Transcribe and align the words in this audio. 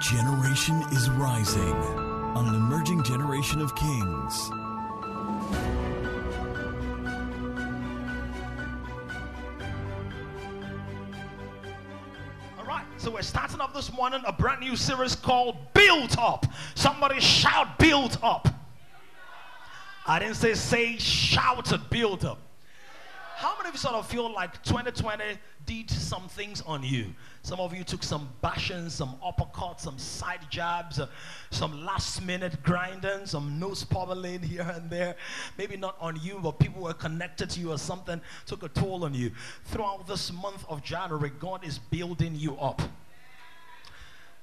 Generation 0.00 0.80
is 0.92 1.10
rising 1.10 1.74
on 2.34 2.48
an 2.48 2.54
emerging 2.54 3.02
generation 3.02 3.60
of 3.60 3.74
kings. 3.74 4.50
All 12.56 12.64
right, 12.64 12.84
so 12.96 13.10
we're 13.10 13.22
starting 13.22 13.60
off 13.60 13.74
this 13.74 13.92
morning 13.92 14.22
a 14.24 14.32
brand 14.32 14.60
new 14.60 14.76
series 14.76 15.16
called 15.16 15.56
Built 15.74 16.16
Up. 16.16 16.46
Somebody 16.76 17.18
shout, 17.20 17.78
Built 17.78 18.22
Up. 18.22 18.48
I 20.06 20.20
didn't 20.20 20.36
say 20.36 20.54
say, 20.54 20.96
shout 20.96 21.72
it, 21.72 21.90
build 21.90 22.24
up. 22.24 22.47
Of 23.68 23.74
you 23.74 23.78
sort 23.80 23.96
of 23.96 24.06
feel 24.06 24.32
like 24.32 24.62
2020 24.62 25.24
did 25.66 25.90
some 25.90 26.26
things 26.28 26.62
on 26.62 26.82
you? 26.82 27.14
Some 27.42 27.60
of 27.60 27.74
you 27.74 27.84
took 27.84 28.02
some 28.02 28.30
bashing, 28.40 28.88
some 28.88 29.16
uppercuts, 29.22 29.80
some 29.80 29.98
side 29.98 30.40
jabs, 30.48 30.98
uh, 30.98 31.06
some 31.50 31.84
last 31.84 32.24
minute 32.24 32.62
grinding, 32.62 33.26
some 33.26 33.58
nose 33.58 33.84
popping 33.84 34.42
here 34.42 34.62
and 34.74 34.88
there. 34.88 35.16
Maybe 35.58 35.76
not 35.76 35.96
on 36.00 36.18
you, 36.22 36.40
but 36.42 36.52
people 36.52 36.82
were 36.82 36.94
connected 36.94 37.50
to 37.50 37.60
you 37.60 37.72
or 37.72 37.76
something 37.76 38.22
took 38.46 38.62
a 38.62 38.68
toll 38.68 39.04
on 39.04 39.12
you. 39.12 39.32
Throughout 39.66 40.06
this 40.06 40.32
month 40.32 40.64
of 40.70 40.82
January, 40.82 41.30
God 41.38 41.62
is 41.62 41.78
building 41.78 42.36
you 42.36 42.56
up 42.56 42.80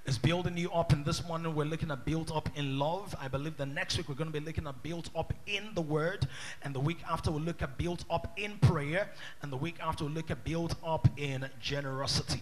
is 0.05 0.17
building 0.17 0.55
you 0.57 0.71
up. 0.71 0.93
And 0.93 1.03
this 1.03 1.25
morning 1.27 1.55
we're 1.55 1.65
looking 1.65 1.91
at 1.91 2.05
built 2.05 2.35
up 2.35 2.49
in 2.55 2.77
love. 2.77 3.15
I 3.19 3.27
believe 3.27 3.57
the 3.57 3.65
next 3.65 3.97
week 3.97 4.07
we're 4.07 4.15
going 4.15 4.31
to 4.31 4.39
be 4.39 4.45
looking 4.45 4.67
at 4.67 4.81
built 4.83 5.09
up 5.15 5.33
in 5.47 5.69
the 5.73 5.81
word. 5.81 6.27
And 6.63 6.75
the 6.75 6.79
week 6.79 6.99
after 7.09 7.31
we'll 7.31 7.41
look 7.41 7.61
at 7.61 7.77
built 7.77 8.05
up 8.09 8.31
in 8.37 8.57
prayer. 8.59 9.09
And 9.41 9.51
the 9.51 9.57
week 9.57 9.75
after 9.81 10.03
we'll 10.03 10.13
look 10.13 10.29
at 10.29 10.43
built 10.43 10.75
up 10.85 11.07
in 11.17 11.47
generosity. 11.59 12.41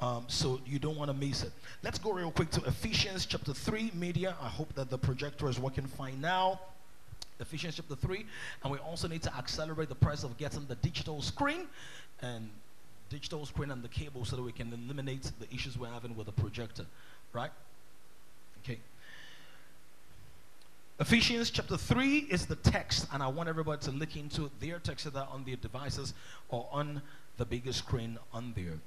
Um, 0.00 0.24
so 0.28 0.60
you 0.64 0.78
don't 0.78 0.96
want 0.96 1.10
to 1.10 1.16
miss 1.16 1.42
it. 1.42 1.52
Let's 1.82 1.98
go 1.98 2.12
real 2.12 2.30
quick 2.30 2.50
to 2.52 2.64
Ephesians 2.64 3.26
chapter 3.26 3.52
3 3.52 3.92
media. 3.94 4.34
I 4.40 4.48
hope 4.48 4.74
that 4.74 4.88
the 4.88 4.96
projector 4.96 5.48
is 5.48 5.58
working 5.58 5.86
fine 5.86 6.20
now. 6.20 6.60
Ephesians 7.38 7.76
chapter 7.76 7.94
3. 7.94 8.24
And 8.62 8.72
we 8.72 8.78
also 8.78 9.06
need 9.06 9.22
to 9.22 9.36
accelerate 9.36 9.90
the 9.90 9.94
price 9.94 10.24
of 10.24 10.38
getting 10.38 10.64
the 10.66 10.76
digital 10.76 11.20
screen. 11.20 11.68
And 12.22 12.48
digital 13.10 13.44
screen 13.44 13.70
and 13.70 13.82
the 13.82 13.88
cable 13.88 14.24
so 14.24 14.36
that 14.36 14.42
we 14.42 14.52
can 14.52 14.72
eliminate 14.72 15.30
the 15.38 15.52
issues 15.54 15.76
we're 15.76 15.88
having 15.88 16.16
with 16.16 16.26
the 16.26 16.32
projector, 16.32 16.86
right? 17.34 17.50
Okay. 18.64 18.78
Ephesians 20.98 21.50
chapter 21.50 21.76
3 21.76 22.28
is 22.30 22.46
the 22.46 22.56
text, 22.56 23.06
and 23.12 23.22
I 23.22 23.26
want 23.28 23.48
everybody 23.48 23.82
to 23.82 23.90
look 23.90 24.16
into 24.16 24.50
their 24.60 24.78
text 24.78 25.06
either 25.06 25.26
on 25.30 25.44
their 25.44 25.56
devices 25.56 26.14
or 26.48 26.68
on 26.72 27.02
the 27.36 27.44
bigger 27.44 27.72
screen 27.72 28.18
on 28.32 28.52
there. 28.54 28.78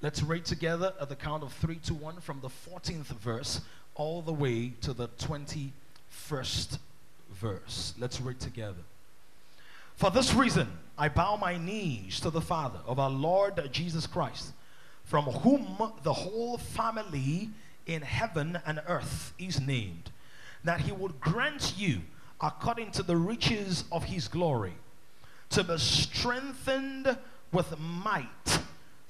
Let's 0.00 0.22
read 0.22 0.44
together 0.44 0.94
at 1.00 1.08
the 1.08 1.16
count 1.16 1.42
of 1.42 1.52
3 1.54 1.76
to 1.86 1.94
1 1.94 2.20
from 2.20 2.40
the 2.40 2.48
14th 2.48 3.06
verse 3.06 3.60
all 3.94 4.22
the 4.22 4.32
way 4.32 4.74
to 4.82 4.92
the 4.92 5.08
21st 5.08 6.78
verse. 7.32 7.94
Let's 7.98 8.20
read 8.20 8.38
together. 8.38 8.84
For 9.98 10.12
this 10.12 10.32
reason, 10.32 10.68
I 10.96 11.08
bow 11.08 11.34
my 11.34 11.56
knees 11.56 12.20
to 12.20 12.30
the 12.30 12.40
Father 12.40 12.78
of 12.86 13.00
our 13.00 13.10
Lord 13.10 13.68
Jesus 13.72 14.06
Christ, 14.06 14.52
from 15.02 15.24
whom 15.24 15.76
the 16.04 16.12
whole 16.12 16.56
family 16.56 17.50
in 17.84 18.02
heaven 18.02 18.60
and 18.64 18.80
earth 18.86 19.32
is 19.40 19.60
named, 19.60 20.12
that 20.62 20.82
he 20.82 20.92
would 20.92 21.18
grant 21.18 21.74
you, 21.76 22.02
according 22.40 22.92
to 22.92 23.02
the 23.02 23.16
riches 23.16 23.82
of 23.90 24.04
his 24.04 24.28
glory, 24.28 24.74
to 25.50 25.64
be 25.64 25.76
strengthened 25.78 27.18
with 27.50 27.76
might 27.80 28.60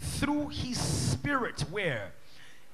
through 0.00 0.48
his 0.48 0.81
spirit, 0.81 1.66
where? 1.71 2.12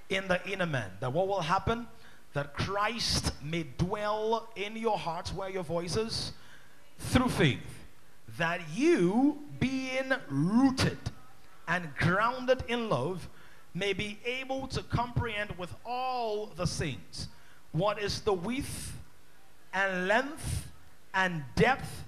In 0.09 0.29
the 0.29 0.41
inner 0.49 0.67
man. 0.67 0.93
That 1.01 1.13
what 1.13 1.27
will 1.27 1.41
happen? 1.41 1.89
That 2.35 2.55
Christ 2.55 3.33
may 3.43 3.65
dwell 3.77 4.51
in 4.55 4.77
your 4.77 4.99
hearts, 4.99 5.35
where 5.35 5.51
your 5.51 5.65
voices, 5.65 6.31
through 6.97 7.31
faith 7.31 7.84
that 8.39 8.61
you, 8.75 9.39
being 9.61 10.13
rooted 10.29 10.99
and 11.69 11.95
grounded 11.97 12.65
in 12.69 12.89
love, 12.89 13.29
may 13.75 13.93
be 13.93 14.19
able 14.25 14.67
to 14.69 14.83
comprehend 14.83 15.51
with 15.59 15.75
all 15.85 16.47
the 16.57 16.67
saints 16.67 17.29
what 17.73 18.01
is 18.01 18.21
the 18.21 18.33
width 18.33 18.93
and 19.73 20.07
length 20.07 20.69
and 21.13 21.43
depth 21.57 22.05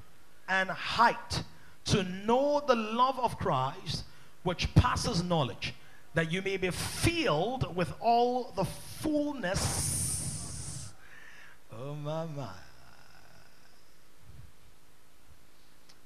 and 0.49 0.71
height, 0.71 1.43
to 1.85 2.03
know 2.05 2.63
the 2.67 2.75
love 2.75 3.19
of 3.19 3.39
Christ 3.39 4.05
which 4.45 4.73
passes 4.75 5.23
knowledge, 5.23 5.75
that 6.15 6.31
you 6.31 6.43
may 6.43 6.57
be 6.57 6.71
filled 6.71 7.75
with 7.75 7.93
all 8.01 8.53
the 8.55 8.65
fullness. 8.65 10.93
Oh, 11.73 11.95
my, 11.95 12.27
my 12.27 12.49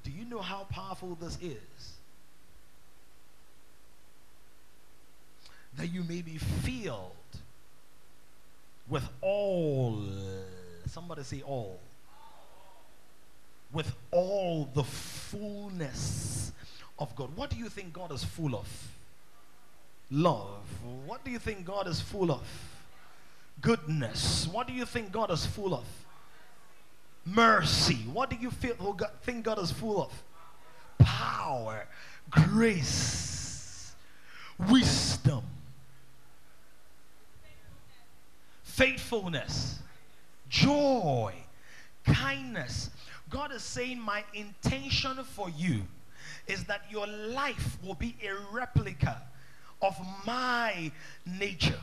Do 0.03 0.11
you 0.11 0.25
know 0.25 0.41
how 0.41 0.65
powerful 0.65 1.17
this 1.21 1.37
is? 1.41 1.93
That 5.77 5.89
you 5.89 6.03
may 6.03 6.23
be 6.23 6.39
filled 6.39 7.13
with 8.89 9.09
all, 9.21 10.03
somebody 10.87 11.23
say 11.23 11.43
all, 11.43 11.79
with 13.73 13.93
all 14.11 14.69
the 14.75 14.83
fullness 14.83 16.53
of 16.99 17.15
God. 17.15 17.37
What 17.37 17.51
do 17.51 17.57
you 17.57 17.69
think 17.69 17.93
God 17.93 18.11
is 18.13 18.25
full 18.25 18.55
of? 18.57 18.69
Love. 20.11 20.65
What 21.07 21.25
do 21.25 21.31
you 21.31 21.39
think 21.39 21.65
God 21.65 21.87
is 21.87 22.01
full 22.01 22.33
of? 22.33 22.43
Goodness. 23.61 24.49
What 24.51 24.67
do 24.67 24.73
you 24.73 24.85
think 24.85 25.13
God 25.13 25.31
is 25.31 25.47
full 25.47 25.73
of? 25.73 25.85
Mercy. 27.25 27.99
What 28.13 28.31
do 28.31 28.37
you 28.37 28.51
feel, 28.51 28.75
oh 28.81 28.93
God, 28.93 29.11
think 29.23 29.45
God 29.45 29.59
is 29.59 29.71
full 29.71 30.03
of? 30.03 30.23
Power, 30.99 31.87
grace, 32.31 33.95
wisdom, 34.69 35.43
faithfulness, 38.63 39.81
joy, 40.49 41.35
kindness. 42.05 42.91
God 43.29 43.53
is 43.53 43.63
saying, 43.63 44.01
My 44.01 44.25
intention 44.35 45.23
for 45.25 45.49
you 45.51 45.83
is 46.47 46.65
that 46.65 46.83
your 46.91 47.07
life 47.07 47.79
will 47.83 47.95
be 47.95 48.17
a 48.23 48.55
replica 48.55 49.23
of 49.83 49.97
my 50.27 50.91
nature. 51.25 51.81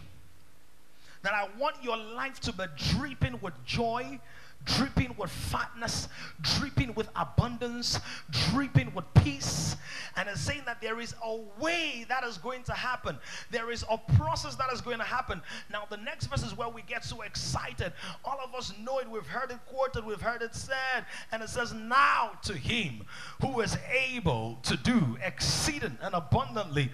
That 1.23 1.33
I 1.33 1.47
want 1.57 1.75
your 1.81 1.97
life 1.97 2.39
to 2.41 2.53
be 2.53 2.65
dripping 2.75 3.39
with 3.41 3.53
joy, 3.65 4.19
dripping 4.65 5.15
with 5.17 5.29
fatness, 5.29 6.09
dripping 6.41 6.93
with 6.93 7.09
abundance, 7.15 7.99
dripping 8.29 8.93
with 8.93 9.05
peace. 9.15 9.75
And 10.15 10.27
it's 10.27 10.41
saying 10.41 10.63
that 10.65 10.81
there 10.81 10.99
is 10.99 11.15
a 11.23 11.39
way 11.59 12.05
that 12.09 12.23
is 12.23 12.37
going 12.37 12.63
to 12.63 12.73
happen. 12.73 13.17
There 13.51 13.71
is 13.71 13.85
a 13.89 13.97
process 13.97 14.55
that 14.55 14.71
is 14.73 14.81
going 14.81 14.97
to 14.97 15.03
happen. 15.03 15.41
Now, 15.71 15.83
the 15.89 15.97
next 15.97 16.27
verse 16.27 16.43
is 16.43 16.57
where 16.57 16.69
we 16.69 16.81
get 16.83 17.05
so 17.05 17.21
excited. 17.21 17.93
All 18.25 18.39
of 18.43 18.53
us 18.55 18.73
know 18.83 18.99
it. 18.99 19.09
We've 19.09 19.25
heard 19.25 19.51
it 19.51 19.59
quoted, 19.67 20.05
we've 20.05 20.21
heard 20.21 20.41
it 20.41 20.55
said. 20.55 21.05
And 21.31 21.41
it 21.41 21.49
says, 21.49 21.73
Now 21.73 22.31
to 22.43 22.53
him 22.53 23.03
who 23.41 23.61
is 23.61 23.77
able 23.91 24.59
to 24.63 24.75
do 24.77 25.17
exceeding 25.23 25.97
and 26.01 26.13
abundantly 26.13 26.91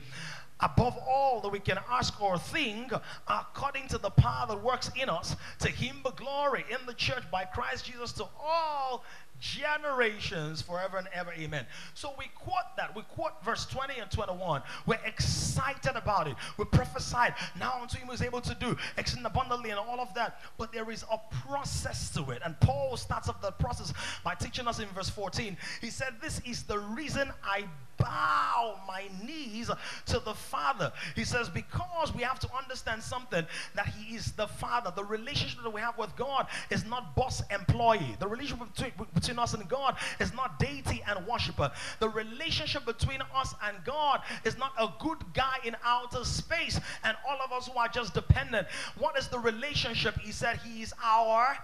above 0.60 0.98
all 1.08 1.42
that 1.42 1.50
we 1.50 1.60
can 1.60 1.80
ask 1.90 2.22
or 2.22 2.38
think, 2.38 2.92
according 3.28 3.88
to 3.90 3.98
the 3.98 4.10
power 4.10 4.48
that 4.48 4.64
works 4.64 4.90
in 5.00 5.10
us. 5.10 5.36
To 5.60 5.70
him 5.70 5.98
be 6.04 6.12
glory 6.16 6.66
in 6.70 6.86
the 6.86 6.94
church 6.94 7.24
by 7.32 7.46
Christ 7.46 7.86
Jesus 7.86 8.12
to 8.14 8.26
all 8.42 9.04
generations 9.40 10.62
forever 10.62 10.98
and 10.98 11.08
ever. 11.14 11.34
Amen. 11.34 11.66
So 11.94 12.14
we 12.18 12.26
quote 12.36 12.78
that. 12.78 12.96
We 12.96 13.02
quote 13.02 13.44
verse 13.44 13.66
20 13.66 14.00
and 14.00 14.10
21. 14.10 14.62
We're 14.86 15.00
excited 15.06 15.96
about 15.96 16.28
it. 16.28 16.36
We 16.58 16.66
prophesied. 16.66 17.34
Now 17.60 17.80
unto 17.82 17.98
him 17.98 18.10
is 18.10 18.22
able 18.22 18.42
to 18.42 18.56
do 18.56 18.78
exceeding 18.98 19.26
abundantly 19.26 19.72
and 19.72 19.80
all 19.80 20.00
of 20.00 20.14
that. 20.14 20.40
But 20.58 20.72
there 20.72 20.90
is 20.90 21.04
a 21.12 21.20
process 21.46 22.10
to 22.12 22.32
it. 22.32 22.42
And 22.46 22.58
Paul 22.62 22.96
starts 22.96 23.28
off 23.28 23.42
the 23.42 23.52
process 23.52 23.94
by 24.24 24.36
teaching 24.36 24.68
us 24.68 24.80
in 24.80 24.88
verse 24.90 25.10
14. 25.10 25.58
He 25.82 25.90
said, 25.90 26.16
This 26.22 26.40
is 26.46 26.64
the 26.64 26.80
reason 26.80 27.32
I 27.44 27.66
bow 27.98 28.80
my 28.88 29.04
knees 29.26 29.70
to 30.06 30.20
the 30.20 30.34
Father. 30.34 30.92
He 31.16 31.24
says, 31.24 31.50
Because 31.50 32.14
we 32.14 32.24
have 32.24 32.40
to 32.40 32.50
understand 32.56 33.02
something 33.02 33.46
that 33.76 33.88
He 33.88 34.16
is 34.16 34.32
the 34.34 34.48
Father. 34.48 34.92
The 34.96 35.04
relationship 35.04 35.64
that 35.64 35.74
we 35.74 35.82
have 35.82 35.98
with 35.98 36.16
God 36.16 36.48
is 36.70 36.86
not 36.86 37.16
boss 37.16 37.42
employee. 37.50 38.16
The 38.20 38.28
relationship 38.28 38.68
between, 39.14 39.40
us 39.40 39.54
and 39.54 39.68
God 39.68 39.98
is 40.20 40.34
not 40.34 40.60
deity 40.60 41.04
and 41.08 41.26
worshiper. 41.26 41.72
The 42.00 42.10
relationship 42.10 42.86
between 42.86 43.22
us 43.34 43.54
and 43.64 43.78
God 43.84 44.22
is 44.46 44.58
not 44.58 44.74
a 44.80 44.90
good 45.00 45.20
guy 45.34 45.58
in 45.64 45.76
outer 45.84 46.24
space 46.24 46.80
and 47.04 47.18
all 47.28 47.40
of 47.44 47.52
us 47.52 47.68
who 47.68 47.78
are 47.78 47.88
just 47.88 48.14
dependent. 48.14 48.68
What 48.98 49.18
is 49.18 49.28
the 49.28 49.40
relationship? 49.40 50.20
He 50.20 50.32
said, 50.32 50.60
He 50.64 50.82
is 50.82 50.94
our. 51.04 51.58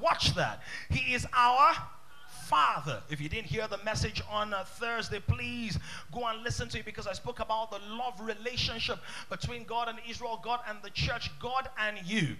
Watch 0.00 0.34
that. 0.34 0.62
He 0.90 1.14
is 1.14 1.26
our 1.32 1.76
father. 2.44 3.02
If 3.10 3.20
you 3.20 3.28
didn't 3.28 3.46
hear 3.46 3.66
the 3.66 3.78
message 3.78 4.22
on 4.30 4.52
uh, 4.52 4.64
Thursday, 4.64 5.20
please 5.20 5.78
go 6.12 6.26
and 6.26 6.42
listen 6.42 6.68
to 6.68 6.78
it 6.78 6.84
because 6.84 7.06
I 7.06 7.12
spoke 7.12 7.40
about 7.40 7.70
the 7.70 7.78
love 7.88 8.20
relationship 8.20 8.98
between 9.30 9.64
God 9.64 9.88
and 9.88 9.98
Israel, 10.08 10.40
God 10.42 10.60
and 10.68 10.78
the 10.82 10.90
church, 10.90 11.30
God 11.40 11.68
and 11.78 11.98
you. 12.04 12.36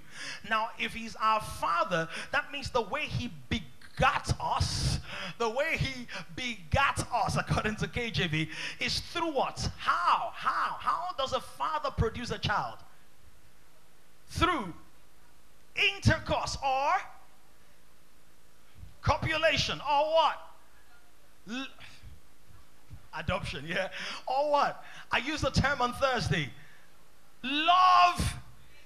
Now, 0.49 0.69
if 0.79 0.95
he's 0.95 1.17
our 1.17 1.41
father, 1.41 2.09
that 2.33 2.53
means 2.53 2.71
the 2.71 2.83
way 2.83 3.03
he 3.03 3.31
begat 3.49 4.33
us, 4.41 4.99
the 5.39 5.49
way 5.49 5.77
he 5.79 6.07
begat 6.37 7.07
us, 7.13 7.37
according 7.37 7.77
to 7.77 7.89
KJV, 7.89 8.49
is 8.81 9.01
through 9.01 9.33
what? 9.33 9.71
How? 9.79 10.31
How? 10.35 10.77
How 10.79 11.15
does 11.17 11.33
a 11.33 11.41
father 11.41 11.91
produce 11.91 12.31
a 12.31 12.39
child? 12.39 12.79
Through 14.29 14.75
intercourse 15.77 16.57
or 16.65 16.93
copulation 19.05 19.81
or 19.81 20.13
what? 20.13 20.39
L- 21.49 21.67
adoption, 23.17 23.65
yeah. 23.67 23.91
Or 24.27 24.51
what? 24.51 24.85
I 25.13 25.19
used 25.19 25.45
the 25.45 25.51
term 25.51 25.81
on 25.81 25.93
Thursday. 25.93 26.49
Love. 27.45 28.35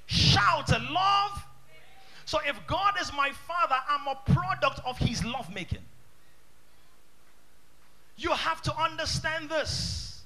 Shout, 0.07 0.69
love. 0.91 1.45
So 2.27 2.41
if 2.47 2.59
God 2.67 2.95
is 3.01 3.11
my 3.15 3.31
father, 3.47 3.77
I'm 3.89 4.07
a 4.07 4.19
product 4.33 4.81
of 4.85 4.99
his 4.99 5.25
love 5.25 5.53
making. 5.55 5.79
You 8.19 8.33
have 8.33 8.61
to 8.63 8.77
understand 8.77 9.49
this. 9.49 10.23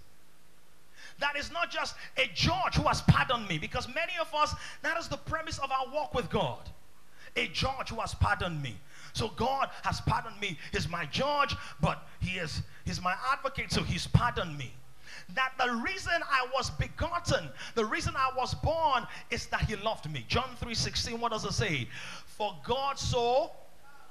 That 1.21 1.37
is 1.37 1.53
not 1.53 1.71
just 1.71 1.95
a 2.17 2.29
judge 2.35 2.75
who 2.75 2.83
has 2.89 3.03
pardoned 3.03 3.47
me, 3.47 3.59
because 3.59 3.87
many 3.87 4.13
of 4.21 4.35
us, 4.35 4.55
that 4.83 4.99
is 4.99 5.07
the 5.07 5.19
premise 5.19 5.59
of 5.59 5.71
our 5.71 5.87
walk 5.93 6.15
with 6.15 6.29
God. 6.31 6.69
A 7.37 7.47
judge 7.49 7.91
who 7.91 8.01
has 8.01 8.15
pardoned 8.15 8.61
me. 8.63 8.77
So 9.13 9.29
God 9.29 9.71
has 9.83 10.01
pardoned 10.01 10.41
me. 10.41 10.59
He's 10.73 10.89
my 10.89 11.07
judge, 11.07 11.55
but 11.81 12.07
he 12.21 12.39
is 12.39 12.63
he's 12.85 13.01
my 13.01 13.15
advocate, 13.33 13.73
so 13.73 13.83
he's 13.83 14.07
pardoned 14.07 14.57
me. 14.57 14.73
That 15.35 15.53
the 15.59 15.73
reason 15.73 16.15
I 16.31 16.47
was 16.55 16.71
begotten, 16.71 17.49
the 17.75 17.85
reason 17.85 18.15
I 18.17 18.31
was 18.37 18.55
born 18.55 19.07
is 19.31 19.47
that 19.47 19.63
he 19.63 19.77
loved 19.77 20.11
me. 20.11 20.25
John 20.29 20.57
3:16, 20.61 21.19
what 21.19 21.33
does 21.33 21.45
it 21.45 21.53
say? 21.53 21.89
For 22.27 22.57
God 22.65 22.99
so 22.99 23.53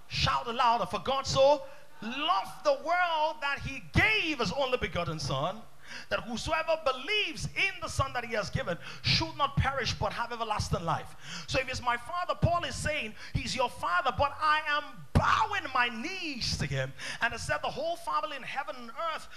shout 0.08 0.54
louder, 0.54 0.86
for 0.86 1.00
God 1.00 1.26
so 1.26 1.64
loved 2.02 2.64
the 2.64 2.78
world 2.84 3.36
that 3.42 3.60
he 3.66 3.84
gave 3.94 4.40
his 4.40 4.52
only 4.54 4.78
begotten 4.78 5.20
son 5.20 5.62
that 6.10 6.22
whosoever 6.22 6.78
believes 6.86 7.48
in 7.56 7.72
the 7.82 7.88
Son 7.88 8.12
that 8.14 8.26
He 8.26 8.36
has 8.36 8.50
given 8.50 8.78
should 9.02 9.36
not 9.38 9.58
perish 9.58 9.94
but 9.94 10.14
have 10.14 10.32
everlasting 10.32 10.84
life. 10.84 11.16
So, 11.48 11.60
if 11.60 11.70
it's 11.70 11.82
my 11.82 11.98
Father, 11.98 12.34
Paul 12.42 12.64
is 12.64 12.76
saying 12.76 13.14
He's 13.34 13.56
your 13.56 13.70
Father, 13.70 14.14
but 14.18 14.36
I 14.42 14.62
am 14.70 14.84
bowing 15.14 15.64
my 15.74 15.90
knees 15.90 16.58
to 16.58 16.66
Him. 16.66 16.92
And 17.22 17.34
it 17.34 17.40
said 17.40 17.58
the 17.64 17.70
whole 17.70 17.96
family 17.98 18.38
in 18.38 18.44
heaven 18.44 18.76
and 18.80 18.92
earth 19.14 19.28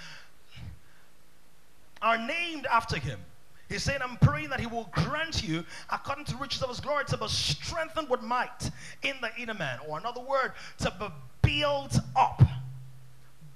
are 2.02 2.18
named 2.18 2.66
after 2.70 2.98
Him. 2.98 3.18
He's 3.68 3.82
saying, 3.82 4.00
I'm 4.02 4.16
praying 4.18 4.50
that 4.50 4.60
He 4.60 4.66
will 4.66 4.90
grant 4.92 5.46
you, 5.46 5.64
according 5.90 6.26
to 6.26 6.36
riches 6.36 6.62
of 6.62 6.68
His 6.68 6.80
glory, 6.80 7.04
to 7.06 7.16
be 7.16 7.28
strengthened 7.28 8.08
with 8.08 8.22
might 8.22 8.70
in 9.02 9.14
the 9.20 9.30
inner 9.40 9.54
man. 9.54 9.78
Or 9.88 9.98
another 9.98 10.20
word, 10.20 10.52
to 10.78 10.92
be 10.98 11.60
built 11.60 11.98
up 12.14 12.42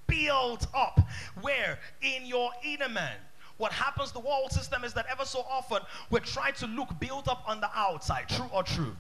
built 0.09 0.67
up. 0.75 1.01
Where? 1.41 1.79
In 2.03 2.27
your 2.27 2.51
inner 2.65 2.89
man. 2.89 3.17
What 3.59 3.73
happens, 3.73 4.13
the 4.13 4.21
world 4.21 4.51
system, 4.51 4.85
is 4.85 4.95
that 4.95 5.07
ever 5.11 5.25
so 5.25 5.45
often 5.49 5.83
we 6.11 6.21
try 6.21 6.51
to 6.53 6.67
look 6.67 6.99
built 6.99 7.29
up 7.29 7.45
on 7.47 7.61
the 7.61 7.71
outside. 7.75 8.29
True 8.29 8.49
or 8.53 8.63
true? 8.63 8.97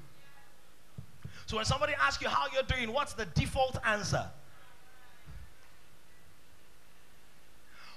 So 1.46 1.56
when 1.56 1.64
somebody 1.64 1.94
asks 2.00 2.22
you 2.22 2.28
how 2.28 2.46
you're 2.52 2.62
doing, 2.64 2.92
what's 2.92 3.14
the 3.14 3.24
default 3.24 3.78
answer? 3.84 4.24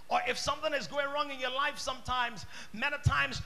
Or 0.08 0.20
if 0.28 0.38
something 0.38 0.74
is 0.74 0.88
going 0.88 1.06
wrong 1.14 1.32
in 1.32 1.40
your 1.40 1.52
life, 1.52 1.78
sometimes, 1.78 2.46
many 2.74 2.98
times, 3.06 3.42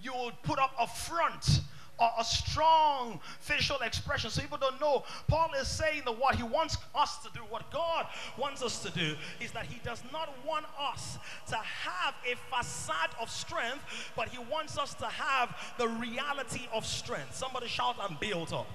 you 0.00 0.12
will 0.12 0.32
put 0.42 0.58
up 0.58 0.72
a 0.78 0.86
front 0.86 1.60
a, 2.00 2.24
strong 2.24 3.20
facial 3.40 3.78
expression. 3.78 4.30
So 4.30 4.42
people 4.42 4.58
don't 4.58 4.80
know. 4.80 5.04
Paul 5.26 5.50
is 5.60 5.68
saying 5.68 6.02
that 6.04 6.18
what 6.18 6.36
he 6.36 6.42
wants 6.42 6.76
us 6.94 7.18
to 7.18 7.30
do, 7.32 7.40
what 7.48 7.70
God 7.70 8.06
wants 8.36 8.62
us 8.62 8.80
to 8.82 8.90
do, 8.90 9.16
is 9.40 9.52
that 9.52 9.66
he 9.66 9.80
does 9.84 10.02
not 10.12 10.32
want 10.46 10.66
us 10.80 11.18
to 11.48 11.56
have 11.56 12.14
a 12.24 12.36
facade 12.54 13.10
of 13.20 13.30
strength, 13.30 13.80
but 14.16 14.28
he 14.28 14.38
wants 14.50 14.78
us 14.78 14.94
to 14.94 15.06
have 15.06 15.56
the 15.78 15.88
reality 15.88 16.68
of 16.72 16.86
strength. 16.86 17.34
Somebody 17.34 17.68
shout, 17.68 17.96
I'm 18.00 18.16
built 18.20 18.52
up. 18.52 18.66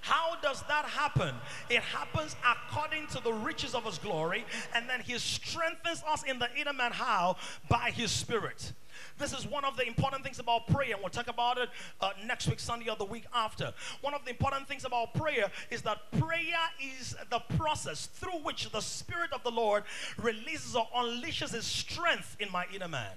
How 0.00 0.36
does 0.40 0.62
that 0.68 0.84
happen? 0.84 1.34
It 1.68 1.80
happens 1.80 2.36
according 2.46 3.08
to 3.08 3.22
the 3.22 3.32
riches 3.32 3.74
of 3.74 3.84
his 3.84 3.98
glory, 3.98 4.44
and 4.74 4.88
then 4.88 5.00
he 5.00 5.18
strengthens 5.18 6.02
us 6.08 6.22
in 6.22 6.38
the 6.38 6.48
inner 6.56 6.72
man. 6.72 6.92
How? 6.92 7.36
By 7.68 7.90
his 7.90 8.10
spirit. 8.10 8.72
This 9.18 9.32
is 9.32 9.46
one 9.46 9.64
of 9.64 9.76
the 9.76 9.86
important 9.86 10.22
things 10.22 10.38
about 10.38 10.66
prayer, 10.68 10.92
and 10.92 11.00
we'll 11.00 11.10
talk 11.10 11.28
about 11.28 11.58
it 11.58 11.68
uh, 12.00 12.10
next 12.24 12.48
week, 12.48 12.60
Sunday, 12.60 12.88
or 12.88 12.96
the 12.96 13.04
week 13.04 13.24
after. 13.34 13.72
One 14.00 14.14
of 14.14 14.24
the 14.24 14.30
important 14.30 14.68
things 14.68 14.84
about 14.84 15.14
prayer 15.14 15.50
is 15.70 15.82
that 15.82 15.98
prayer 16.12 16.56
is 16.80 17.16
the 17.30 17.40
process 17.56 18.06
through 18.06 18.38
which 18.42 18.70
the 18.70 18.80
Spirit 18.80 19.32
of 19.32 19.42
the 19.42 19.50
Lord 19.50 19.82
releases 20.22 20.76
or 20.76 20.86
unleashes 20.96 21.52
His 21.52 21.66
strength 21.66 22.36
in 22.38 22.50
my 22.52 22.64
inner 22.74 22.88
man. 22.88 23.12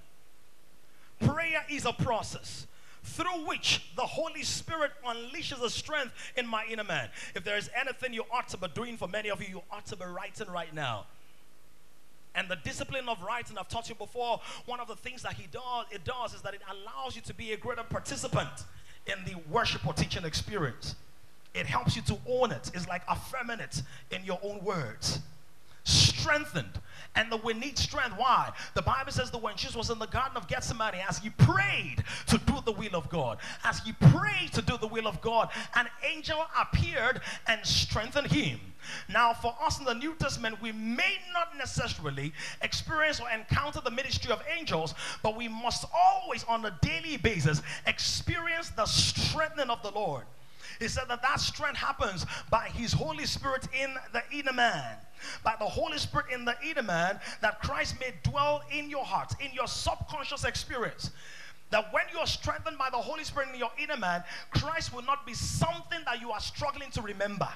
Prayer 1.20 1.64
is 1.70 1.86
a 1.86 1.94
process 1.94 2.66
through 3.04 3.46
which 3.46 3.92
the 3.96 4.06
Holy 4.06 4.44
Spirit 4.44 4.92
unleashes 5.06 5.62
a 5.64 5.70
strength 5.70 6.14
in 6.36 6.48
my 6.48 6.66
inner 6.70 6.84
man. 6.84 7.10
If 7.36 7.44
there 7.44 7.58
is 7.58 7.70
anything 7.80 8.14
you 8.14 8.24
ought 8.32 8.50
to 8.50 8.58
be 8.58 8.68
doing 8.74 8.98
for 8.98 9.08
many 9.08 9.30
of 9.30 9.42
you, 9.42 9.48
you 9.50 9.62
ought 9.72 9.86
to 9.88 9.96
be 9.96 10.06
writing 10.06 10.48
right 10.50 10.74
now. 10.74 11.06
And 12.36 12.48
the 12.48 12.56
discipline 12.58 13.10
of 13.10 13.22
writing, 13.24 13.58
I've 13.58 13.68
taught 13.68 13.90
you 13.90 13.96
before, 13.96 14.40
one 14.66 14.80
of 14.80 14.88
the 14.88 14.96
things 14.96 15.22
that 15.24 15.34
he 15.34 15.48
does, 15.52 15.86
it 15.92 16.04
does 16.06 16.34
is 16.34 16.42
that 16.44 16.54
it 16.54 16.62
allows 16.70 17.16
you 17.16 17.22
to 17.24 17.34
be 17.34 17.52
a 17.52 17.58
greater 17.58 17.84
participant 17.84 18.50
in 19.06 19.16
the 19.26 19.36
worship 19.50 19.86
or 19.86 19.94
teaching 19.94 20.24
experience. 20.24 20.96
It 21.54 21.66
helps 21.66 21.96
you 21.96 22.02
to 22.04 22.18
own 22.30 22.52
it. 22.52 22.72
It's 22.74 22.88
like 22.88 23.02
affirming 23.10 23.60
it 23.60 23.82
in 24.12 24.24
your 24.24 24.40
own 24.42 24.64
words. 24.64 25.20
Strengthened. 25.84 26.80
And 27.14 27.30
that 27.30 27.44
we 27.44 27.54
need 27.54 27.78
strength. 27.78 28.14
Why? 28.16 28.54
The 28.74 28.82
Bible 28.82 29.12
says 29.12 29.32
that 29.32 29.42
when 29.42 29.58
Jesus 29.58 29.76
was 29.76 29.90
in 29.90 30.00
the 30.00 30.08
Garden 30.08 30.38
of 30.38 30.48
Gethsemane, 30.48 31.02
as 31.10 31.18
he 31.18 31.30
prayed 31.30 32.06
to 32.28 32.38
do 32.38 32.60
the 32.66 32.72
will 32.72 32.96
of 32.96 33.10
God, 33.10 33.38
as 33.66 33.80
he 33.80 33.92
prayed 33.92 34.54
to 34.54 34.62
do 34.62 34.78
the 34.78 34.88
will 34.88 35.08
of 35.08 35.20
God, 35.20 35.50
an 35.76 35.88
angel 36.10 36.38
appeared 36.58 37.20
and 37.48 37.66
strengthened 37.66 38.32
him. 38.32 38.62
Now, 39.10 39.34
for 39.34 39.54
us 39.62 39.78
in 39.78 39.86
the 39.86 39.94
New 39.94 40.16
Testament, 40.16 40.62
we 40.62 40.72
may 40.72 41.18
not 41.34 41.58
necessarily 41.58 42.32
experience 42.62 43.20
or 43.20 43.30
encounter 43.30 43.82
the 43.82 43.92
ministry 43.92 44.32
of 44.32 44.42
angels, 44.58 44.96
but 45.22 45.36
we 45.36 45.50
must 45.50 45.86
always, 45.94 46.46
on 46.46 46.64
a 46.66 46.80
daily 46.82 47.18
basis, 47.18 47.62
experience 47.88 48.70
the 48.70 48.86
strengthening 48.86 49.70
of 49.70 49.84
the 49.84 49.92
Lord. 49.92 50.24
He 50.80 50.88
said 50.88 51.06
that 51.10 51.22
that 51.22 51.40
strength 51.40 51.78
happens 51.78 52.26
by 52.50 52.70
His 52.70 52.94
Holy 52.94 53.26
Spirit 53.26 53.68
in 53.80 53.94
the 54.14 54.24
inner 54.32 54.54
man. 54.54 54.98
By 55.44 55.56
the 55.60 55.66
Holy 55.66 55.98
Spirit 55.98 56.28
in 56.34 56.46
the 56.46 56.56
inner 56.66 56.82
man, 56.82 57.20
that 57.42 57.62
Christ 57.62 58.00
may 58.00 58.14
dwell 58.24 58.64
in 58.72 58.90
your 58.90 59.06
heart, 59.06 59.34
in 59.40 59.52
your 59.54 59.68
subconscious 59.68 60.44
experience 60.44 61.12
that 61.70 61.94
when 61.94 62.04
you 62.12 62.20
are 62.20 62.28
strengthened 62.28 62.78
by 62.78 62.90
the 62.90 62.98
Holy 62.98 63.24
Spirit 63.24 63.48
in 63.54 63.58
your 63.58 63.72
inner 63.82 63.96
man, 63.96 64.26
Christ 64.50 64.94
will 64.94 65.04
not 65.04 65.26
be 65.26 65.34
something 65.34 66.00
that 66.04 66.20
you 66.20 66.30
are 66.32 66.40
struggling 66.42 66.92
to 66.92 67.02
remember 67.02 67.48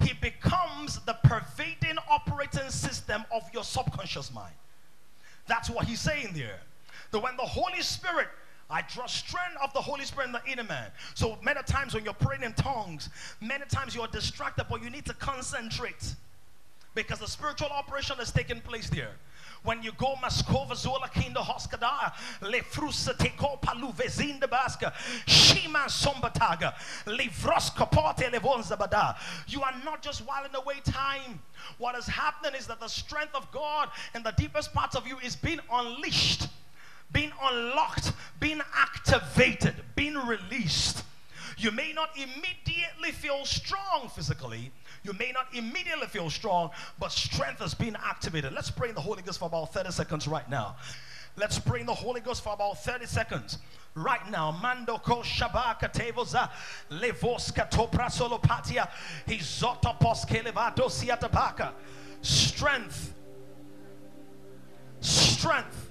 he 0.00 0.12
becomes 0.14 1.00
the 1.00 1.16
pervading 1.24 1.96
operating 2.10 2.70
system 2.70 3.24
of 3.32 3.42
your 3.52 3.64
subconscious 3.64 4.32
mind. 4.32 4.54
That's 5.46 5.70
what 5.70 5.86
he's 5.86 6.00
saying 6.00 6.30
there. 6.34 6.60
That 7.10 7.20
when 7.20 7.36
the 7.36 7.42
Holy 7.42 7.82
Spirit 7.82 8.28
I 8.70 8.82
draw 8.82 9.06
strength 9.06 9.56
of 9.62 9.72
the 9.72 9.80
Holy 9.80 10.04
Spirit 10.04 10.26
in 10.26 10.32
the 10.32 10.42
inner 10.46 10.64
man. 10.64 10.90
So 11.14 11.38
many 11.42 11.62
times 11.62 11.94
when 11.94 12.04
you're 12.04 12.14
praying 12.14 12.42
in 12.42 12.54
tongues, 12.54 13.08
many 13.40 13.64
times 13.66 13.94
you're 13.94 14.08
distracted, 14.08 14.66
but 14.70 14.82
you 14.82 14.90
need 14.90 15.04
to 15.06 15.14
concentrate 15.14 16.14
because 16.94 17.18
the 17.18 17.26
spiritual 17.26 17.68
operation 17.68 18.16
is 18.20 18.30
taking 18.30 18.60
place 18.60 18.88
there. 18.88 19.12
When 19.64 19.82
you 19.82 19.92
go 19.92 20.14
Maskova 20.22 20.76
Zola 20.76 21.08
Kinda 21.08 21.40
Hoskada, 21.40 22.12
Le 22.42 22.60
Frusa 22.60 23.16
Teko 23.16 23.60
Palu 23.62 23.92
Vezinda 23.92 24.42
Baska, 24.42 24.92
Shima 25.26 25.86
Sombataga, 25.86 26.74
Livroska 27.06 27.90
Pote 27.90 28.30
Levonzabada. 28.30 29.16
You 29.48 29.62
are 29.62 29.72
not 29.82 30.02
just 30.02 30.20
whiling 30.20 30.54
away 30.54 30.76
time. 30.84 31.40
What 31.78 31.96
is 31.96 32.06
happening 32.06 32.54
is 32.58 32.66
that 32.66 32.78
the 32.78 32.88
strength 32.88 33.34
of 33.34 33.50
God 33.52 33.88
in 34.14 34.22
the 34.22 34.32
deepest 34.32 34.74
parts 34.74 34.96
of 34.96 35.06
you 35.06 35.18
is 35.20 35.34
being 35.34 35.60
unleashed, 35.72 36.48
being 37.14 37.32
unlocked, 37.42 38.12
being 38.40 38.60
activated, 38.74 39.74
being 39.94 40.16
released. 40.16 41.02
You 41.56 41.70
may 41.70 41.94
not 41.94 42.10
immediately 42.16 43.12
feel 43.12 43.46
strong 43.46 44.10
physically, 44.14 44.70
you 45.04 45.14
may 45.14 45.32
not 45.32 45.46
immediately 45.54 46.08
feel 46.08 46.28
strong, 46.28 46.70
but 46.98 47.12
strength 47.12 47.62
is 47.62 47.72
being 47.72 47.96
activated. 48.04 48.52
Let's 48.52 48.70
pray 48.70 48.90
in 48.90 48.94
the 48.94 49.00
Holy 49.00 49.22
Ghost 49.22 49.38
for 49.38 49.46
about 49.46 49.72
30 49.72 49.92
seconds 49.92 50.28
right 50.28 50.48
now. 50.50 50.76
Let's 51.36 51.58
pray 51.58 51.80
in 51.80 51.86
the 51.86 51.94
Holy 51.94 52.20
Ghost 52.20 52.44
for 52.44 52.52
about 52.52 52.84
30 52.84 53.06
seconds. 53.06 53.58
Right 53.94 54.28
now, 54.30 54.50
Mando 54.62 54.98
ko 54.98 55.22
shabaka 55.22 55.92
tevoza 55.92 56.50
levoska 56.90 57.70
topra 57.70 58.06
solopatia 58.10 58.88
hizotopos 59.26 60.26
kelevato 60.26 60.88
siatabaka. 60.88 61.72
Strength. 62.22 63.14
Strength. 65.00 65.83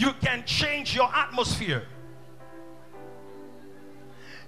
You 0.00 0.14
can 0.14 0.44
change 0.46 0.96
your 0.96 1.14
atmosphere. 1.14 1.86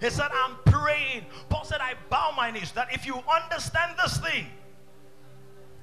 He 0.00 0.08
said, 0.08 0.30
I'm 0.32 0.56
praying. 0.64 1.26
Paul 1.50 1.66
said, 1.66 1.82
I 1.82 1.92
bow 2.08 2.32
my 2.34 2.50
knees. 2.50 2.72
That 2.72 2.88
if 2.90 3.06
you 3.06 3.16
understand 3.30 3.92
this 4.02 4.16
thing, 4.16 4.46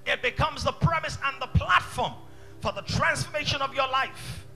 it 0.07 0.23
becomes 0.23 0.63
the 0.63 0.71
premise 0.71 1.19
and 1.23 1.39
the 1.39 1.45
platform 1.55 2.13
for 2.61 2.71
the 2.71 2.81
transformation 2.81 3.61
of 3.61 3.75
your 3.75 3.87
life. 3.89 4.47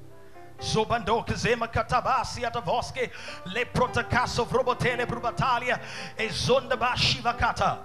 Zobando 0.60 1.24
kazema 1.28 1.72
katabasi 1.72 2.52
atavoske 2.52 3.12
le 3.54 3.66
protakaso 3.66 4.48
vrobotele 4.48 5.06
brubatalia 5.06 5.80
e 6.18 6.28
zonda 6.30 6.72
bashivakata. 6.72 7.78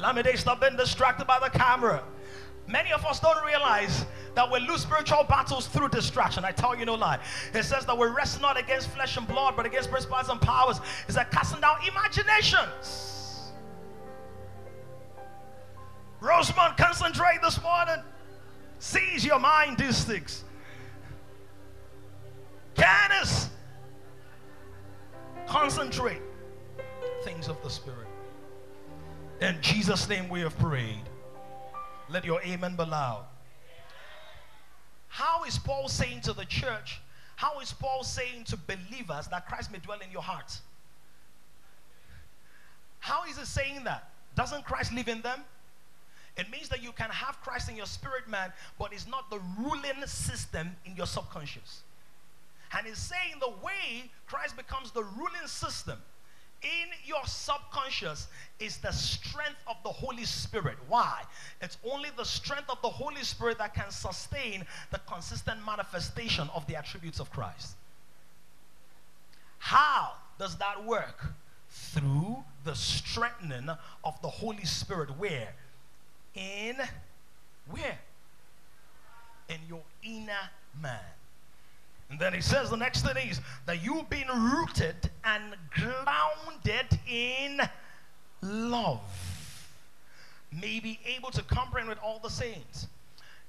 Lamide, 0.00 0.34
stop 0.38 0.62
being 0.62 0.76
distracted 0.76 1.26
by 1.26 1.38
the 1.40 1.50
camera. 1.50 2.02
Many 2.68 2.92
of 2.92 3.04
us 3.06 3.18
don't 3.18 3.42
realize 3.46 4.04
that 4.34 4.52
we 4.52 4.60
lose 4.60 4.82
spiritual 4.82 5.24
battles 5.24 5.66
through 5.66 5.88
distraction. 5.88 6.44
I 6.44 6.52
tell 6.52 6.76
you 6.76 6.84
no 6.84 6.94
lie. 6.94 7.18
It 7.54 7.64
says 7.64 7.86
that 7.86 7.96
we 7.96 8.06
rest 8.08 8.42
not 8.42 8.58
against 8.58 8.90
flesh 8.90 9.16
and 9.16 9.26
blood, 9.26 9.56
but 9.56 9.64
against 9.64 9.90
principalities 9.90 10.30
and 10.30 10.40
powers. 10.40 10.78
It's 11.08 11.16
like 11.16 11.30
casting 11.30 11.62
down 11.62 11.76
imaginations. 11.88 13.52
Rosemont, 16.20 16.76
concentrate 16.76 17.40
this 17.42 17.60
morning. 17.62 18.04
Seize 18.80 19.24
your 19.24 19.38
mind, 19.38 19.78
these 19.78 20.04
things. 20.04 20.44
Canis, 22.74 23.48
concentrate. 25.46 26.20
Things 27.24 27.48
of 27.48 27.60
the 27.62 27.70
Spirit. 27.70 28.06
In 29.40 29.56
Jesus' 29.62 30.06
name 30.08 30.28
we 30.28 30.40
have 30.40 30.56
prayed. 30.58 31.07
Let 32.10 32.24
your 32.24 32.40
amen 32.42 32.76
be 32.76 32.84
loud. 32.84 33.24
How 35.08 35.44
is 35.44 35.58
Paul 35.58 35.88
saying 35.88 36.22
to 36.22 36.32
the 36.32 36.44
church? 36.44 37.00
How 37.36 37.60
is 37.60 37.72
Paul 37.72 38.02
saying 38.04 38.44
to 38.44 38.56
believers 38.56 39.28
that 39.28 39.46
Christ 39.46 39.70
may 39.70 39.78
dwell 39.78 39.98
in 40.00 40.10
your 40.10 40.22
heart? 40.22 40.58
How 43.00 43.24
is 43.24 43.38
he 43.38 43.44
saying 43.44 43.84
that? 43.84 44.10
Doesn't 44.34 44.64
Christ 44.64 44.92
live 44.92 45.08
in 45.08 45.22
them? 45.22 45.40
It 46.36 46.50
means 46.50 46.68
that 46.68 46.82
you 46.82 46.92
can 46.92 47.10
have 47.10 47.40
Christ 47.40 47.68
in 47.68 47.76
your 47.76 47.86
spirit 47.86 48.28
man, 48.28 48.52
but 48.78 48.92
it's 48.92 49.08
not 49.08 49.28
the 49.28 49.40
ruling 49.58 50.06
system 50.06 50.76
in 50.84 50.94
your 50.94 51.06
subconscious. 51.06 51.82
And 52.76 52.86
he's 52.86 52.98
saying 52.98 53.40
the 53.40 53.50
way 53.64 54.10
Christ 54.26 54.56
becomes 54.56 54.92
the 54.92 55.02
ruling 55.02 55.46
system 55.46 55.98
in 56.62 56.88
your 57.04 57.24
subconscious 57.24 58.28
is 58.58 58.78
the 58.78 58.90
strength 58.90 59.60
of 59.66 59.76
the 59.84 59.90
Holy 59.90 60.24
Spirit. 60.24 60.76
Why? 60.88 61.22
It's 61.60 61.78
only 61.84 62.10
the 62.16 62.24
strength 62.24 62.68
of 62.68 62.80
the 62.82 62.88
Holy 62.88 63.22
Spirit 63.22 63.58
that 63.58 63.74
can 63.74 63.90
sustain 63.90 64.64
the 64.90 64.98
consistent 65.06 65.64
manifestation 65.64 66.48
of 66.54 66.66
the 66.66 66.76
attributes 66.76 67.20
of 67.20 67.30
Christ. 67.30 67.76
How 69.58 70.12
does 70.38 70.56
that 70.58 70.84
work? 70.84 71.26
Through 71.70 72.44
the 72.64 72.74
strengthening 72.74 73.68
of 74.02 74.20
the 74.22 74.28
Holy 74.28 74.64
Spirit. 74.64 75.10
Where? 75.18 75.54
In 76.34 76.76
where? 77.70 77.98
In 79.48 79.58
your 79.68 79.82
inner 80.02 80.50
man. 80.80 81.17
And 82.10 82.18
then 82.18 82.32
he 82.32 82.40
says 82.40 82.70
the 82.70 82.76
next 82.76 83.02
thing 83.02 83.28
is 83.28 83.40
that 83.66 83.82
you've 83.84 84.08
been 84.08 84.28
rooted 84.28 85.10
and 85.24 85.54
grounded 85.70 86.98
in 87.06 87.60
love. 88.42 89.00
May 90.50 90.80
be 90.80 90.98
able 91.04 91.30
to 91.32 91.42
comprehend 91.42 91.90
with 91.90 91.98
all 92.02 92.18
the 92.18 92.30
saints. 92.30 92.86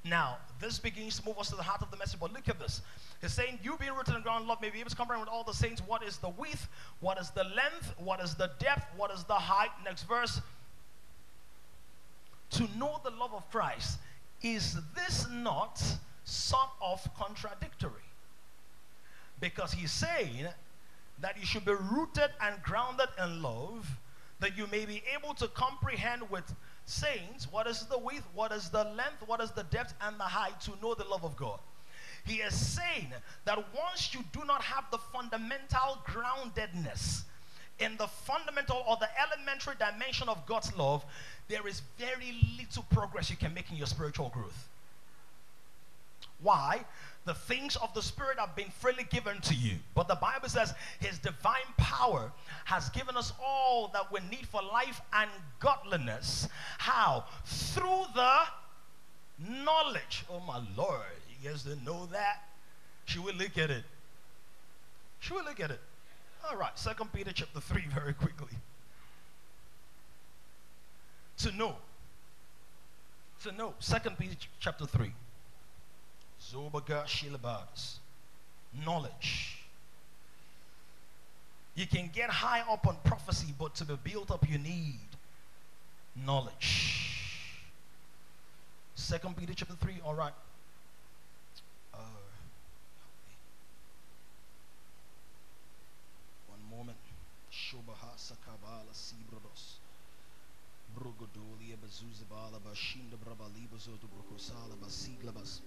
Now, 0.04 0.38
this 0.60 0.80
begins 0.80 1.20
to 1.20 1.26
move 1.26 1.40
us 1.40 1.50
to 1.50 1.56
the 1.56 1.64
heart 1.64 1.82
of 1.82 1.92
the 1.92 1.98
message, 1.98 2.20
but 2.20 2.34
look 2.34 2.48
at 2.48 2.60
this. 2.60 2.82
He's 3.22 3.34
saying, 3.34 3.60
You 3.64 3.78
being 3.78 3.94
rooted 3.94 4.16
in 4.16 4.22
ground 4.22 4.48
love 4.48 4.62
may 4.62 4.70
be 4.70 4.80
able 4.80 4.90
to 4.90 4.96
comprehend 4.96 5.26
with 5.26 5.34
all 5.34 5.44
the 5.44 5.54
saints 5.54 5.82
what 5.86 6.04
is 6.04 6.18
the 6.18 6.30
width, 6.30 6.68
what 7.00 7.20
is 7.20 7.30
the 7.32 7.44
length, 7.44 7.94
what 7.98 8.22
is 8.22 8.36
the 8.36 8.52
depth, 8.60 8.86
what 8.98 9.12
is 9.12 9.24
the 9.26 9.34
height. 9.34 9.70
Next 9.84 10.04
verse. 10.04 10.42
To 12.52 12.68
know 12.78 13.00
the 13.04 13.12
love 13.12 13.34
of 13.34 13.50
Christ, 13.52 14.00
is 14.42 14.78
this 14.96 15.28
not 15.30 15.82
sort 16.24 16.70
of 16.82 17.08
contradictory? 17.18 18.09
Because 19.40 19.72
he's 19.72 19.92
saying 19.92 20.48
that 21.22 21.38
you 21.40 21.46
should 21.46 21.66
be 21.66 21.74
rooted 21.74 22.30
and 22.42 22.62
grounded 22.64 23.10
in 23.22 23.42
love, 23.42 23.90
that 24.40 24.58
you 24.58 24.68
may 24.68 24.86
be 24.86 25.04
able 25.18 25.34
to 25.36 25.48
comprehend 25.50 26.30
with 26.30 26.54
saints 26.86 27.48
what 27.52 27.68
is 27.68 27.86
the 27.86 27.98
width, 27.98 28.24
what 28.34 28.52
is 28.52 28.70
the 28.70 28.84
length, 28.84 29.22
what 29.26 29.42
is 29.42 29.52
the 29.52 29.64
depth, 29.64 29.94
and 30.02 30.20
the 30.20 30.24
height 30.24 30.60
to 30.62 30.72
know 30.82 30.94
the 30.94 31.04
love 31.04 31.24
of 31.24 31.36
God. 31.36 31.60
He 32.26 32.36
is 32.36 32.54
saying 32.54 33.08
that 33.46 33.58
once 33.74 34.14
you 34.14 34.24
do 34.34 34.46
not 34.46 34.62
have 34.62 34.86
the 34.92 34.98
fundamental 34.98 35.98
groundedness 36.06 37.24
in 37.80 37.96
the 37.98 38.08
fundamental 38.08 38.84
or 38.88 38.98
the 38.98 39.08
elementary 39.20 39.74
dimension 39.80 40.28
of 40.28 40.46
God's 40.46 40.76
love, 40.76 41.06
there 41.48 41.66
is 41.68 41.82
very 41.98 42.36
little 42.58 42.84
progress 42.92 43.30
you 43.30 43.38
can 43.38 43.54
make 43.54 43.72
in 43.72 43.78
your 43.78 43.88
spiritual 43.88 44.30
growth. 44.30 44.68
Why? 46.42 46.86
The 47.26 47.34
things 47.34 47.76
of 47.76 47.94
the 47.94 48.02
Spirit 48.02 48.40
have 48.40 48.56
been 48.56 48.70
freely 48.70 49.04
given 49.04 49.42
to 49.42 49.54
you. 49.54 49.76
But 49.94 50.08
the 50.08 50.16
Bible 50.16 50.50
says 50.50 50.74
His 51.00 51.20
divine 51.20 51.68
power 51.78 52.32
has 52.66 52.90
given 52.90 53.16
us 53.18 53.34
all 53.44 53.90
that 53.94 54.12
we 54.12 54.20
need 54.30 54.48
for 54.48 54.62
life 54.62 55.02
and 55.14 55.30
godliness. 55.60 56.48
How? 56.78 57.26
Through 57.46 58.06
the 58.16 58.40
knowledge. 59.48 60.26
Oh, 60.30 60.40
my 60.40 60.62
Lord. 60.76 61.02
You 61.42 61.50
guys 61.50 61.64
didn't 61.64 61.86
know 61.86 62.08
that? 62.08 62.44
Should 63.06 63.24
we 63.24 63.34
look 63.34 63.58
at 63.58 63.70
it? 63.70 63.84
Should 65.20 65.36
we 65.36 65.42
look 65.44 65.60
at 65.60 65.72
it? 65.72 65.80
All 66.50 66.58
right. 66.58 66.78
Second 66.78 67.12
Peter 67.12 67.32
chapter 67.34 67.60
3, 67.60 67.84
very 67.94 68.14
quickly. 68.14 68.56
To 71.40 71.52
know. 71.52 71.76
To 73.44 73.52
know. 73.52 73.74
Second 73.80 74.18
Peter 74.18 74.36
chapter 74.60 74.86
3. 74.86 75.12
Zobaga. 76.52 77.06
Knowledge. 78.86 79.58
You 81.76 81.88
can 81.88 82.10
get 82.14 82.30
high 82.30 82.62
up 82.70 82.86
on 82.88 82.98
prophecy, 83.04 83.54
but 83.58 83.76
to 83.76 83.86
be 83.86 83.96
built 84.04 84.32
up, 84.32 84.48
you 84.50 84.58
need 84.58 85.00
knowledge. 86.26 87.00
Second 88.96 89.38
Peter 89.38 89.54
chapter 89.56 89.76
3, 89.76 90.02
all 90.06 90.14
right. 90.14 90.34
Uh, 91.94 91.98
one 96.48 96.78
moment. 96.78 96.98
Shobaha 97.52 98.12
Sakabala 98.18 98.94
Sibrodos. 98.94 99.78
Brugodolia 100.98 101.78
Bazuzabala 101.78 102.60
Bashinda 102.60 103.16
Brabaliba 103.24 103.78
Zotubrokosala 103.78 104.76
Basiglabas. 104.84 105.62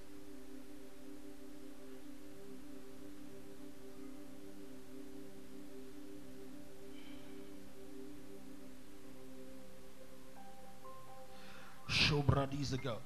Shobradis 12.12 12.74
ago. 12.74 12.98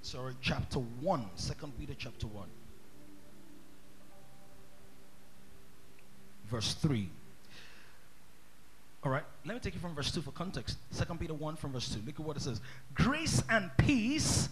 Sorry, 0.00 0.34
chapter 0.40 0.78
1, 0.78 1.26
2 1.36 1.72
Peter 1.78 1.94
chapter 1.98 2.26
1. 2.26 2.46
Verse 6.46 6.74
3. 6.74 7.08
All 9.02 9.12
right, 9.12 9.22
let 9.44 9.54
me 9.54 9.60
take 9.60 9.74
you 9.74 9.80
from 9.80 9.94
verse 9.94 10.10
2 10.10 10.22
for 10.22 10.30
context. 10.30 10.78
2 10.96 11.14
Peter 11.16 11.34
1 11.34 11.56
from 11.56 11.72
verse 11.72 11.88
2. 11.94 12.00
Look 12.06 12.18
at 12.18 12.24
what 12.24 12.36
it 12.38 12.42
says. 12.42 12.62
Grace 12.94 13.42
and 13.50 13.70
peace 13.76 14.48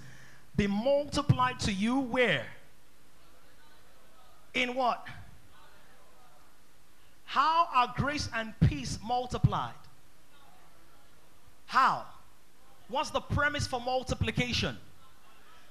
be 0.54 0.66
multiplied 0.66 1.60
to 1.60 1.72
you 1.72 2.00
where? 2.00 2.44
In 4.52 4.74
what? 4.74 5.06
How 7.24 7.68
are 7.74 7.94
grace 7.96 8.28
and 8.34 8.52
peace 8.60 8.98
multiplied? 9.02 9.72
How? 11.72 12.04
What's 12.88 13.08
the 13.08 13.22
premise 13.22 13.66
for 13.66 13.80
multiplication? 13.80 14.76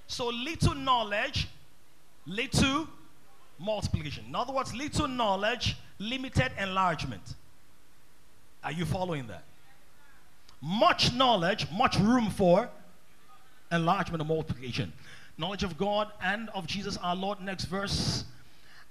So 0.08 0.30
little 0.30 0.74
knowledge, 0.74 1.48
little 2.26 2.88
multiplication. 3.60 4.26
In 4.28 4.34
other 4.34 4.52
words, 4.52 4.74
little 4.74 5.08
knowledge, 5.08 5.78
limited 6.00 6.54
enlargement. 6.58 7.36
Are 8.64 8.72
you 8.72 8.84
following 8.84 9.28
that? 9.28 9.44
Much 10.60 11.14
knowledge, 11.14 11.68
much 11.72 12.00
room 12.00 12.32
for 12.32 12.68
enlargement 13.72 14.22
and 14.22 14.28
multiplication. 14.28 14.92
Knowledge 15.38 15.62
of 15.62 15.78
God 15.78 16.08
and 16.24 16.50
of 16.56 16.66
Jesus 16.66 16.98
our 16.98 17.16
Lord. 17.16 17.42
Next 17.42 17.66
verse. 17.66 18.26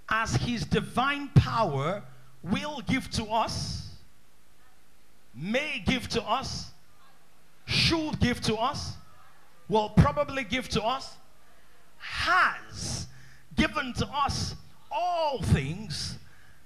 As 0.08 0.36
his 0.36 0.64
divine 0.64 1.26
power 1.34 2.04
will 2.44 2.82
give 2.86 3.10
to 3.10 3.24
us, 3.24 3.88
may 5.34 5.82
give 5.84 6.08
to 6.10 6.22
us, 6.22 6.70
should 7.90 8.20
give 8.20 8.40
to 8.40 8.54
us, 8.54 8.94
will 9.68 9.88
probably 9.88 10.44
give 10.44 10.68
to 10.68 10.82
us, 10.82 11.16
has 11.98 13.08
given 13.56 13.92
to 13.94 14.06
us 14.06 14.54
all 14.92 15.42
things 15.42 16.16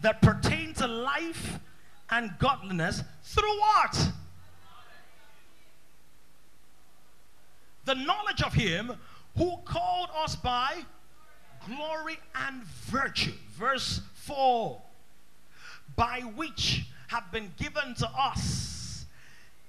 that 0.03 0.21
pertain 0.21 0.75
to 0.75 0.87
life 0.87 1.59
and 2.11 2.31
godliness 2.39 3.03
through 3.23 3.59
what? 3.59 4.11
The 7.87 7.95
knowledge 7.95 8.43
of 8.43 8.53
Him 8.53 8.93
who 9.39 9.57
called 9.65 10.11
us 10.15 10.37
by 10.37 10.85
glory 11.67 12.19
and 12.35 12.63
virtue. 12.65 13.33
Verse 13.53 14.03
4 14.15 14.81
By 15.97 16.21
which 16.21 16.85
have 17.09 17.33
been 17.33 17.51
given 17.57 17.95
to 17.95 18.09
us 18.09 18.75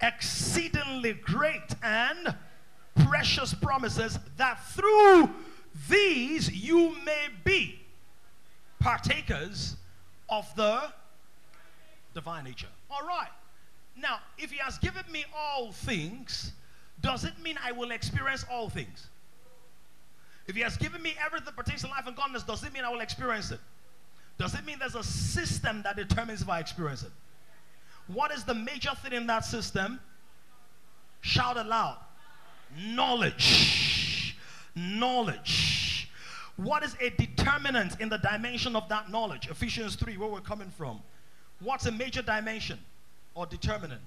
exceedingly 0.02 1.14
great 1.14 1.76
and 1.84 2.36
precious 3.06 3.54
promises, 3.54 4.20
that 4.38 4.64
through 4.70 5.30
these 5.90 6.52
you 6.52 6.96
may 7.04 7.28
be 7.44 7.80
partakers 8.80 9.76
of 10.30 10.48
the 10.56 10.84
divine 12.14 12.44
nature. 12.44 12.68
All 12.90 13.06
right. 13.06 13.30
Now, 13.98 14.20
if 14.38 14.52
he 14.52 14.58
has 14.58 14.78
given 14.78 15.04
me 15.12 15.26
all 15.36 15.72
things, 15.72 16.52
does 17.02 17.24
it 17.24 17.34
mean 17.42 17.58
I 17.64 17.72
will 17.72 17.92
experience 17.92 18.46
all 18.52 18.70
things? 18.70 19.08
If 20.48 20.56
he 20.56 20.62
has 20.62 20.78
given 20.78 21.02
me 21.02 21.16
everything 21.24 21.54
pertains 21.54 21.82
to 21.82 21.88
life 21.88 22.06
and 22.06 22.16
godliness, 22.16 22.44
does 22.44 22.64
it 22.64 22.74
mean 22.74 22.84
I 22.84 22.90
will 22.90 23.02
experience 23.02 23.52
it? 23.52 23.60
Does 24.38 24.54
it 24.54 24.66
mean 24.66 24.78
there's 24.80 24.96
a 24.96 25.04
system 25.04 25.82
that 25.84 25.96
determines 25.96 26.42
if 26.42 26.50
I 26.50 26.60
experience 26.60 27.04
it? 27.04 27.12
What 28.08 28.32
is 28.32 28.44
the 28.44 28.54
major 28.54 28.92
thing 29.02 29.14
in 29.14 29.28
that 29.28 29.46
system? 29.46 30.00
Shout 31.22 31.58
aloud. 31.58 31.98
Knowledge. 32.78 34.38
Knowledge. 34.76 36.10
What 36.58 36.84
is 36.84 36.96
a 37.02 37.10
determinant 37.10 38.00
in 38.00 38.10
the 38.10 38.18
dimension 38.18 38.76
of 38.76 38.88
that 38.90 39.12
knowledge? 39.12 39.50
Ephesians 39.50 39.96
3, 39.96 40.18
where 40.18 40.30
we're 40.30 40.40
coming 40.40 40.70
from. 40.78 41.02
What's 41.60 41.86
a 41.86 41.92
major 41.92 42.22
dimension 42.22 42.80
or 43.34 43.46
determinant? 43.46 44.02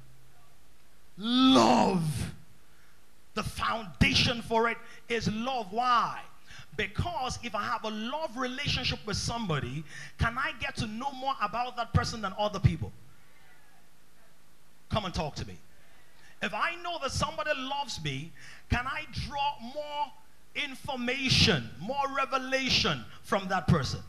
Love. 1.19 2.33
The 3.35 3.43
foundation 3.43 4.43
for 4.43 4.69
it 4.69 4.79
is 5.09 5.31
love. 5.33 5.73
Why? 5.73 6.21
Because 6.77 7.39
if 7.43 7.55
I 7.55 7.63
have 7.65 7.85
a 7.85 7.91
love 7.91 8.37
relationship 8.37 9.01
with 9.05 9.17
somebody, 9.17 9.85
can 10.19 10.39
I 10.39 10.53
get 10.61 10.77
to 10.77 10.87
know 10.87 11.11
more 11.13 11.35
about 11.43 11.77
that 11.77 11.93
person 11.93 12.23
than 12.23 12.33
other 12.39 12.61
people? 12.61 12.93
Come 14.89 15.05
and 15.05 15.15
talk 15.15 15.35
to 15.37 15.47
me. 15.47 15.55
If 16.43 16.55
I 16.55 16.77
know 16.83 16.99
that 17.03 17.11
somebody 17.11 17.51
loves 17.57 18.03
me, 18.03 18.33
can 18.71 18.87
I 18.87 19.05
draw 19.13 19.55
more 19.61 20.13
information, 20.55 21.69
more 21.81 22.05
revelation 22.17 23.05
from 23.23 23.49
that 23.49 23.67
person? 23.67 24.01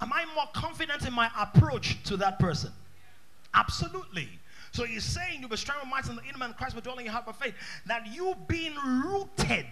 Am 0.00 0.12
I 0.12 0.24
more 0.34 0.48
confident 0.52 1.06
in 1.06 1.12
my 1.12 1.30
approach 1.38 2.02
to 2.04 2.16
that 2.18 2.38
person? 2.38 2.70
Absolutely. 3.54 4.28
So 4.74 4.84
he's 4.84 5.04
saying 5.04 5.38
you'll 5.38 5.48
be 5.48 5.56
strong 5.56 5.78
in 5.84 5.88
might 5.88 6.08
in 6.08 6.16
the 6.16 6.24
inner 6.24 6.36
man 6.36 6.52
Christ, 6.52 6.74
but 6.74 6.82
dwelling 6.82 7.02
in 7.02 7.04
your 7.06 7.12
heart 7.12 7.26
by 7.26 7.32
faith. 7.32 7.54
That 7.86 8.08
you 8.12 8.34
being 8.48 8.74
rooted 9.04 9.66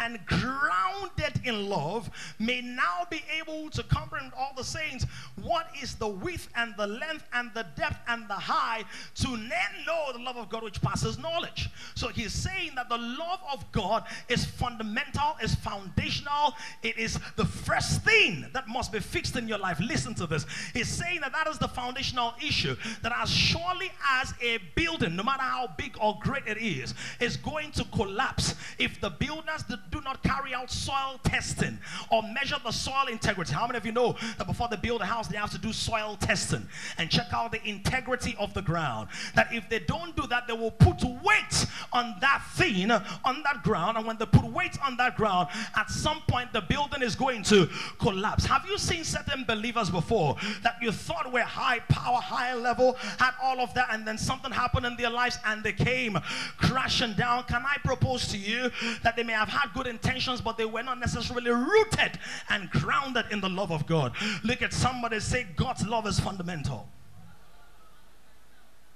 and 0.00 0.18
grounded 0.26 1.40
in 1.44 1.68
love 1.68 2.10
may 2.40 2.60
now 2.60 3.06
be 3.08 3.22
able 3.40 3.70
to 3.70 3.84
comprehend 3.84 4.32
all 4.36 4.50
the 4.56 4.64
saints 4.64 5.06
what 5.40 5.68
is 5.80 5.94
the 5.94 6.08
width 6.08 6.48
and 6.56 6.74
the 6.76 6.88
length 6.88 7.24
and 7.34 7.52
the 7.54 7.66
depth 7.76 8.00
and 8.08 8.26
the 8.26 8.34
high 8.34 8.82
to 9.14 9.28
then 9.28 9.84
know 9.86 10.10
the 10.12 10.18
love 10.18 10.36
of 10.36 10.48
God 10.48 10.64
which 10.64 10.82
passes 10.82 11.18
knowledge. 11.18 11.70
So 11.94 12.08
he's 12.08 12.32
saying 12.32 12.72
that 12.74 12.88
the 12.88 12.98
love 12.98 13.40
of 13.52 13.70
God 13.70 14.06
is 14.28 14.44
fundamental, 14.44 15.36
is 15.40 15.54
foundational, 15.54 16.56
it 16.82 16.98
is 16.98 17.20
the 17.36 17.44
first 17.44 18.02
thing 18.02 18.44
that 18.54 18.66
must 18.66 18.90
be 18.90 18.98
fixed 18.98 19.36
in 19.36 19.46
your 19.46 19.58
life. 19.58 19.78
Listen 19.78 20.14
to 20.14 20.26
this. 20.26 20.46
He's 20.74 20.88
saying 20.88 21.20
that 21.20 21.30
that 21.30 21.46
is 21.46 21.58
the 21.58 21.68
foundational 21.68 22.34
issue 22.44 22.74
that 23.02 23.12
as 23.16 23.30
surely 23.30 23.92
as 24.20 24.34
a 24.42 24.47
a 24.48 24.58
building, 24.74 25.16
no 25.16 25.22
matter 25.22 25.42
how 25.42 25.68
big 25.76 25.96
or 26.00 26.18
great 26.20 26.46
it 26.46 26.58
is, 26.58 26.94
is 27.20 27.36
going 27.36 27.70
to 27.72 27.84
collapse 27.86 28.54
if 28.78 29.00
the 29.00 29.10
builders 29.10 29.64
do 29.90 30.00
not 30.02 30.22
carry 30.22 30.54
out 30.54 30.70
soil 30.70 31.20
testing 31.24 31.78
or 32.10 32.22
measure 32.22 32.56
the 32.64 32.70
soil 32.70 33.06
integrity. 33.10 33.52
How 33.52 33.66
many 33.66 33.78
of 33.78 33.86
you 33.86 33.92
know 33.92 34.16
that 34.36 34.46
before 34.46 34.68
they 34.68 34.76
build 34.76 35.00
a 35.00 35.06
house, 35.06 35.28
they 35.28 35.36
have 35.36 35.50
to 35.50 35.58
do 35.58 35.72
soil 35.72 36.16
testing 36.20 36.66
and 36.98 37.10
check 37.10 37.26
out 37.32 37.52
the 37.52 37.62
integrity 37.68 38.36
of 38.38 38.54
the 38.54 38.62
ground? 38.62 39.08
That 39.34 39.52
if 39.52 39.68
they 39.68 39.80
don't 39.80 40.16
do 40.16 40.26
that, 40.28 40.46
they 40.46 40.54
will 40.54 40.70
put 40.70 41.02
weight 41.04 41.66
on 41.92 42.16
that 42.20 42.42
thing, 42.54 42.90
on 42.90 43.42
that 43.42 43.62
ground. 43.62 43.96
And 43.96 44.06
when 44.06 44.16
they 44.16 44.26
put 44.26 44.44
weight 44.44 44.78
on 44.84 44.96
that 44.96 45.16
ground, 45.16 45.48
at 45.76 45.90
some 45.90 46.20
point 46.28 46.52
the 46.52 46.60
building 46.60 47.02
is 47.02 47.14
going 47.14 47.42
to 47.44 47.68
collapse. 47.98 48.44
Have 48.46 48.66
you 48.66 48.78
seen 48.78 49.04
certain 49.04 49.44
believers 49.44 49.90
before 49.90 50.36
that 50.62 50.76
you 50.80 50.92
thought 50.92 51.32
were 51.32 51.40
high 51.40 51.80
power, 51.88 52.20
high 52.20 52.54
level, 52.54 52.94
had 53.18 53.32
all 53.42 53.60
of 53.60 53.72
that, 53.74 53.88
and 53.90 54.06
then 54.06 54.18
some 54.18 54.37
something 54.38 54.56
happened 54.56 54.86
in 54.86 54.96
their 54.96 55.10
lives 55.10 55.38
and 55.46 55.64
they 55.64 55.72
came 55.72 56.16
crashing 56.58 57.14
down. 57.14 57.42
Can 57.44 57.64
I 57.66 57.76
propose 57.84 58.28
to 58.28 58.38
you 58.38 58.70
that 59.02 59.16
they 59.16 59.24
may 59.24 59.32
have 59.32 59.48
had 59.48 59.72
good 59.74 59.86
intentions, 59.86 60.40
but 60.40 60.56
they 60.56 60.64
were 60.64 60.82
not 60.82 61.00
necessarily 61.00 61.50
rooted 61.50 62.18
and 62.48 62.70
grounded 62.70 63.26
in 63.32 63.40
the 63.40 63.48
love 63.48 63.72
of 63.72 63.86
God? 63.86 64.12
Look 64.44 64.62
at 64.62 64.72
somebody 64.72 65.18
say, 65.18 65.46
God's 65.56 65.86
love 65.86 66.06
is 66.06 66.20
fundamental, 66.20 66.88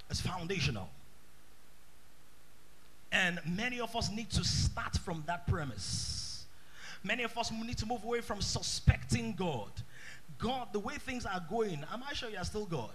it's 0.09 0.21
foundational. 0.21 0.89
And 3.11 3.39
many 3.45 3.79
of 3.79 3.95
us 3.95 4.09
need 4.09 4.31
to 4.31 4.43
start 4.43 4.97
from 4.97 5.23
that 5.27 5.45
premise. 5.45 6.45
Many 7.03 7.23
of 7.23 7.37
us 7.37 7.51
need 7.51 7.77
to 7.77 7.85
move 7.85 8.03
away 8.03 8.21
from 8.21 8.41
suspecting 8.41 9.33
God. 9.37 9.69
God, 10.39 10.69
the 10.71 10.79
way 10.79 10.95
things 10.95 11.25
are 11.25 11.43
going, 11.47 11.85
am 11.91 12.01
I 12.09 12.13
sure 12.13 12.29
you 12.29 12.37
are 12.37 12.45
still 12.45 12.65
God? 12.65 12.93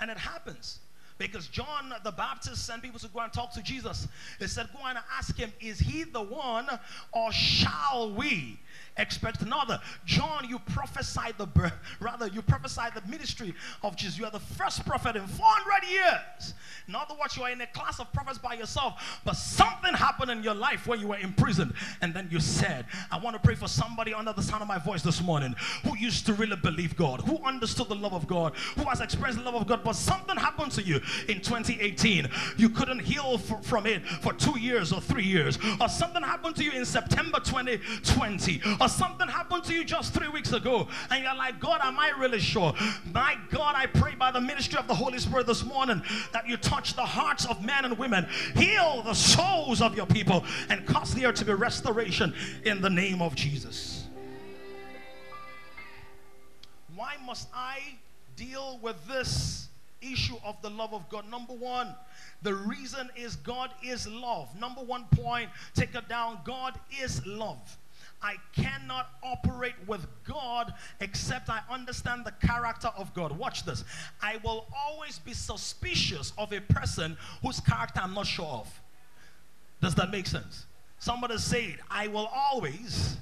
And 0.00 0.10
it 0.10 0.16
happens. 0.16 0.78
Because 1.18 1.46
John 1.48 1.94
the 2.04 2.12
Baptist 2.12 2.66
sent 2.66 2.82
people 2.82 2.98
to 3.00 3.08
go 3.08 3.20
and 3.20 3.32
talk 3.32 3.52
to 3.54 3.62
Jesus. 3.62 4.08
They 4.38 4.46
said, 4.46 4.68
Go 4.72 4.86
and 4.86 4.98
ask 5.16 5.36
him, 5.36 5.52
Is 5.60 5.78
he 5.78 6.04
the 6.04 6.22
one 6.22 6.66
or 7.12 7.32
shall 7.32 8.12
we? 8.12 8.58
Expect 8.96 9.42
another. 9.42 9.80
John, 10.04 10.46
you 10.48 10.58
prophesied 10.58 11.34
the 11.38 11.46
birth, 11.46 11.72
rather, 12.00 12.26
you 12.26 12.42
prophesied 12.42 12.92
the 12.94 13.08
ministry 13.08 13.54
of 13.82 13.96
Jesus. 13.96 14.18
You 14.18 14.24
are 14.26 14.30
the 14.30 14.40
first 14.40 14.84
prophet 14.84 15.16
in 15.16 15.26
400 15.26 15.88
years. 15.88 16.54
In 16.88 16.94
other 16.94 17.14
words, 17.18 17.36
you 17.36 17.42
are 17.44 17.50
in 17.50 17.60
a 17.60 17.66
class 17.68 18.00
of 18.00 18.12
prophets 18.12 18.38
by 18.38 18.54
yourself, 18.54 19.20
but 19.24 19.34
something 19.34 19.94
happened 19.94 20.30
in 20.30 20.42
your 20.42 20.54
life 20.54 20.86
when 20.86 21.00
you 21.00 21.08
were 21.08 21.18
imprisoned, 21.18 21.74
and 22.00 22.12
then 22.12 22.28
you 22.30 22.40
said, 22.40 22.86
I 23.10 23.18
want 23.18 23.34
to 23.34 23.40
pray 23.40 23.54
for 23.54 23.68
somebody 23.68 24.12
under 24.12 24.32
the 24.32 24.42
sound 24.42 24.62
of 24.62 24.68
my 24.68 24.78
voice 24.78 25.02
this 25.02 25.22
morning 25.22 25.54
who 25.84 25.96
used 25.96 26.26
to 26.26 26.34
really 26.34 26.56
believe 26.56 26.96
God, 26.96 27.20
who 27.20 27.38
understood 27.44 27.88
the 27.88 27.94
love 27.94 28.12
of 28.12 28.26
God, 28.26 28.56
who 28.76 28.84
has 28.84 29.00
experienced 29.00 29.38
the 29.38 29.50
love 29.50 29.60
of 29.60 29.66
God, 29.66 29.82
but 29.84 29.94
something 29.94 30.36
happened 30.36 30.72
to 30.72 30.82
you 30.82 30.96
in 31.28 31.40
2018. 31.40 32.28
You 32.56 32.68
couldn't 32.68 33.00
heal 33.00 33.38
from 33.38 33.86
it 33.86 34.06
for 34.06 34.32
two 34.32 34.58
years 34.58 34.92
or 34.92 35.00
three 35.00 35.24
years, 35.24 35.58
or 35.80 35.88
something 35.88 36.22
happened 36.22 36.56
to 36.56 36.64
you 36.64 36.72
in 36.72 36.84
September 36.84 37.38
2020 37.40 38.60
or 38.82 38.88
something 38.88 39.28
happened 39.28 39.62
to 39.62 39.72
you 39.72 39.84
just 39.84 40.12
three 40.12 40.26
weeks 40.28 40.52
ago, 40.52 40.88
and 41.10 41.22
you're 41.22 41.36
like, 41.36 41.60
God, 41.60 41.80
am 41.84 41.98
I 41.98 42.10
really 42.18 42.40
sure? 42.40 42.74
My 43.12 43.36
God, 43.50 43.74
I 43.76 43.86
pray 43.86 44.16
by 44.16 44.32
the 44.32 44.40
ministry 44.40 44.76
of 44.76 44.88
the 44.88 44.94
Holy 44.94 45.18
Spirit 45.18 45.46
this 45.46 45.64
morning 45.64 46.02
that 46.32 46.48
you 46.48 46.56
touch 46.56 46.94
the 46.94 47.04
hearts 47.04 47.46
of 47.46 47.64
men 47.64 47.84
and 47.84 47.96
women, 47.96 48.26
heal 48.56 49.02
the 49.02 49.14
souls 49.14 49.80
of 49.80 49.96
your 49.96 50.06
people, 50.06 50.44
and 50.68 50.84
cause 50.84 51.14
there 51.14 51.32
to 51.32 51.44
be 51.44 51.52
restoration 51.52 52.34
in 52.64 52.80
the 52.80 52.90
name 52.90 53.22
of 53.22 53.36
Jesus. 53.36 54.08
Why 56.96 57.14
must 57.24 57.48
I 57.54 57.78
deal 58.34 58.80
with 58.82 58.96
this 59.06 59.68
issue 60.00 60.36
of 60.44 60.60
the 60.60 60.70
love 60.70 60.92
of 60.92 61.08
God? 61.08 61.30
Number 61.30 61.52
one, 61.52 61.94
the 62.42 62.54
reason 62.54 63.10
is 63.14 63.36
God 63.36 63.70
is 63.84 64.08
love. 64.08 64.48
Number 64.58 64.80
one 64.82 65.04
point, 65.12 65.50
take 65.74 65.94
it 65.94 66.08
down. 66.08 66.40
God 66.44 66.78
is 67.00 67.24
love. 67.24 67.78
I 68.22 68.36
cannot 68.54 69.10
operate 69.22 69.74
with 69.86 70.06
God 70.24 70.72
except 71.00 71.50
I 71.50 71.60
understand 71.70 72.24
the 72.24 72.32
character 72.46 72.88
of 72.96 73.12
God. 73.14 73.36
Watch 73.36 73.64
this. 73.64 73.84
I 74.20 74.38
will 74.44 74.66
always 74.76 75.18
be 75.18 75.32
suspicious 75.32 76.32
of 76.38 76.52
a 76.52 76.60
person 76.60 77.16
whose 77.42 77.60
character 77.60 78.00
I'm 78.02 78.14
not 78.14 78.26
sure 78.26 78.46
of. 78.46 78.80
Does 79.80 79.94
that 79.96 80.10
make 80.10 80.26
sense? 80.26 80.66
Somebody 80.98 81.38
said, 81.38 81.78
I 81.90 82.06
will 82.06 82.30
always 82.32 83.16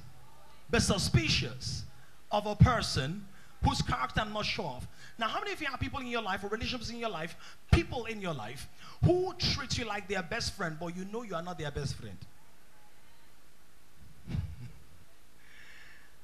be 0.70 0.80
suspicious 0.80 1.84
of 2.30 2.46
a 2.46 2.54
person 2.54 3.26
whose 3.64 3.82
character 3.82 4.20
I'm 4.20 4.32
not 4.32 4.44
sure 4.44 4.74
of. 4.76 4.86
Now, 5.18 5.28
how 5.28 5.40
many 5.40 5.52
of 5.52 5.60
you 5.60 5.66
have 5.66 5.80
people 5.80 6.00
in 6.00 6.06
your 6.06 6.22
life 6.22 6.44
or 6.44 6.48
relationships 6.48 6.90
in 6.90 6.98
your 6.98 7.10
life, 7.10 7.36
people 7.72 8.06
in 8.06 8.20
your 8.20 8.34
life, 8.34 8.68
who 9.04 9.34
treat 9.38 9.78
you 9.78 9.84
like 9.84 10.08
their 10.08 10.22
best 10.22 10.54
friend, 10.54 10.76
but 10.78 10.96
you 10.96 11.04
know 11.06 11.22
you 11.22 11.34
are 11.34 11.42
not 11.42 11.58
their 11.58 11.70
best 11.70 11.96
friend? 11.96 12.16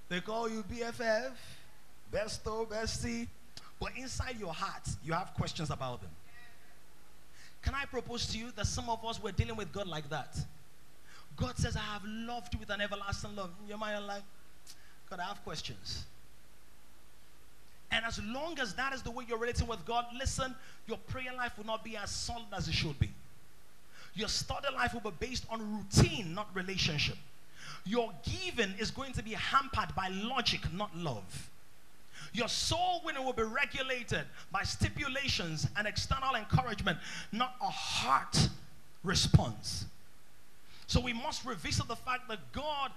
They 0.09 0.21
call 0.21 0.49
you 0.49 0.62
BFF, 0.62 1.33
besto, 2.12 2.69
bestie. 2.69 3.27
But 3.81 3.90
inside 3.97 4.37
your 4.38 4.53
heart, 4.53 4.88
you 5.05 5.12
have 5.12 5.35
questions 5.35 5.71
about 5.71 6.01
them. 6.01 6.11
Can 7.62 7.75
I 7.75 7.85
propose 7.85 8.27
to 8.29 8.38
you 8.38 8.53
that 8.57 8.66
some 8.66 8.88
of 8.88 9.05
us 9.05 9.23
were 9.23 9.33
dealing 9.33 9.57
with 9.57 9.73
God 9.73 9.87
like 9.87 10.09
that? 10.11 10.37
God 11.37 11.59
says, 11.59 11.77
I 11.77 11.81
have 11.81 12.03
loved 12.05 12.55
you 12.55 12.61
with 12.61 12.71
an 12.71 12.81
everlasting 12.81 13.37
love. 13.37 13.51
In 13.62 13.69
your 13.69 13.79
mind, 13.79 14.07
like, 14.07 14.23
God, 15.11 15.21
I 15.21 15.25
have 15.25 15.42
questions. 15.45 16.05
And 17.90 18.05
as 18.05 18.23
long 18.23 18.59
as 18.59 18.75
that 18.75 18.92
is 18.95 19.03
the 19.03 19.11
way 19.11 19.25
you're 19.29 19.38
relating 19.38 19.66
with 19.66 19.85
God, 19.85 20.07
listen, 20.16 20.55
your 20.87 20.99
prayer 21.09 21.33
life 21.37 21.57
will 21.59 21.66
not 21.66 21.85
be 21.85 21.97
as 21.97 22.11
solid 22.11 22.47
as 22.57 22.69
it 22.69 22.75
should 22.75 22.99
be. 22.99 23.11
Your 24.14 24.29
study 24.29 24.69
life 24.75 24.95
will 24.95 25.11
be 25.11 25.16
based 25.19 25.45
on 25.51 25.61
routine, 25.77 26.35
not 26.35 26.49
relationship. 26.55 27.16
Your 27.87 28.12
giving 28.25 28.75
is 28.79 28.90
going 28.90 29.12
to 29.12 29.22
be 29.22 29.33
hampered 29.33 29.94
by 29.94 30.09
logic, 30.09 30.61
not 30.72 30.94
love. 30.96 31.51
Your 32.33 32.49
soul 32.49 33.01
winning 33.05 33.25
will 33.25 33.33
be 33.33 33.44
regulated 33.44 34.25
by 34.51 34.64
stipulations 34.64 35.68
and 35.77 35.87
external 35.87 36.35
encouragement, 36.35 36.99
not 37.33 37.55
a 37.62 37.68
heart 37.68 38.49
response. 39.05 39.87
So 40.88 41.01
we 41.01 41.12
must 41.12 41.44
revisit 41.44 41.88
the 41.88 41.96
fact 41.96 42.29
that 42.29 42.40
God 42.53 42.90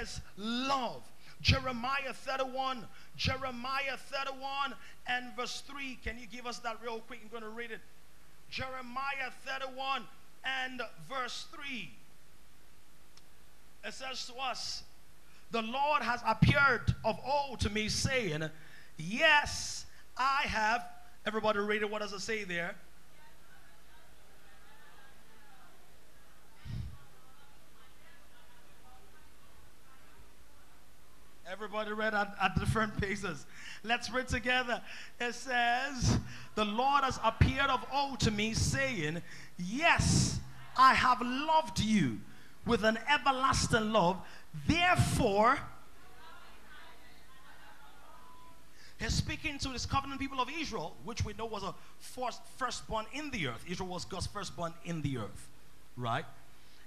is 0.00 0.20
love. 0.36 1.02
Jeremiah 1.42 2.12
31, 2.12 2.86
Jeremiah 3.16 3.96
31 3.96 4.74
and 5.06 5.34
verse 5.36 5.62
3. 5.66 5.98
Can 6.04 6.18
you 6.18 6.26
give 6.26 6.46
us 6.46 6.58
that 6.60 6.78
real 6.82 7.00
quick? 7.00 7.20
I'm 7.22 7.30
going 7.30 7.42
to 7.42 7.48
read 7.48 7.70
it. 7.70 7.80
Jeremiah 8.50 9.30
31 9.46 10.02
and 10.44 10.82
verse 11.08 11.46
3. 11.52 11.90
It 13.84 13.94
says 13.94 14.26
to 14.26 14.34
us, 14.34 14.82
The 15.50 15.62
Lord 15.62 16.02
has 16.02 16.20
appeared 16.26 16.94
of 17.04 17.18
old 17.24 17.60
to 17.60 17.70
me, 17.70 17.88
saying, 17.88 18.44
Yes, 18.98 19.86
I 20.16 20.42
have. 20.42 20.84
Everybody 21.26 21.60
read 21.60 21.82
it. 21.82 21.90
What 21.90 22.02
does 22.02 22.12
it 22.12 22.20
say 22.20 22.44
there? 22.44 22.74
Everybody 31.50 31.90
read 31.92 32.14
at, 32.14 32.32
at 32.40 32.54
different 32.60 33.00
paces. 33.00 33.44
Let's 33.82 34.08
read 34.10 34.28
together. 34.28 34.80
It 35.18 35.34
says, 35.34 36.18
The 36.54 36.64
Lord 36.64 37.02
has 37.02 37.18
appeared 37.24 37.70
of 37.70 37.84
old 37.92 38.20
to 38.20 38.30
me, 38.30 38.54
saying, 38.54 39.20
Yes, 39.58 40.38
I 40.76 40.94
have 40.94 41.20
loved 41.20 41.80
you 41.80 42.20
with 42.66 42.84
an 42.84 42.98
everlasting 43.08 43.92
love. 43.92 44.16
Therefore, 44.66 45.58
He's 49.00 49.14
speaking 49.14 49.58
to 49.60 49.70
his 49.70 49.86
covenant 49.86 50.20
people 50.20 50.40
of 50.40 50.50
Israel, 50.60 50.94
which 51.04 51.24
we 51.24 51.32
know 51.32 51.46
was 51.46 51.62
a 51.62 51.74
first, 51.98 52.42
firstborn 52.58 53.06
in 53.14 53.30
the 53.30 53.46
earth. 53.46 53.64
Israel 53.66 53.88
was 53.88 54.04
God's 54.04 54.26
firstborn 54.26 54.74
in 54.84 55.00
the 55.00 55.16
earth, 55.16 55.48
right? 55.96 56.26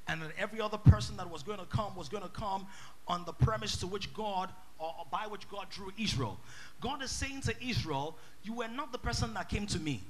And 0.08 0.22
that 0.22 0.30
every 0.38 0.62
other 0.62 0.78
person 0.78 1.18
that 1.18 1.28
was 1.28 1.42
going 1.42 1.58
to 1.58 1.66
come 1.66 1.96
was 1.96 2.10
going 2.10 2.22
to 2.22 2.30
come 2.30 2.68
on 3.08 3.26
the 3.26 3.34
premise 3.34 3.78
to 3.78 3.88
which 3.88 4.14
God, 4.14 4.50
or, 4.78 4.94
or 5.00 5.06
by 5.10 5.26
which 5.28 5.50
God 5.50 5.72
drew 5.72 5.92
Israel. 5.98 6.38
God 6.82 7.02
is 7.02 7.10
saying 7.10 7.42
to 7.42 7.56
Israel, 7.66 8.16
You 8.44 8.54
were 8.54 8.68
not 8.68 8.92
the 8.92 9.00
person 9.00 9.34
that 9.34 9.50
came 9.50 9.66
to 9.68 9.80
me. 9.80 10.04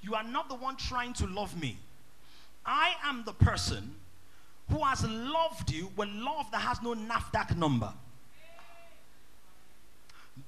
You 0.00 0.14
are 0.14 0.24
not 0.24 0.48
the 0.48 0.54
one 0.54 0.76
trying 0.76 1.12
to 1.14 1.26
love 1.26 1.60
me. 1.60 1.76
I 2.64 2.94
am 3.04 3.24
the 3.24 3.34
person 3.34 3.96
who 4.70 4.82
has 4.84 5.04
loved 5.08 5.70
you 5.70 5.90
with 5.96 6.08
love 6.08 6.50
that 6.52 6.60
has 6.60 6.80
no 6.82 6.94
NAFDAC 6.94 7.56
number. 7.56 7.92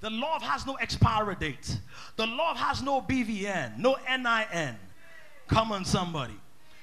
The 0.00 0.10
love 0.10 0.42
has 0.42 0.66
no 0.66 0.74
expiry 0.76 1.36
date. 1.36 1.78
The 2.16 2.26
love 2.26 2.56
has 2.56 2.82
no 2.82 3.00
BVN, 3.00 3.78
no 3.78 3.96
NIN. 4.08 4.76
Come 5.48 5.72
on, 5.72 5.84
somebody. 5.84 6.34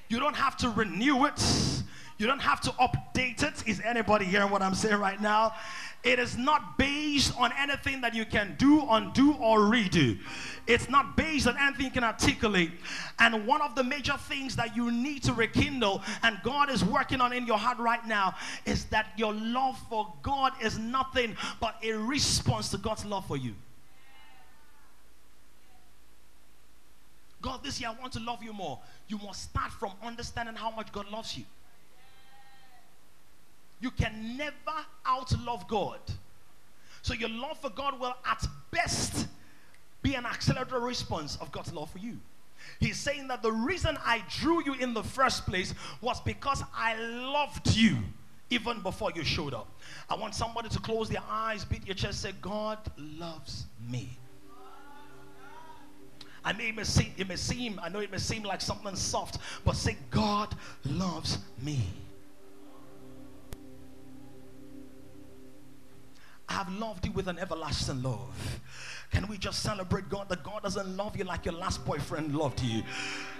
You 0.08 0.20
don't 0.20 0.36
have 0.36 0.56
to 0.58 0.68
renew 0.70 1.24
it. 1.26 1.40
You 2.22 2.28
don't 2.28 2.38
have 2.38 2.60
to 2.60 2.70
update 2.70 3.42
it. 3.42 3.66
Is 3.66 3.80
anybody 3.84 4.24
hearing 4.24 4.48
what 4.48 4.62
I'm 4.62 4.76
saying 4.76 5.00
right 5.00 5.20
now? 5.20 5.54
It 6.04 6.20
is 6.20 6.36
not 6.36 6.78
based 6.78 7.36
on 7.36 7.50
anything 7.58 8.00
that 8.02 8.14
you 8.14 8.24
can 8.24 8.54
do, 8.60 8.86
undo, 8.88 9.32
or 9.40 9.58
redo. 9.58 10.20
It's 10.68 10.88
not 10.88 11.16
based 11.16 11.48
on 11.48 11.56
anything 11.58 11.86
you 11.86 11.90
can 11.90 12.04
articulate. 12.04 12.70
And 13.18 13.44
one 13.44 13.60
of 13.60 13.74
the 13.74 13.82
major 13.82 14.16
things 14.16 14.54
that 14.54 14.76
you 14.76 14.92
need 14.92 15.24
to 15.24 15.32
rekindle, 15.32 16.00
and 16.22 16.38
God 16.44 16.70
is 16.70 16.84
working 16.84 17.20
on 17.20 17.32
in 17.32 17.44
your 17.44 17.58
heart 17.58 17.78
right 17.78 18.06
now, 18.06 18.36
is 18.66 18.84
that 18.84 19.08
your 19.16 19.34
love 19.34 19.76
for 19.90 20.14
God 20.22 20.52
is 20.62 20.78
nothing 20.78 21.36
but 21.58 21.74
a 21.82 21.90
response 21.90 22.68
to 22.68 22.78
God's 22.78 23.04
love 23.04 23.26
for 23.26 23.36
you. 23.36 23.56
God, 27.40 27.64
this 27.64 27.80
year 27.80 27.90
I 27.90 28.00
want 28.00 28.12
to 28.12 28.20
love 28.20 28.44
you 28.44 28.52
more. 28.52 28.78
You 29.08 29.18
must 29.18 29.42
start 29.42 29.72
from 29.72 29.90
understanding 30.04 30.54
how 30.54 30.70
much 30.70 30.92
God 30.92 31.10
loves 31.10 31.36
you. 31.36 31.42
You 33.82 33.90
can 33.90 34.36
never 34.36 34.52
outlove 35.04 35.66
God. 35.66 35.98
So 37.02 37.14
your 37.14 37.28
love 37.28 37.58
for 37.60 37.68
God 37.68 37.98
will 37.98 38.14
at 38.24 38.46
best 38.70 39.26
be 40.02 40.14
an 40.14 40.24
accelerated 40.24 40.74
response 40.74 41.36
of 41.40 41.50
God's 41.50 41.72
love 41.72 41.90
for 41.90 41.98
you. 41.98 42.16
He's 42.78 42.96
saying 42.96 43.26
that 43.26 43.42
the 43.42 43.50
reason 43.50 43.98
I 44.04 44.22
drew 44.30 44.64
you 44.64 44.74
in 44.74 44.94
the 44.94 45.02
first 45.02 45.46
place 45.46 45.74
was 46.00 46.20
because 46.20 46.62
I 46.72 46.94
loved 46.94 47.74
you 47.74 47.98
even 48.50 48.80
before 48.82 49.10
you 49.16 49.24
showed 49.24 49.52
up. 49.52 49.68
I 50.08 50.14
want 50.14 50.36
somebody 50.36 50.68
to 50.68 50.78
close 50.78 51.08
their 51.08 51.22
eyes, 51.28 51.64
beat 51.64 51.84
your 51.84 51.96
chest, 51.96 52.20
say, 52.20 52.32
God 52.40 52.78
loves 52.96 53.66
me. 53.90 54.10
I 56.44 56.52
mean, 56.52 56.68
it 56.68 56.76
may 56.76 56.84
seem, 56.84 57.12
it 57.16 57.28
may 57.28 57.36
seem, 57.36 57.80
I 57.82 57.88
know 57.88 57.98
it 57.98 58.12
may 58.12 58.18
seem 58.18 58.44
like 58.44 58.60
something 58.60 58.94
soft, 58.94 59.38
but 59.64 59.74
say, 59.74 59.96
God 60.10 60.54
loves 60.84 61.38
me. 61.60 61.80
I 66.52 66.56
have 66.56 66.72
loved 66.74 67.06
you 67.06 67.12
with 67.12 67.28
an 67.28 67.38
everlasting 67.38 68.02
love. 68.02 68.60
Can 69.12 69.26
we 69.28 69.36
just 69.36 69.62
celebrate 69.62 70.08
God 70.08 70.30
that 70.30 70.42
God 70.42 70.62
doesn't 70.62 70.96
love 70.96 71.16
you 71.18 71.24
like 71.24 71.44
your 71.44 71.54
last 71.54 71.84
boyfriend 71.84 72.34
loved 72.34 72.62
you? 72.62 72.82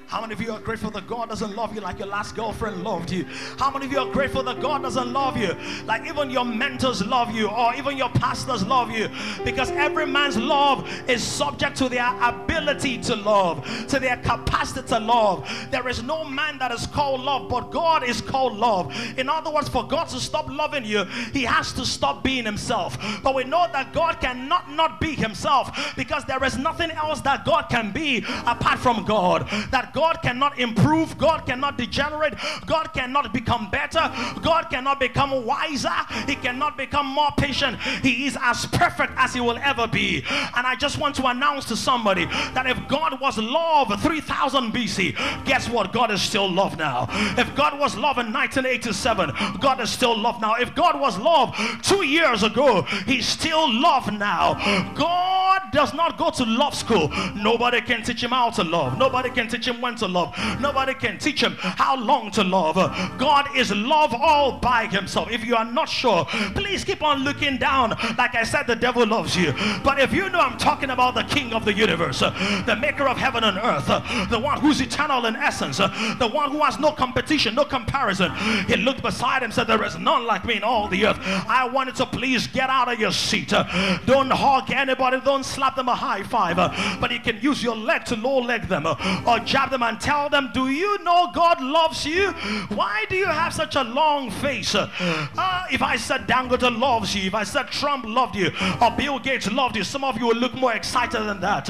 How 0.07 0.21
many 0.21 0.35
of 0.35 0.43
you 0.43 0.53
are 0.53 0.61
grateful 0.61 0.91
that 0.91 1.07
God 1.07 1.31
doesn't 1.31 1.57
love 1.57 1.75
you 1.75 1.81
like 1.81 1.99
your 1.99 2.09
last 2.09 2.37
girlfriend 2.37 2.85
loved 2.85 3.11
you? 3.11 3.25
How 3.59 3.71
many 3.71 3.87
of 3.87 3.93
you 3.93 3.99
are 3.99 4.13
grateful 4.13 4.43
that 4.43 4.61
God 4.61 4.83
doesn't 4.83 5.11
love 5.11 5.39
you 5.39 5.57
like 5.87 6.07
even 6.07 6.31
your 6.31 6.45
mentors 6.45 7.03
love 7.07 7.35
you 7.35 7.49
or 7.49 7.75
even 7.75 7.97
your 7.97 8.11
pastors 8.11 8.63
love 8.67 8.91
you? 8.91 9.09
Because 9.43 9.71
every 9.71 10.05
man's 10.05 10.37
love 10.37 10.87
is 11.09 11.23
subject 11.23 11.79
to 11.79 11.89
their 11.89 12.15
ability 12.23 12.99
to 12.99 13.17
love, 13.17 13.67
to 13.87 13.99
their 13.99 14.19
capacity 14.19 14.87
to 14.89 14.99
love. 14.99 15.51
There 15.71 15.89
is 15.89 16.03
no 16.03 16.25
man 16.25 16.59
that 16.59 16.73
is 16.73 16.87
called 16.87 17.23
love, 17.23 17.49
but 17.49 17.71
God 17.71 18.05
is 18.05 18.21
called 18.21 18.55
love. 18.55 18.95
In 19.17 19.31
other 19.31 19.51
words, 19.51 19.71
for 19.71 19.87
God 19.87 20.09
to 20.09 20.21
stop 20.21 20.47
loving 20.51 20.85
you, 20.85 21.05
he 21.33 21.45
has 21.45 21.73
to 21.73 21.87
stop 21.87 22.23
being 22.23 22.45
himself. 22.45 22.99
But 23.23 23.35
we 23.35 23.45
know 23.45 23.67
that 23.73 23.95
God 23.95 24.21
cannot 24.21 24.71
not 24.71 25.01
be 25.01 25.15
himself 25.15 25.62
because 25.97 26.25
there 26.25 26.43
is 26.45 26.57
nothing 26.57 26.91
else 26.91 27.21
that 27.23 27.45
God 27.45 27.67
can 27.69 27.93
be 27.93 28.25
apart 28.47 28.79
from 28.79 29.05
God. 29.05 29.49
That 29.71 29.93
God 29.93 30.21
cannot 30.23 30.59
improve, 30.59 31.19
God 31.19 31.47
cannot 31.47 31.79
degenerate, 31.79 32.35
God 32.67 32.93
cannot 32.93 33.33
become 33.33 33.71
better, 33.71 34.13
God 34.43 34.65
cannot 34.71 35.01
become 35.01 35.45
wiser, 35.45 35.91
He 36.27 36.35
cannot 36.35 36.77
become 36.77 37.07
more 37.07 37.31
patient. 37.37 37.81
He 38.03 38.27
is 38.27 38.37
as 38.41 38.67
perfect 38.67 39.13
as 39.17 39.35
He 39.35 39.41
will 39.41 39.59
ever 39.59 39.87
be. 39.87 40.25
And 40.57 40.67
I 40.67 40.75
just 40.77 40.99
want 40.99 41.15
to 41.17 41.27
announce 41.27 41.65
to 41.67 41.77
somebody 41.77 42.27
that 42.27 42.67
if 42.67 42.89
God 42.89 43.21
was 43.21 43.39
love 43.39 44.01
3000 44.01 44.73
BC, 44.73 45.45
guess 45.45 45.69
what? 45.69 45.93
God 45.93 46.11
is 46.11 46.23
still 46.23 46.51
love 46.51 46.79
now. 46.79 47.07
If 47.39 47.55
God 47.55 47.79
was 47.79 47.97
love 47.97 48.19
in 48.19 48.33
1987, 48.33 49.33
God 49.61 49.81
is 49.81 49.91
still 49.91 50.17
love 50.19 50.41
now. 50.41 50.55
If 50.55 50.75
God 50.75 51.01
was 51.01 51.19
love 51.19 51.57
two 51.83 52.05
years 52.05 52.43
ago, 52.43 52.83
He's 53.07 53.27
still 53.27 53.73
love 53.73 54.13
now. 54.13 54.55
God 54.95 55.52
does 55.73 55.95
not 55.95 56.19
go 56.19 56.31
to 56.31 56.45
love 56.45 56.75
school. 56.75 57.09
Nobody 57.35 57.81
can 57.81 58.03
teach 58.03 58.23
him 58.23 58.31
how 58.31 58.51
to 58.51 58.65
love. 58.65 58.99
Nobody 58.99 59.31
can 59.31 59.49
teach 59.49 59.67
him 59.67 59.81
when 59.81 59.95
to 59.97 60.07
love. 60.07 60.37
Nobody 60.61 60.95
can 60.95 61.19
teach 61.19 61.43
him 61.43 61.57
how 61.59 61.97
long 61.97 62.31
to 62.33 62.45
love. 62.45 62.75
God 63.19 63.49
is 63.57 63.73
love 63.75 64.15
all 64.15 64.53
by 64.59 64.87
himself. 64.87 65.31
If 65.31 65.45
you 65.45 65.57
are 65.57 65.65
not 65.65 65.89
sure, 65.89 66.25
please 66.55 66.85
keep 66.85 67.03
on 67.03 67.25
looking 67.25 67.57
down. 67.59 67.91
Like 68.19 68.35
I 68.35 68.45
said, 68.45 68.67
the 68.67 68.77
devil 68.77 69.07
loves 69.07 69.37
you. 69.37 69.53
But 69.85 70.01
if 70.01 70.13
you 70.13 70.29
know 70.31 70.41
I'm 70.41 70.59
talking 70.59 70.91
about 70.91 71.15
the 71.15 71.23
king 71.25 71.53
of 71.53 71.65
the 71.65 71.73
universe, 71.73 72.21
the 72.21 72.79
maker 72.81 73.09
of 73.09 73.17
heaven 73.17 73.45
and 73.45 73.59
earth, 73.59 73.87
the 74.31 74.39
one 74.39 74.61
who's 74.61 74.81
eternal 74.81 75.27
in 75.27 75.37
essence, 75.37 75.79
the 75.79 76.31
one 76.33 76.51
who 76.51 76.63
has 76.63 76.79
no 76.79 76.93
competition, 76.93 77.55
no 77.55 77.65
comparison, 77.65 78.33
he 78.67 78.77
looked 78.77 79.03
beside 79.03 79.39
him 79.39 79.45
and 79.45 79.55
said, 79.55 79.67
There 79.67 79.85
is 79.85 79.99
none 79.99 80.27
like 80.27 80.45
me 80.45 80.57
in 80.57 80.63
all 80.63 80.89
the 80.89 81.07
earth. 81.07 81.19
I 81.21 81.69
wanted 81.69 81.95
to 81.97 82.07
please 82.07 82.47
get 82.47 82.71
out 82.71 82.93
of 82.93 82.99
your 82.99 83.13
seat. 83.13 83.49
Don't 83.49 84.31
hug 84.31 84.71
anybody, 84.71 85.21
don't 85.21 85.42
slap 85.43 85.73
slap 85.73 85.77
them 85.77 85.89
a 85.89 85.95
high 85.95 86.23
five, 86.23 86.59
uh, 86.59 86.71
but 87.01 87.11
you 87.13 87.21
can 87.21 87.39
use 87.41 87.63
your 87.63 87.77
leg 87.77 88.05
to 88.05 88.17
low 88.17 88.39
leg 88.39 88.69
them 88.69 88.85
uh, 88.87 89.23
or 89.27 89.39
jab 89.41 89.71
them 89.71 89.83
and 89.83 90.01
tell 90.01 90.29
them, 90.29 90.51
Do 90.53 90.69
you 90.69 90.99
know 91.05 91.31
God 91.33 91.61
loves 91.63 92.05
you? 92.05 92.33
Why 92.75 93.05
do 93.09 93.17
you 93.17 93.27
have 93.27 93.55
such 93.55 93.77
a 93.77 93.85
long 93.85 94.31
face? 94.31 94.75
Uh, 94.75 94.91
uh, 95.39 95.65
if 95.71 95.83
I 95.83 95.97
said 95.97 96.27
Dangote 96.27 96.79
loves 96.79 97.15
you, 97.15 97.27
if 97.27 97.35
I 97.35 97.45
said 97.45 97.69
Trump 97.69 98.05
loved 98.07 98.37
you, 98.37 98.51
or 98.81 98.91
Bill 98.91 99.19
Gates 99.19 99.51
loved 99.51 99.77
you, 99.77 99.85
some 99.85 100.05
of 100.05 100.19
you 100.19 100.27
will 100.27 100.37
look 100.37 100.55
more 100.55 100.75
excited 100.75 101.21
than 101.21 101.41
that. 101.41 101.69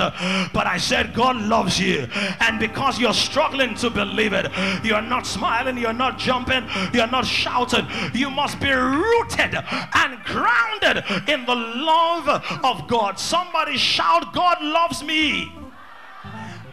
But 0.52 0.66
I 0.66 0.78
said 0.78 1.14
God 1.14 1.36
loves 1.36 1.78
you. 1.78 2.08
And 2.40 2.58
because 2.58 2.98
you're 2.98 3.14
struggling 3.14 3.74
to 3.76 3.90
believe 3.90 4.32
it, 4.32 4.50
you're 4.84 5.02
not 5.02 5.26
smiling, 5.26 5.76
you're 5.78 5.92
not 5.92 6.18
jumping, 6.18 6.64
you're 6.92 7.06
not 7.06 7.26
shouting. 7.26 7.86
You 8.14 8.30
must 8.30 8.58
be 8.60 8.70
rooted 8.72 9.54
and 9.94 10.22
grounded 10.24 11.04
in 11.28 11.44
the 11.44 11.54
love 11.54 12.28
of 12.64 12.88
God. 12.88 13.18
Somebody 13.52 13.76
shout, 13.76 14.32
God 14.32 14.62
loves 14.62 15.04
me. 15.04 15.52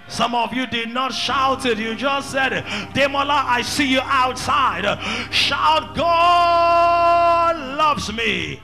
Some 0.07 0.33
of 0.33 0.53
you 0.53 0.65
did 0.65 0.87
not 0.87 1.11
shout 1.11 1.65
it, 1.65 1.77
you 1.77 1.93
just 1.93 2.31
said. 2.31 2.63
Demola, 2.93 3.43
I 3.43 3.61
see 3.63 3.91
you 3.91 3.99
outside. 4.01 4.85
Shout, 5.29 5.93
God 5.93 7.57
loves 7.77 8.13
me. 8.13 8.61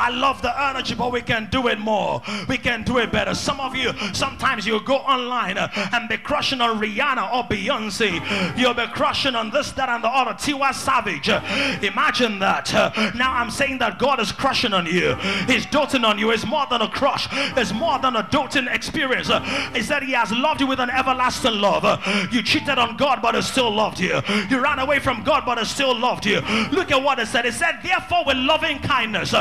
I 0.00 0.08
love 0.08 0.40
the 0.40 0.52
energy, 0.68 0.94
but 0.94 1.12
we 1.12 1.20
can 1.20 1.48
do 1.50 1.68
it 1.68 1.78
more. 1.78 2.22
We 2.48 2.56
can 2.56 2.82
do 2.84 2.98
it 2.98 3.12
better. 3.12 3.34
Some 3.34 3.60
of 3.60 3.76
you, 3.76 3.92
sometimes 4.14 4.66
you 4.66 4.80
go 4.80 4.96
online 4.96 5.58
uh, 5.58 5.68
and 5.92 6.08
be 6.08 6.16
crushing 6.16 6.62
on 6.62 6.80
Rihanna 6.80 7.34
or 7.34 7.44
Beyonce. 7.44 8.58
You'll 8.58 8.72
be 8.72 8.86
crushing 8.86 9.34
on 9.34 9.50
this, 9.50 9.72
that, 9.72 9.90
and 9.90 10.02
the 10.02 10.08
other. 10.08 10.32
Tiwa 10.32 10.72
Savage. 10.74 11.28
Uh, 11.28 11.40
imagine 11.82 12.38
that. 12.38 12.72
Uh, 12.74 13.10
now 13.14 13.32
I'm 13.32 13.50
saying 13.50 13.78
that 13.78 13.98
God 13.98 14.20
is 14.20 14.32
crushing 14.32 14.72
on 14.72 14.86
you. 14.86 15.16
He's 15.46 15.66
doting 15.66 16.04
on 16.04 16.18
you. 16.18 16.30
It's 16.30 16.46
more 16.46 16.66
than 16.70 16.80
a 16.80 16.88
crush. 16.88 17.28
It's 17.56 17.72
more 17.72 17.98
than 17.98 18.16
a 18.16 18.26
doting 18.30 18.68
experience. 18.68 19.30
He 19.74 19.82
said 19.82 20.02
He 20.02 20.12
has 20.12 20.32
loved 20.32 20.60
you 20.62 20.66
with 20.66 20.80
an 20.80 20.88
everlasting 20.90 21.60
love. 21.60 21.84
You 22.32 22.42
cheated 22.42 22.78
on 22.78 22.96
God, 22.96 23.20
but 23.20 23.34
He 23.34 23.42
still 23.42 23.70
loved 23.70 24.00
you. 24.00 24.20
You 24.48 24.62
ran 24.62 24.78
away 24.78 24.98
from 24.98 25.22
God, 25.24 25.42
but 25.44 25.58
He 25.58 25.64
still 25.66 25.96
loved 25.96 26.24
you. 26.24 26.40
Look 26.72 26.90
at 26.90 27.02
what 27.02 27.18
it 27.18 27.28
said. 27.28 27.44
It 27.44 27.52
said, 27.54 27.80
therefore, 27.82 28.24
with 28.24 28.38
loving 28.38 28.78
kindness, 28.78 29.34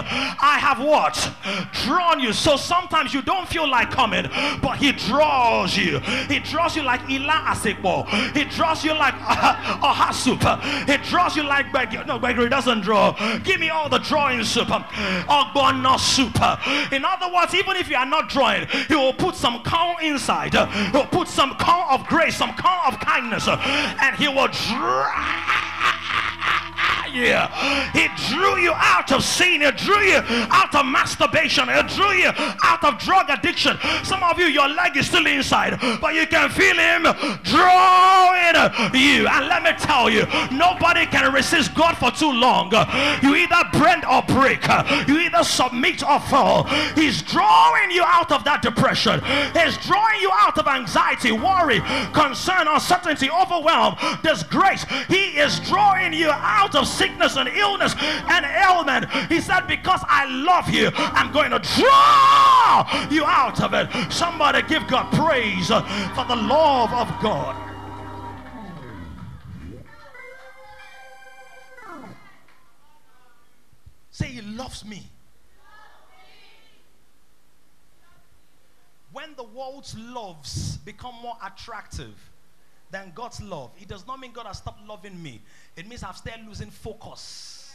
have 0.58 0.80
what? 0.80 1.32
Drawn 1.86 2.20
you. 2.20 2.34
So 2.34 2.58
sometimes 2.58 3.14
you 3.14 3.22
don't 3.22 3.48
feel 3.48 3.70
like 3.70 3.92
coming, 3.92 4.28
but 4.62 4.78
he 4.78 4.92
draws 4.92 5.78
you. 5.78 6.00
He 6.28 6.40
draws 6.40 6.76
you 6.76 6.84
like 6.84 7.02
Ila 7.10 7.54
Asepo. 7.54 8.08
He 8.36 8.46
draws 8.46 8.84
you 8.84 8.94
like 8.94 9.14
uh, 9.20 9.80
Oha 9.82 10.14
soup. 10.14 10.42
He 10.90 10.98
draws 11.10 11.36
you 11.36 11.44
like 11.44 11.72
Gregory. 11.72 12.04
No, 12.06 12.20
Gregory 12.20 12.50
doesn't 12.50 12.82
draw. 12.82 13.12
Give 13.44 13.60
me 13.60 13.70
all 13.70 13.90
the 13.90 14.00
drawing 14.00 14.44
soup. 14.44 14.68
Ogbono 14.68 16.00
soup. 16.00 16.36
In 16.92 17.06
other 17.06 17.34
words, 17.34 17.54
even 17.54 17.76
if 17.76 17.90
you 17.90 17.96
are 17.96 18.06
not 18.06 18.30
drawing, 18.30 18.68
he 18.88 18.96
will 18.96 19.14
put 19.14 19.36
some 19.36 19.62
corn 19.64 19.98
inside. 20.04 20.54
He 20.54 20.92
will 20.92 21.06
put 21.06 21.28
some 21.28 21.56
corn 21.56 21.88
of 21.90 22.06
grace, 22.08 22.36
some 22.36 22.54
corn 22.56 22.80
of 22.88 23.00
kindness, 23.00 23.48
and 23.48 24.16
he 24.16 24.28
will 24.28 24.48
draw 24.48 25.10
you. 27.14 27.38
He 27.94 28.08
drew 28.30 28.58
you 28.58 28.74
out 28.76 29.12
of 29.12 29.24
sin. 29.24 29.62
He 29.62 29.72
drew 29.72 30.02
you 30.02 30.22
out 30.28 30.74
of 30.76 30.86
masturbation. 30.86 31.68
He 31.68 31.82
drew 31.96 32.12
you 32.12 32.32
out 32.64 32.84
of 32.84 32.98
drug 33.00 33.30
addiction. 33.30 33.78
Some 34.04 34.24
of 34.24 34.40
you, 34.40 34.46
your 34.46 34.68
leg 34.68 34.98
is 34.98 35.08
still 35.08 35.26
inside, 35.26 35.80
but 36.02 36.14
you 36.14 36.28
can 36.28 36.50
feel 36.50 36.76
him 36.76 37.04
drawing 37.44 38.56
you. 38.94 39.28
And 39.28 39.48
let 39.48 39.64
me 39.64 39.72
tell 39.78 40.10
you, 40.10 40.26
nobody 40.52 41.06
can 41.06 41.32
resist 41.34 41.74
God 41.76 41.98
for 41.98 42.12
too 42.12 42.32
long. 42.32 42.72
You 43.22 43.36
either 43.36 43.64
bend 43.74 44.06
or 44.06 44.22
break. 44.24 44.66
You 45.08 45.20
either 45.20 45.44
submit 45.44 46.04
or 46.04 46.20
fall. 46.20 46.64
He's 46.96 47.22
drawing 47.22 47.92
you 47.92 48.04
out 48.06 48.32
of 48.32 48.44
that 48.44 48.62
depression. 48.62 49.22
He's 49.54 49.78
drawing 49.86 50.22
you 50.22 50.32
out 50.34 50.58
of 50.58 50.68
anxiety, 50.68 51.32
worry, 51.32 51.82
concern, 52.14 52.68
uncertainty, 52.68 53.30
overwhelm, 53.30 53.96
disgrace. 54.24 54.86
He 55.08 55.38
is 55.38 55.60
drawing 55.62 56.14
you 56.14 56.30
out 56.30 56.76
of 56.76 56.88
sickness 57.00 57.38
and 57.38 57.48
illness 57.50 57.96
and 58.28 58.46
ailment. 58.46 59.10
He 59.32 59.40
said, 59.40 59.62
Because 59.68 60.02
I 60.08 60.26
love 60.26 60.70
you, 60.70 60.92
I'm 60.94 61.32
going 61.32 61.52
to 61.52 61.60
draw 61.60 63.08
you 63.10 63.26
out 63.26 63.62
of 63.64 63.74
it. 63.74 64.12
Somebody 64.12 64.62
give 64.64 64.86
God 64.88 65.12
praise 65.14 65.72
uh, 65.72 65.82
for 66.14 66.26
the 66.26 66.36
love 66.36 66.94
of 66.94 67.08
God. 67.22 67.56
Say, 74.12 74.28
He 74.28 74.42
loves 74.42 74.84
me. 74.84 75.04
When 79.12 79.34
the 79.36 79.44
world's 79.44 79.98
loves 79.98 80.78
become 80.78 81.16
more 81.24 81.38
attractive, 81.44 82.29
than 82.92 83.12
God's 83.14 83.42
love. 83.42 83.72
It 83.80 83.88
does 83.88 84.06
not 84.08 84.20
mean 84.20 84.32
God 84.32 84.48
has 84.48 84.58
stopped 84.58 84.86
loving 84.88 85.22
me. 85.22 85.42
It 85.76 85.88
means 85.88 86.04
I've 86.04 86.18
started 86.18 86.46
losing 86.48 86.70
focus 86.70 87.74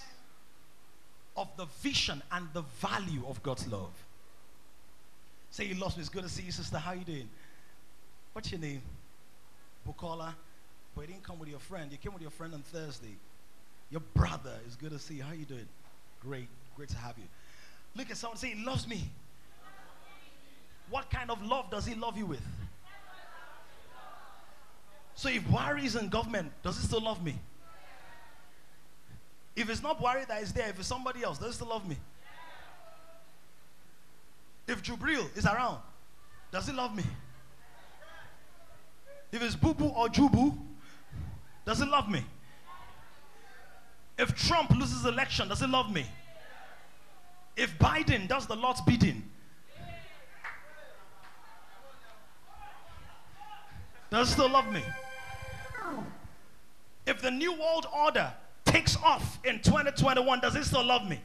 of 1.36 1.48
the 1.56 1.66
vision 1.80 2.22
and 2.32 2.48
the 2.52 2.62
value 2.62 3.22
of 3.26 3.42
God's 3.42 3.66
love. 3.66 3.92
Say 5.50 5.66
you 5.66 5.74
lost 5.76 5.96
me. 5.96 6.00
It's 6.00 6.08
good 6.08 6.24
to 6.24 6.28
see 6.28 6.42
you, 6.42 6.52
sister. 6.52 6.78
How 6.78 6.92
you 6.92 7.04
doing? 7.04 7.28
What's 8.32 8.50
your 8.50 8.60
name? 8.60 8.82
Bukola. 9.86 10.34
But 10.94 11.02
you 11.02 11.06
didn't 11.08 11.22
come 11.22 11.38
with 11.38 11.48
your 11.48 11.60
friend. 11.60 11.90
You 11.92 11.98
came 11.98 12.12
with 12.12 12.22
your 12.22 12.30
friend 12.30 12.54
on 12.54 12.62
Thursday. 12.62 13.14
Your 13.90 14.02
brother. 14.14 14.52
It's 14.66 14.76
good 14.76 14.90
to 14.90 14.98
see 14.98 15.14
you. 15.14 15.22
How 15.22 15.32
you 15.32 15.44
doing? 15.44 15.68
Great. 16.20 16.48
Great 16.76 16.88
to 16.88 16.96
have 16.96 17.16
you. 17.18 17.24
Look 17.96 18.10
at 18.10 18.16
someone 18.16 18.36
say 18.36 18.48
he 18.48 18.64
loves 18.64 18.88
me. 18.88 19.04
What 20.90 21.10
kind 21.10 21.30
of 21.30 21.40
love 21.42 21.70
does 21.70 21.86
he 21.86 21.94
love 21.94 22.18
you 22.18 22.26
with? 22.26 22.42
So 25.14 25.28
if 25.28 25.42
Buhari 25.44 25.84
is 25.84 25.96
in 25.96 26.08
government, 26.08 26.52
does 26.62 26.76
he 26.76 26.86
still 26.86 27.02
love 27.02 27.24
me? 27.24 27.38
If 29.56 29.70
it's 29.70 29.82
not 29.82 30.00
Buhari 30.00 30.26
that 30.26 30.42
is 30.42 30.52
there, 30.52 30.68
if 30.68 30.78
it's 30.78 30.88
somebody 30.88 31.22
else, 31.22 31.38
does 31.38 31.48
he 31.48 31.52
still 31.54 31.68
love 31.68 31.88
me? 31.88 31.96
If 34.66 34.82
Jubril 34.82 35.24
is 35.36 35.44
around, 35.46 35.78
does 36.50 36.66
he 36.66 36.72
love 36.72 36.96
me? 36.96 37.04
If 39.30 39.42
it's 39.42 39.56
Bubu 39.56 39.94
or 39.96 40.08
Jubu, 40.08 40.56
does 41.64 41.78
he 41.78 41.84
love 41.84 42.10
me? 42.10 42.24
If 44.18 44.34
Trump 44.34 44.70
loses 44.70 45.04
election, 45.04 45.48
does 45.48 45.60
he 45.60 45.66
love 45.66 45.92
me? 45.92 46.06
If 47.56 47.78
Biden 47.78 48.26
does 48.28 48.46
the 48.46 48.56
Lord's 48.56 48.80
bidding, 48.80 49.22
does 54.10 54.28
he 54.28 54.32
still 54.34 54.50
love 54.50 54.72
me? 54.72 54.82
If 57.06 57.20
the 57.20 57.30
New 57.30 57.52
World 57.52 57.86
Order 57.94 58.32
takes 58.64 58.96
off 58.96 59.38
in 59.44 59.60
2021, 59.60 60.40
does 60.40 60.56
it 60.56 60.64
still 60.64 60.84
love 60.84 61.08
me? 61.08 61.20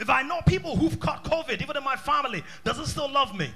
If 0.00 0.10
I 0.10 0.22
know 0.22 0.40
people 0.46 0.76
who've 0.76 0.98
caught 0.98 1.22
COVID, 1.24 1.62
even 1.62 1.76
in 1.76 1.84
my 1.84 1.94
family, 1.94 2.42
does 2.64 2.78
it 2.78 2.86
still 2.86 3.10
love 3.10 3.36
me? 3.36 3.52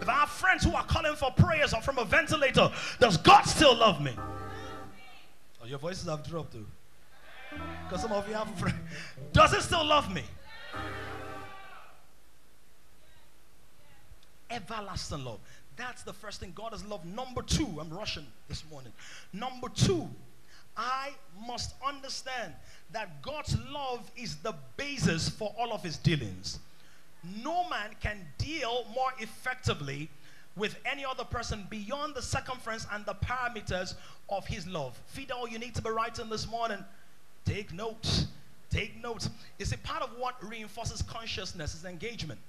If 0.00 0.08
I 0.08 0.12
have 0.12 0.30
friends 0.30 0.64
who 0.64 0.74
are 0.74 0.84
calling 0.84 1.14
for 1.14 1.30
prayers 1.32 1.74
or 1.74 1.82
from 1.82 1.98
a 1.98 2.04
ventilator, 2.04 2.72
does 2.98 3.18
God 3.18 3.42
still 3.42 3.76
love 3.76 4.00
me? 4.02 4.16
Oh, 5.62 5.66
your 5.66 5.78
voices 5.78 6.08
have 6.08 6.26
dropped 6.26 6.52
too. 6.52 6.66
Because 7.84 8.02
some 8.02 8.12
of 8.12 8.26
you 8.28 8.34
have 8.34 8.48
friends. 8.58 8.78
Does 9.32 9.52
it 9.52 9.62
still 9.62 9.84
love 9.84 10.12
me? 10.12 10.22
Everlasting 14.50 15.24
love. 15.24 15.40
That's 15.76 16.02
the 16.02 16.12
first 16.12 16.40
thing. 16.40 16.52
God 16.54 16.72
has 16.72 16.84
loved. 16.84 17.06
Number 17.06 17.42
two, 17.42 17.78
I'm 17.80 17.90
rushing 17.90 18.26
this 18.48 18.62
morning. 18.70 18.92
Number 19.32 19.68
two, 19.68 20.08
I 20.76 21.10
must 21.46 21.74
understand 21.86 22.52
that 22.92 23.22
God's 23.22 23.56
love 23.70 24.10
is 24.16 24.36
the 24.36 24.54
basis 24.76 25.28
for 25.28 25.54
all 25.58 25.72
of 25.72 25.82
his 25.82 25.96
dealings. 25.96 26.58
No 27.42 27.68
man 27.68 27.90
can 28.00 28.18
deal 28.38 28.86
more 28.94 29.12
effectively 29.18 30.08
with 30.56 30.76
any 30.84 31.04
other 31.04 31.24
person 31.24 31.66
beyond 31.70 32.14
the 32.14 32.22
circumference 32.22 32.86
and 32.92 33.06
the 33.06 33.14
parameters 33.14 33.94
of 34.28 34.46
his 34.46 34.66
love. 34.66 34.98
Fidel, 35.06 35.48
you 35.48 35.58
need 35.58 35.74
to 35.74 35.82
be 35.82 35.90
writing 35.90 36.28
this 36.28 36.50
morning. 36.50 36.84
Take 37.44 37.72
notes. 37.72 38.26
Take 38.70 39.02
notes. 39.02 39.30
Is 39.58 39.72
a 39.72 39.78
part 39.78 40.02
of 40.02 40.10
what 40.18 40.36
reinforces 40.46 41.02
consciousness 41.02 41.74
is 41.74 41.84
engagement. 41.84 42.40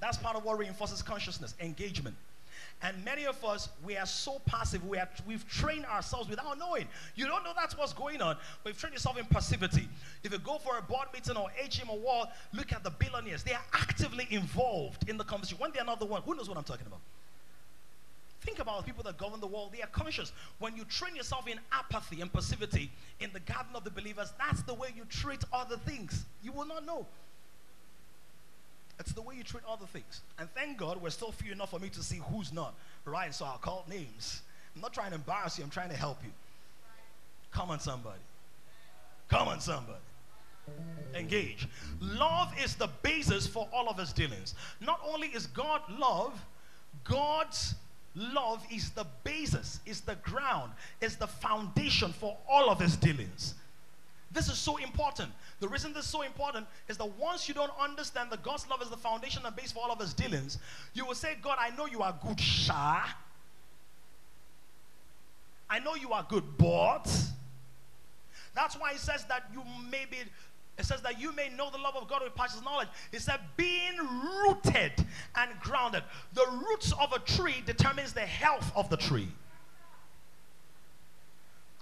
That's 0.00 0.16
part 0.16 0.36
of 0.36 0.44
what 0.44 0.58
reinforces 0.58 1.02
consciousness, 1.02 1.54
engagement. 1.60 2.16
And 2.82 3.02
many 3.04 3.24
of 3.24 3.42
us, 3.42 3.70
we 3.84 3.96
are 3.96 4.06
so 4.06 4.38
passive. 4.44 4.86
We 4.86 4.98
are, 4.98 5.08
we've 5.26 5.48
trained 5.48 5.86
ourselves 5.86 6.28
without 6.28 6.58
knowing. 6.58 6.86
You 7.14 7.26
don't 7.26 7.42
know 7.42 7.52
that's 7.56 7.76
what's 7.76 7.94
going 7.94 8.20
on, 8.20 8.36
but 8.62 8.70
you've 8.70 8.78
trained 8.78 8.92
yourself 8.92 9.18
in 9.18 9.24
passivity. 9.24 9.88
If 10.22 10.32
you 10.32 10.38
go 10.38 10.58
for 10.58 10.76
a 10.76 10.82
board 10.82 11.08
meeting 11.14 11.36
or 11.36 11.48
AGM 11.62 11.88
or 11.88 11.98
what, 11.98 12.36
look 12.52 12.72
at 12.72 12.84
the 12.84 12.90
billionaires. 12.90 13.42
They 13.42 13.54
are 13.54 13.64
actively 13.72 14.26
involved 14.30 15.08
in 15.08 15.16
the 15.16 15.24
conversation. 15.24 15.58
When 15.58 15.72
they're 15.72 15.84
not 15.84 16.00
the 16.00 16.06
one, 16.06 16.20
who 16.22 16.34
knows 16.34 16.48
what 16.48 16.58
I'm 16.58 16.64
talking 16.64 16.86
about? 16.86 17.00
Think 18.42 18.58
about 18.58 18.78
the 18.78 18.84
people 18.84 19.02
that 19.04 19.16
govern 19.16 19.40
the 19.40 19.46
world. 19.46 19.72
They 19.72 19.82
are 19.82 19.88
conscious. 19.88 20.32
When 20.58 20.76
you 20.76 20.84
train 20.84 21.16
yourself 21.16 21.48
in 21.48 21.58
apathy 21.72 22.20
and 22.20 22.30
passivity 22.30 22.92
in 23.20 23.30
the 23.32 23.40
garden 23.40 23.74
of 23.74 23.84
the 23.84 23.90
believers, 23.90 24.32
that's 24.38 24.62
the 24.62 24.74
way 24.74 24.88
you 24.94 25.04
treat 25.06 25.42
other 25.52 25.78
things. 25.78 26.26
You 26.42 26.52
will 26.52 26.66
not 26.66 26.84
know. 26.84 27.06
It's 28.98 29.12
the 29.12 29.22
way 29.22 29.34
you 29.36 29.42
treat 29.42 29.64
other 29.68 29.86
things. 29.86 30.22
And 30.38 30.48
thank 30.54 30.78
God 30.78 31.00
we're 31.00 31.10
still 31.10 31.32
few 31.32 31.52
enough 31.52 31.70
for 31.70 31.78
me 31.78 31.88
to 31.90 32.02
see 32.02 32.20
who's 32.30 32.52
not. 32.52 32.74
Right? 33.04 33.34
So 33.34 33.44
I'll 33.44 33.58
call 33.58 33.84
names. 33.88 34.42
I'm 34.74 34.82
not 34.82 34.92
trying 34.92 35.10
to 35.10 35.16
embarrass 35.16 35.58
you, 35.58 35.64
I'm 35.64 35.70
trying 35.70 35.90
to 35.90 35.96
help 35.96 36.18
you. 36.24 36.30
Come 37.50 37.70
on, 37.70 37.80
somebody. 37.80 38.20
Come 39.28 39.48
on, 39.48 39.60
somebody. 39.60 39.98
Engage. 41.14 41.68
Love 42.00 42.52
is 42.62 42.74
the 42.74 42.88
basis 43.02 43.46
for 43.46 43.68
all 43.72 43.88
of 43.88 43.98
his 43.98 44.12
dealings. 44.12 44.54
Not 44.80 45.00
only 45.06 45.28
is 45.28 45.46
God 45.46 45.80
love, 45.88 46.38
God's 47.04 47.74
love 48.14 48.64
is 48.72 48.90
the 48.90 49.06
basis, 49.24 49.80
is 49.86 50.00
the 50.00 50.16
ground, 50.16 50.72
is 51.00 51.16
the 51.16 51.26
foundation 51.26 52.12
for 52.12 52.36
all 52.48 52.68
of 52.68 52.80
his 52.80 52.96
dealings. 52.96 53.54
This 54.36 54.50
is 54.50 54.58
so 54.58 54.76
important. 54.76 55.30
The 55.60 55.68
reason 55.68 55.94
this 55.94 56.04
is 56.04 56.10
so 56.10 56.20
important 56.20 56.66
is 56.88 56.98
that 56.98 57.08
once 57.18 57.48
you 57.48 57.54
don't 57.54 57.72
understand 57.80 58.30
that 58.30 58.42
God's 58.42 58.68
love 58.68 58.82
is 58.82 58.90
the 58.90 58.96
foundation 58.98 59.40
and 59.46 59.56
base 59.56 59.72
for 59.72 59.82
all 59.82 59.90
of 59.90 59.98
his 59.98 60.12
dealings, 60.12 60.58
you 60.92 61.06
will 61.06 61.14
say, 61.14 61.38
God, 61.40 61.56
I 61.58 61.74
know 61.74 61.86
you 61.86 62.02
are 62.02 62.14
good, 62.22 62.38
Sha. 62.38 63.00
I 65.70 65.78
know 65.78 65.94
you 65.94 66.12
are 66.12 66.26
good, 66.28 66.44
but. 66.58 67.10
That's 68.54 68.78
why 68.78 68.92
he 68.92 68.98
says 68.98 69.24
that 69.24 69.44
you 69.54 69.62
may 69.90 70.04
be, 70.10 70.18
it 70.78 70.84
says 70.84 71.00
that 71.00 71.18
you 71.18 71.34
may 71.34 71.48
know 71.48 71.70
the 71.70 71.78
love 71.78 71.96
of 71.96 72.06
God 72.06 72.20
with 72.22 72.34
passes 72.34 72.62
knowledge. 72.62 72.88
He 73.10 73.18
said, 73.18 73.40
being 73.56 73.96
rooted 73.96 74.92
and 75.34 75.50
grounded. 75.60 76.02
The 76.34 76.44
roots 76.68 76.92
of 77.00 77.14
a 77.14 77.20
tree 77.20 77.62
determines 77.64 78.12
the 78.12 78.20
health 78.20 78.70
of 78.76 78.90
the 78.90 78.98
tree. 78.98 79.28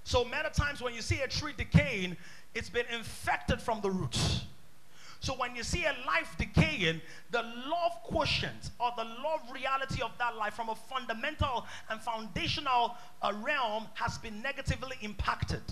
So 0.04 0.24
many 0.24 0.50
times 0.50 0.82
when 0.82 0.94
you 0.94 1.00
see 1.00 1.22
a 1.22 1.28
tree 1.28 1.54
decaying, 1.56 2.16
it's 2.54 2.70
been 2.70 2.86
infected 2.92 3.60
from 3.60 3.80
the 3.80 3.90
roots. 3.90 4.44
So 5.20 5.32
when 5.34 5.56
you 5.56 5.62
see 5.62 5.84
a 5.84 5.94
life 6.06 6.36
decaying, 6.38 7.00
the 7.30 7.42
love 7.42 7.92
quotient 8.02 8.70
or 8.78 8.90
the 8.94 9.04
love 9.04 9.40
reality 9.52 10.02
of 10.02 10.12
that 10.18 10.36
life 10.36 10.52
from 10.52 10.68
a 10.68 10.74
fundamental 10.74 11.64
and 11.88 11.98
foundational 11.98 12.94
uh, 13.22 13.32
realm 13.42 13.86
has 13.94 14.18
been 14.18 14.42
negatively 14.42 14.96
impacted. 15.00 15.62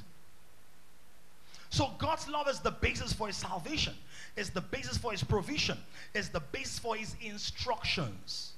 So 1.68 1.90
God's 1.98 2.28
love 2.28 2.48
is 2.48 2.60
the 2.60 2.70
basis 2.70 3.12
for 3.12 3.26
his 3.26 3.36
salvation, 3.36 3.94
is 4.36 4.50
the 4.50 4.60
basis 4.62 4.96
for 4.96 5.12
his 5.12 5.22
provision, 5.22 5.76
is 6.14 6.30
the 6.30 6.40
basis 6.40 6.78
for 6.78 6.96
his 6.96 7.14
instructions. 7.20 8.51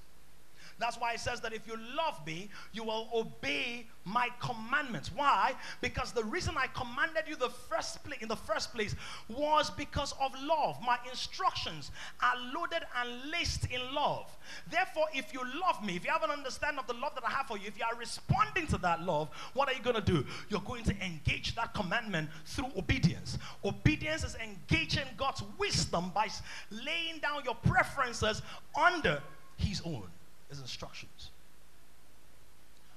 That's 0.79 0.99
why 0.99 1.13
it 1.13 1.21
says 1.21 1.41
that 1.41 1.53
if 1.53 1.67
you 1.67 1.77
love 1.97 2.25
me, 2.27 2.49
you 2.73 2.85
will 2.85 3.09
obey 3.15 3.87
my 4.05 4.29
commandments. 4.41 5.11
Why? 5.15 5.55
Because 5.81 6.13
the 6.13 6.25
reason 6.25 6.55
I 6.57 6.67
commanded 6.69 7.25
you 7.27 7.37
the 7.37 7.49
first 7.49 8.03
place 8.05 8.21
in 8.21 8.29
the 8.29 8.37
first 8.37 8.75
place 8.75 8.95
was 9.29 9.71
because 9.71 10.13
of 10.21 10.33
love. 10.43 10.77
My 10.85 10.99
instructions 11.09 11.91
are 12.21 12.35
loaded 12.55 12.83
and 13.01 13.31
laced 13.31 13.67
in 13.71 13.81
love. 13.95 14.31
Therefore, 14.71 15.07
if 15.15 15.33
you 15.33 15.41
love 15.61 15.85
me, 15.85 15.97
if 15.97 16.05
you 16.05 16.11
have 16.11 16.23
an 16.23 16.31
understanding 16.31 16.79
of 16.79 16.87
the 16.87 16.95
love 16.95 17.15
that 17.15 17.25
I 17.27 17.31
have 17.31 17.47
for 17.47 17.57
you, 17.57 17.67
if 17.67 17.79
you 17.79 17.85
are 17.85 17.99
responding 17.99 18.67
to 18.69 18.79
that 18.79 19.03
love, 19.03 19.29
what 19.55 19.69
are 19.69 19.75
you 19.75 19.83
going 19.83 19.97
to 19.97 20.03
do? 20.03 20.25
You're 20.49 20.61
going 20.61 20.85
to 20.85 21.05
engage 21.05 21.55
that 21.55 21.73
commandment 21.75 22.29
through 22.45 22.71
obedience. 22.77 23.39
Obedience 23.65 24.25
is 24.25 24.37
engaging 24.37 25.07
God's 25.17 25.43
wisdom 25.59 26.11
by 26.15 26.29
laying 26.71 27.21
down 27.21 27.43
your 27.45 27.55
preferences 27.55 28.43
under 28.77 29.23
his 29.57 29.81
own 29.85 30.09
his 30.55 30.63
instructions. 30.63 31.31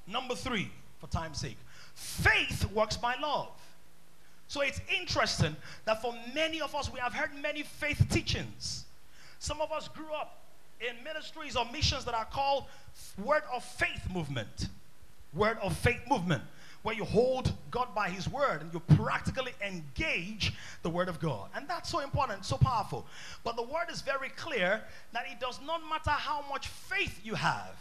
Number 0.05 0.35
three, 0.35 0.71
for 0.99 1.07
time's 1.07 1.39
sake, 1.39 1.57
faith 1.93 2.71
works 2.71 2.97
by 2.97 3.15
love. 3.21 3.49
So 4.47 4.61
it's 4.61 4.79
interesting 4.97 5.55
that 5.85 6.01
for 6.01 6.13
many 6.33 6.61
of 6.61 6.73
us, 6.73 6.91
we 6.91 6.99
have 6.99 7.13
heard 7.13 7.31
many 7.41 7.63
faith 7.63 8.05
teachings. 8.09 8.85
Some 9.39 9.59
of 9.59 9.71
us 9.71 9.87
grew 9.89 10.13
up 10.13 10.39
in 10.79 11.03
ministries 11.03 11.55
or 11.55 11.65
missions 11.71 12.05
that 12.05 12.13
are 12.13 12.25
called 12.25 12.65
Word 13.23 13.43
of 13.53 13.63
Faith 13.63 14.09
movement. 14.13 14.69
Word 15.33 15.57
of 15.61 15.75
Faith 15.75 16.01
movement, 16.09 16.43
where 16.87 16.95
you 16.95 17.03
hold 17.03 17.51
God 17.69 17.93
by 17.93 18.07
His 18.07 18.29
Word 18.29 18.61
and 18.61 18.73
you 18.73 18.79
practically 18.95 19.51
engage 19.61 20.53
the 20.83 20.89
Word 20.89 21.09
of 21.09 21.19
God. 21.19 21.49
And 21.53 21.67
that's 21.67 21.89
so 21.89 21.99
important, 21.99 22.45
so 22.45 22.55
powerful. 22.55 23.05
But 23.43 23.57
the 23.57 23.63
Word 23.63 23.87
is 23.91 23.99
very 23.99 24.29
clear 24.29 24.81
that 25.11 25.25
it 25.29 25.37
does 25.37 25.59
not 25.67 25.81
matter 25.89 26.11
how 26.11 26.45
much 26.49 26.69
faith 26.69 27.19
you 27.25 27.35
have. 27.35 27.75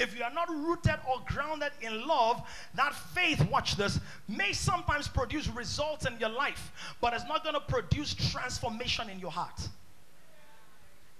If 0.00 0.18
you 0.18 0.24
are 0.24 0.32
not 0.32 0.48
rooted 0.48 0.96
or 1.08 1.22
grounded 1.24 1.70
in 1.82 2.04
love, 2.04 2.42
that 2.74 2.96
faith, 3.14 3.48
watch 3.48 3.76
this, 3.76 4.00
may 4.26 4.52
sometimes 4.54 5.06
produce 5.06 5.46
results 5.46 6.04
in 6.04 6.18
your 6.18 6.30
life, 6.30 6.96
but 7.00 7.14
it's 7.14 7.28
not 7.28 7.44
going 7.44 7.54
to 7.54 7.60
produce 7.60 8.12
transformation 8.14 9.08
in 9.08 9.20
your 9.20 9.30
heart. 9.30 9.68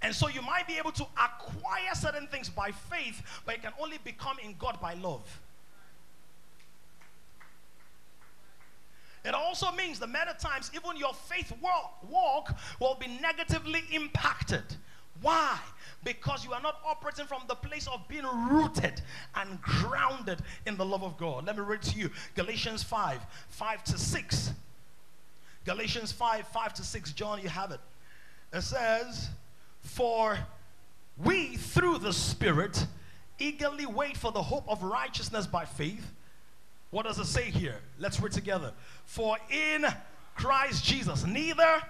And 0.01 0.13
so 0.13 0.27
you 0.27 0.41
might 0.41 0.67
be 0.67 0.77
able 0.77 0.91
to 0.91 1.05
acquire 1.13 1.93
certain 1.93 2.27
things 2.27 2.49
by 2.49 2.71
faith, 2.71 3.21
but 3.45 3.55
it 3.55 3.61
can 3.61 3.71
only 3.81 3.99
become 4.03 4.35
in 4.43 4.55
God 4.59 4.81
by 4.81 4.95
love. 4.95 5.23
It 9.23 9.35
also 9.35 9.71
means 9.71 9.99
that 9.99 10.07
many 10.07 10.31
times 10.39 10.71
even 10.73 10.97
your 10.97 11.13
faith 11.13 11.53
walk, 11.61 11.99
walk 12.09 12.57
will 12.79 12.95
be 12.95 13.07
negatively 13.21 13.83
impacted. 13.91 14.63
Why? 15.21 15.59
Because 16.03 16.43
you 16.43 16.53
are 16.53 16.61
not 16.61 16.79
operating 16.83 17.25
from 17.25 17.43
the 17.47 17.53
place 17.53 17.87
of 17.87 18.07
being 18.07 18.25
rooted 18.25 19.01
and 19.35 19.61
grounded 19.61 20.39
in 20.65 20.75
the 20.75 20.85
love 20.85 21.03
of 21.03 21.17
God. 21.17 21.45
Let 21.45 21.55
me 21.57 21.63
read 21.63 21.83
to 21.83 21.97
you 21.97 22.09
Galatians 22.35 22.81
5 22.81 23.21
5 23.49 23.83
to 23.83 23.97
6. 23.97 24.51
Galatians 25.65 26.11
5 26.11 26.47
5 26.47 26.73
to 26.73 26.83
6. 26.83 27.11
John, 27.13 27.41
you 27.41 27.49
have 27.49 27.71
it. 27.71 27.79
It 28.51 28.61
says, 28.61 29.29
For 29.81 30.39
we 31.17 31.55
through 31.57 31.99
the 31.99 32.13
Spirit 32.13 32.87
eagerly 33.37 33.85
wait 33.85 34.17
for 34.17 34.31
the 34.31 34.41
hope 34.41 34.67
of 34.67 34.81
righteousness 34.81 35.45
by 35.45 35.65
faith. 35.65 36.11
What 36.91 37.05
does 37.05 37.17
it 37.19 37.25
say 37.25 37.49
here? 37.49 37.77
Let's 37.97 38.19
read 38.19 38.33
together. 38.33 38.73
For 39.05 39.37
in 39.49 39.85
Christ 40.35 40.83
Jesus, 40.83 41.25
neither 41.25 41.81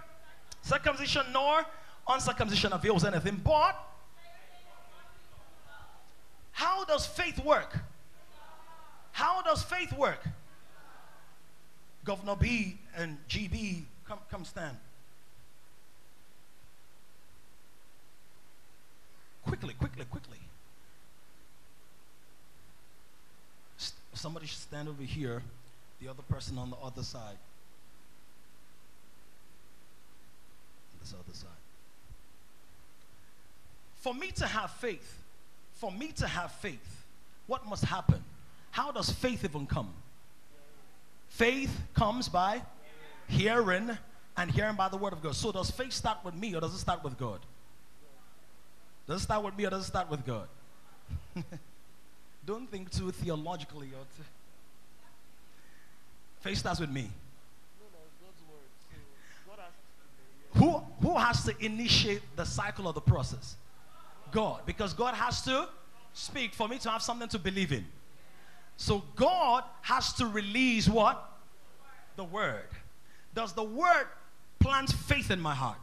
circumcision 0.62 1.26
nor 1.34 1.66
uncircumcision 2.08 2.72
avails 2.72 3.04
anything, 3.04 3.42
but 3.44 3.76
how 6.52 6.86
does 6.86 7.06
faith 7.06 7.44
work? 7.44 7.78
How 9.12 9.42
does 9.42 9.64
faith 9.64 9.92
work? 9.98 10.24
Governor 12.04 12.36
B 12.36 12.78
and 12.96 13.18
GB, 13.28 13.84
come, 14.08 14.20
come 14.30 14.46
stand. 14.46 14.78
Quickly, 19.46 19.74
quickly, 19.74 20.06
quickly. 20.06 20.41
Somebody 24.22 24.46
should 24.46 24.60
stand 24.60 24.88
over 24.88 25.02
here, 25.02 25.42
the 26.00 26.08
other 26.08 26.22
person 26.22 26.60
on 26.60 26.70
the 26.70 26.76
other 26.76 27.02
side. 27.02 27.38
This 31.00 31.12
other 31.12 31.36
side. 31.36 31.50
For 34.02 34.14
me 34.14 34.28
to 34.36 34.46
have 34.46 34.70
faith, 34.74 35.18
for 35.74 35.92
me 35.92 36.12
to 36.18 36.28
have 36.28 36.52
faith, 36.52 37.04
what 37.48 37.66
must 37.66 37.84
happen? 37.84 38.24
How 38.70 38.92
does 38.92 39.10
faith 39.10 39.44
even 39.44 39.66
come? 39.66 39.92
Faith 41.30 41.76
comes 41.96 42.30
by 42.30 42.62
hearing 43.28 43.90
and 44.38 44.52
hearing 44.52 44.76
by 44.76 44.88
the 44.88 44.98
word 44.98 45.14
of 45.14 45.24
God. 45.24 45.36
So 45.36 45.52
does 45.52 45.72
faith 45.72 45.94
start 45.94 46.20
with 46.24 46.36
me 46.36 46.54
or 46.54 46.62
does 46.62 46.76
it 46.76 46.78
start 46.78 47.04
with 47.04 47.18
God? 47.18 47.40
Does 49.08 49.22
it 49.22 49.24
start 49.24 49.44
with 49.44 49.58
me 49.58 49.66
or 49.66 49.72
does 49.72 49.82
it 49.82 49.88
start 49.88 50.12
with 50.12 50.24
God? 50.24 50.48
Don't 52.46 52.70
think 52.70 52.92
too 52.92 53.12
theologically 53.12 53.88
or 53.88 54.06
too. 54.18 54.24
Faith 56.42 56.58
starts 56.58 56.80
with 56.80 56.90
me. 56.90 57.10
Who, 60.56 60.84
who 61.02 61.18
has 61.18 61.44
to 61.46 61.56
initiate 61.64 62.22
the 62.36 62.46
cycle 62.46 62.88
of 62.88 62.96
the 62.96 63.02
process? 63.02 63.56
God. 64.32 64.62
Because 64.66 64.94
God 64.94 65.14
has 65.14 65.42
to 65.44 65.68
speak 66.14 66.54
for 66.54 66.68
me 66.68 66.78
to 66.80 66.90
have 66.90 67.02
something 67.02 67.30
to 67.30 67.40
believe 67.40 67.72
in. 67.72 67.86
So 68.76 69.04
God 69.16 69.64
has 69.82 70.14
to 70.14 70.26
release 70.26 70.90
what? 70.90 71.32
The 72.16 72.24
word. 72.24 72.68
Does 73.34 73.54
the 73.54 73.64
word 73.64 74.08
plant 74.60 74.92
faith 74.92 75.32
in 75.32 75.40
my 75.40 75.56
heart? 75.56 75.78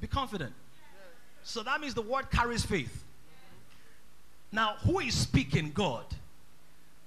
Be 0.00 0.06
confident. 0.06 0.52
So 1.44 1.62
that 1.62 1.80
means 1.80 1.94
the 1.94 2.02
word 2.02 2.30
carries 2.30 2.64
faith. 2.64 3.03
Now, 4.54 4.76
who 4.84 5.00
is 5.00 5.14
speaking? 5.14 5.72
God. 5.74 6.04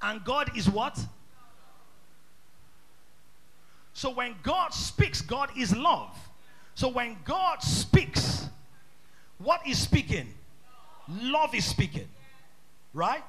And 0.01 0.21
God 0.25 0.51
is 0.57 0.69
what? 0.69 0.99
So 3.93 4.09
when 4.13 4.35
God 4.43 4.73
speaks, 4.73 5.21
God 5.21 5.49
is 5.57 5.73
love. 5.73 6.13
So 6.75 6.89
when 6.89 7.15
God 7.23 7.63
speaks, 7.63 8.49
what 9.37 9.65
is 9.65 9.79
speaking? 9.79 10.27
Love 11.07 11.55
is 11.55 11.63
speaking. 11.63 12.09
Right? 12.93 13.23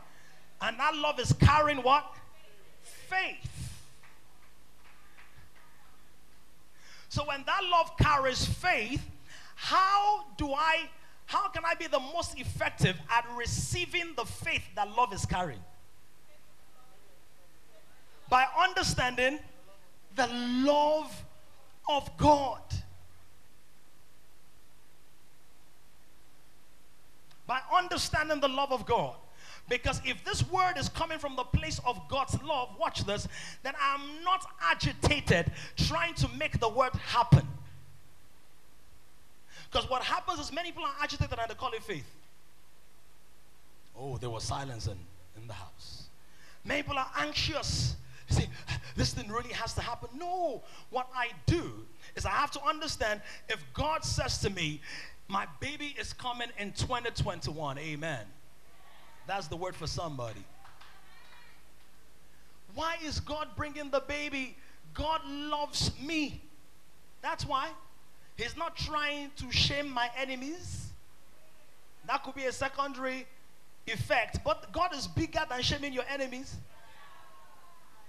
And 0.61 0.77
that 0.81 0.97
love 0.97 1.21
is 1.21 1.33
carrying 1.35 1.79
what? 1.79 2.05
Faith. 2.83 3.73
So 7.09 7.23
when 7.25 7.45
that 7.47 7.63
love 7.71 7.97
carries 7.97 8.45
faith, 8.45 9.03
how 9.55 10.25
do 10.37 10.53
I, 10.53 10.89
how 11.29 11.49
can 11.49 11.63
I 11.63 11.75
be 11.75 11.87
the 11.87 12.01
most 12.01 12.41
effective 12.41 12.97
at 13.11 13.27
receiving 13.37 14.15
the 14.17 14.25
faith 14.25 14.63
that 14.77 14.97
love 14.97 15.13
is 15.13 15.27
carrying? 15.27 15.61
By 18.31 18.47
understanding 18.59 19.39
the 20.17 20.27
love 20.27 21.25
of 21.87 22.11
God. 22.17 22.63
By 27.47 27.61
understanding 27.77 28.41
the 28.41 28.49
love 28.49 28.73
of 28.73 28.87
God. 28.87 29.15
Because 29.69 30.01
if 30.07 30.25
this 30.25 30.51
word 30.51 30.79
is 30.79 30.89
coming 30.89 31.19
from 31.19 31.37
the 31.37 31.45
place 31.45 31.79
of 31.85 32.01
God's 32.09 32.43
love, 32.43 32.71
watch 32.81 33.05
this, 33.05 33.29
then 33.63 33.75
I'm 33.79 34.25
not 34.25 34.47
agitated 34.63 35.53
trying 35.77 36.15
to 36.15 36.29
make 36.39 36.59
the 36.59 36.71
word 36.71 36.95
happen. 36.95 37.47
Because 39.71 39.89
what 39.89 40.03
happens 40.03 40.39
is 40.39 40.53
many 40.53 40.71
people 40.71 40.85
are 40.85 40.95
agitated 41.03 41.39
and 41.39 41.51
they 41.51 41.55
call 41.55 41.73
it 41.73 41.83
faith. 41.83 42.07
Oh, 43.99 44.17
there 44.17 44.31
was 44.31 44.45
silence 44.45 44.87
in, 44.87 44.97
in 45.41 45.47
the 45.47 45.53
house. 45.53 46.05
Many 46.65 46.83
people 46.83 46.99
are 46.99 47.11
anxious. 47.19 47.97
You 48.29 48.37
See, 48.37 48.47
this 48.97 49.13
thing 49.13 49.31
really 49.31 49.53
has 49.53 49.75
to 49.75 49.81
happen. 49.81 50.09
No, 50.17 50.63
what 50.91 51.09
I 51.15 51.31
do 51.47 51.73
is 52.15 52.25
I 52.25 52.31
have 52.31 52.51
to 52.53 52.65
understand 52.65 53.21
if 53.49 53.63
God 53.75 54.05
says 54.05 54.39
to 54.39 54.51
me, 54.51 54.81
my 55.29 55.47
baby 55.61 55.95
is 55.99 56.13
coming 56.13 56.49
in 56.59 56.73
2021, 56.73 57.79
amen. 57.79 58.21
That's 59.27 59.49
the 59.49 59.57
word 59.57 59.75
for 59.75 59.87
somebody. 59.87 60.43
Why 62.75 62.97
is 63.05 63.21
God 63.21 63.49
bringing 63.57 63.91
the 63.91 64.01
baby? 64.01 64.57
God 64.95 65.21
loves 65.27 65.91
me. 66.01 66.41
That's 67.21 67.45
why. 67.45 67.69
He's 68.39 68.57
not 68.57 68.77
trying 68.77 69.33
to 69.37 69.51
shame 69.51 69.91
my 69.91 70.09
enemies. 70.17 70.87
That 72.07 72.23
could 72.23 72.37
be 72.37 72.45
a 72.45 72.53
secondary 72.53 73.27
effect. 73.89 74.39
But 74.45 74.73
God 74.73 74.95
is 74.95 75.09
bigger 75.09 75.41
than 75.51 75.61
shaming 75.61 75.93
your 75.93 76.05
enemies. 76.09 76.57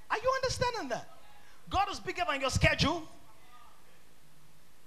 Are 0.09 0.17
you 0.17 0.31
understanding 0.35 0.89
that? 0.89 1.09
God 1.69 1.89
is 1.91 1.99
bigger 1.99 2.23
than 2.29 2.41
your 2.41 2.51
schedule. 2.51 3.03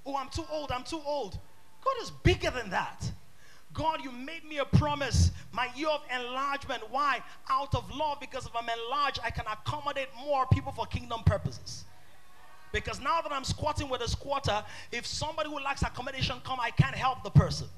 Oh, 0.07 0.17
I'm 0.17 0.29
too 0.29 0.45
old. 0.51 0.71
I'm 0.71 0.85
too 0.85 1.01
old. 1.05 1.37
God 1.85 1.95
is 2.03 2.11
bigger 2.23 2.51
than 2.51 2.71
that. 2.71 3.11
God, 3.75 4.05
you 4.05 4.13
made 4.13 4.45
me 4.45 4.59
a 4.59 4.65
promise, 4.65 5.33
my 5.51 5.69
year 5.75 5.89
of 5.89 6.03
enlargement. 6.15 6.83
Why? 6.91 7.21
Out 7.51 7.75
of 7.75 7.91
love, 7.91 8.21
because 8.21 8.47
if 8.47 8.53
I'm 8.55 8.69
enlarged, 8.69 9.19
I 9.25 9.31
can 9.31 9.47
accommodate 9.51 10.09
more 10.25 10.47
people 10.53 10.73
for 10.73 10.87
kingdom 10.87 11.23
purposes. 11.25 11.85
Because 12.73 13.01
now 13.01 13.21
that 13.21 13.31
I'm 13.31 13.45
squatting 13.45 13.89
with 13.89 14.01
a 14.01 14.09
squatter, 14.09 14.65
if 14.91 15.07
somebody 15.07 15.51
who 15.51 15.61
lacks 15.61 15.83
accommodation 15.83 16.37
come, 16.45 16.59
I 16.59 16.71
can't 16.71 16.95
help 16.95 17.23
the 17.23 17.31
person. 17.31 17.69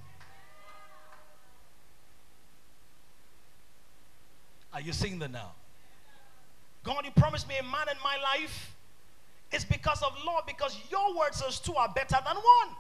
Are 4.73 4.81
you 4.81 4.93
seeing 4.93 5.19
that 5.21 5.31
now? 5.31 5.53
God, 6.83 7.05
you 7.05 7.11
promised 7.13 7.49
me 7.49 7.57
a 7.59 7.63
man 7.63 7.89
in 7.91 7.97
my 8.03 8.17
life. 8.23 8.75
It's 9.51 9.65
because 9.65 10.03
of 10.03 10.13
love, 10.27 10.45
because 10.47 10.77
your 10.91 11.17
words, 11.17 11.39
says 11.39 11.61
two 11.61 11.75
are 11.75 11.89
better 11.89 12.17
than 12.25 12.37
one. 12.37 12.77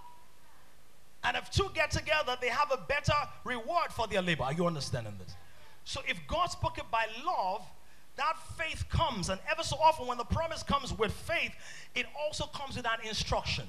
And 1.24 1.36
if 1.36 1.50
two 1.50 1.70
get 1.74 1.90
together, 1.90 2.36
they 2.40 2.48
have 2.48 2.70
a 2.72 2.76
better 2.76 3.14
reward 3.44 3.92
for 3.92 4.06
their 4.06 4.20
labor. 4.22 4.44
Are 4.44 4.52
you 4.52 4.66
understanding 4.66 5.14
this? 5.18 5.34
So 5.84 6.00
if 6.06 6.18
God 6.28 6.46
spoke 6.46 6.78
it 6.78 6.84
by 6.90 7.06
love, 7.24 7.62
that 8.16 8.36
faith 8.56 8.84
comes. 8.88 9.28
And 9.28 9.40
ever 9.50 9.62
so 9.62 9.76
often, 9.76 10.06
when 10.06 10.18
the 10.18 10.24
promise 10.24 10.62
comes 10.62 10.96
with 10.96 11.12
faith, 11.12 11.52
it 11.94 12.06
also 12.24 12.46
comes 12.46 12.76
with 12.76 12.86
an 12.86 13.06
instruction. 13.06 13.64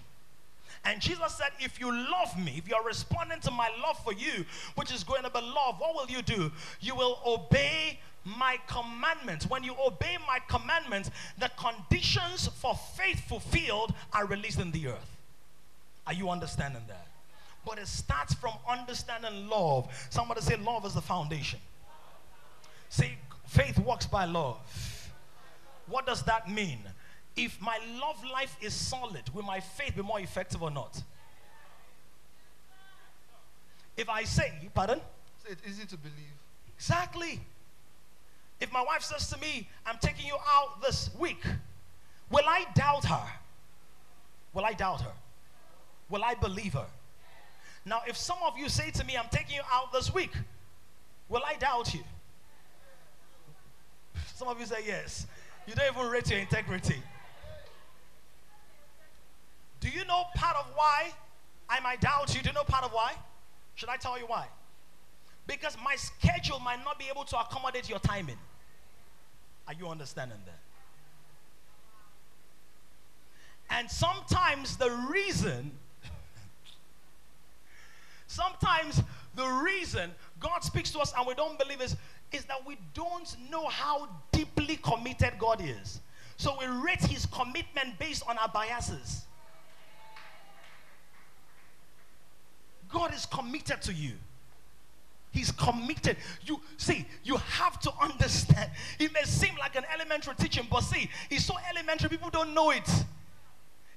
And 0.83 1.01
Jesus 1.01 1.35
said, 1.35 1.49
If 1.59 1.79
you 1.79 1.91
love 1.91 2.37
me, 2.37 2.55
if 2.57 2.67
you're 2.67 2.83
responding 2.83 3.39
to 3.41 3.51
my 3.51 3.69
love 3.81 3.97
for 4.03 4.13
you, 4.13 4.45
which 4.75 4.93
is 4.93 5.03
going 5.03 5.23
to 5.23 5.29
be 5.29 5.41
love, 5.41 5.79
what 5.79 5.95
will 5.95 6.09
you 6.09 6.21
do? 6.21 6.51
You 6.79 6.95
will 6.95 7.19
obey 7.25 7.99
my 8.23 8.57
commandments. 8.67 9.47
When 9.49 9.63
you 9.63 9.75
obey 9.83 10.17
my 10.27 10.39
commandments, 10.47 11.09
the 11.39 11.49
conditions 11.57 12.47
for 12.47 12.75
faith 12.95 13.19
fulfilled 13.27 13.93
are 14.13 14.25
released 14.25 14.59
in 14.59 14.71
the 14.71 14.87
earth. 14.89 15.17
Are 16.07 16.13
you 16.13 16.29
understanding 16.29 16.83
that? 16.87 17.07
But 17.65 17.79
it 17.79 17.87
starts 17.87 18.35
from 18.35 18.53
understanding 18.69 19.49
love. 19.49 19.87
Somebody 20.11 20.41
say, 20.41 20.55
Love 20.57 20.85
is 20.85 20.93
the 20.93 21.01
foundation. 21.01 21.59
Say, 22.89 23.17
faith 23.45 23.79
works 23.79 24.05
by 24.05 24.25
love. 24.25 24.57
What 25.87 26.05
does 26.05 26.23
that 26.23 26.49
mean? 26.49 26.79
If 27.35 27.61
my 27.61 27.77
love 27.99 28.23
life 28.31 28.55
is 28.61 28.73
solid, 28.73 29.23
will 29.33 29.43
my 29.43 29.59
faith 29.59 29.95
be 29.95 30.01
more 30.01 30.19
effective 30.19 30.63
or 30.63 30.71
not? 30.71 31.01
If 33.97 34.09
I 34.09 34.23
say, 34.23 34.51
pardon? 34.73 34.99
It's 35.47 35.61
easy 35.67 35.85
to 35.85 35.97
believe. 35.97 36.15
Exactly. 36.77 37.39
If 38.59 38.71
my 38.71 38.81
wife 38.81 39.03
says 39.03 39.29
to 39.29 39.39
me, 39.39 39.67
I'm 39.85 39.97
taking 39.99 40.25
you 40.25 40.37
out 40.47 40.81
this 40.81 41.09
week, 41.19 41.43
will 42.29 42.45
I 42.47 42.65
doubt 42.73 43.05
her? 43.05 43.27
Will 44.53 44.65
I 44.65 44.73
doubt 44.73 45.01
her? 45.01 45.11
Will 46.09 46.23
I 46.23 46.35
believe 46.35 46.73
her? 46.73 46.87
Now, 47.85 48.01
if 48.07 48.17
some 48.17 48.37
of 48.45 48.57
you 48.57 48.69
say 48.69 48.91
to 48.91 49.03
me, 49.03 49.15
I'm 49.17 49.29
taking 49.29 49.55
you 49.55 49.61
out 49.71 49.93
this 49.93 50.13
week, 50.13 50.31
will 51.29 51.43
I 51.45 51.55
doubt 51.55 51.93
you? 51.93 52.01
Some 54.35 54.49
of 54.49 54.59
you 54.59 54.65
say 54.65 54.79
yes. 54.85 55.27
You 55.65 55.73
don't 55.75 55.95
even 55.95 56.11
rate 56.11 56.29
your 56.29 56.39
integrity. 56.39 57.01
Do 59.79 59.87
you 59.87 60.03
know 60.03 60.25
part 60.35 60.57
of 60.57 60.65
why 60.75 61.13
I 61.69 61.79
might 61.79 62.01
doubt 62.01 62.35
you? 62.35 62.41
Do 62.41 62.49
you 62.49 62.53
know 62.53 62.65
part 62.65 62.83
of 62.83 62.91
why? 62.91 63.13
Should 63.75 63.87
I 63.87 63.95
tell 63.95 64.19
you 64.19 64.25
why? 64.25 64.47
Because 65.47 65.77
my 65.81 65.95
schedule 65.95 66.59
might 66.59 66.83
not 66.83 66.99
be 66.99 67.05
able 67.09 67.23
to 67.23 67.39
accommodate 67.39 67.87
your 67.87 67.99
timing. 67.99 68.37
Are 69.69 69.73
you 69.73 69.87
understanding 69.87 70.39
that? 70.45 70.59
And 73.69 73.89
sometimes 73.89 74.75
the 74.75 74.91
reason 75.09 75.71
Sometimes 78.27 79.01
the 79.33 79.47
reason 79.47 80.11
God 80.39 80.63
speaks 80.63 80.91
to 80.91 80.99
us 80.99 81.13
and 81.17 81.25
we 81.25 81.35
don't 81.35 81.57
believe 81.57 81.81
is, 81.81 81.95
is 82.35 82.45
that 82.45 82.65
we 82.65 82.77
don't 82.93 83.35
know 83.49 83.67
how 83.67 84.07
deeply 84.31 84.77
committed 84.77 85.33
God 85.39 85.61
is. 85.63 86.01
So 86.37 86.55
we 86.59 86.65
rate 86.65 87.01
his 87.01 87.25
commitment 87.25 87.97
based 87.97 88.23
on 88.27 88.37
our 88.37 88.49
biases. 88.49 89.25
God 92.89 93.13
is 93.13 93.25
committed 93.25 93.81
to 93.83 93.93
you. 93.93 94.13
He's 95.31 95.51
committed. 95.51 96.15
You 96.45 96.61
see, 96.77 97.05
you 97.23 97.35
have 97.35 97.79
to 97.81 97.91
understand. 98.01 98.71
It 98.99 99.11
may 99.13 99.23
seem 99.23 99.55
like 99.59 99.75
an 99.75 99.83
elementary 99.93 100.33
teaching, 100.35 100.65
but 100.71 100.81
see, 100.81 101.09
it's 101.29 101.43
so 101.43 101.55
elementary, 101.69 102.09
people 102.09 102.29
don't 102.29 102.53
know 102.53 102.71
it. 102.71 102.89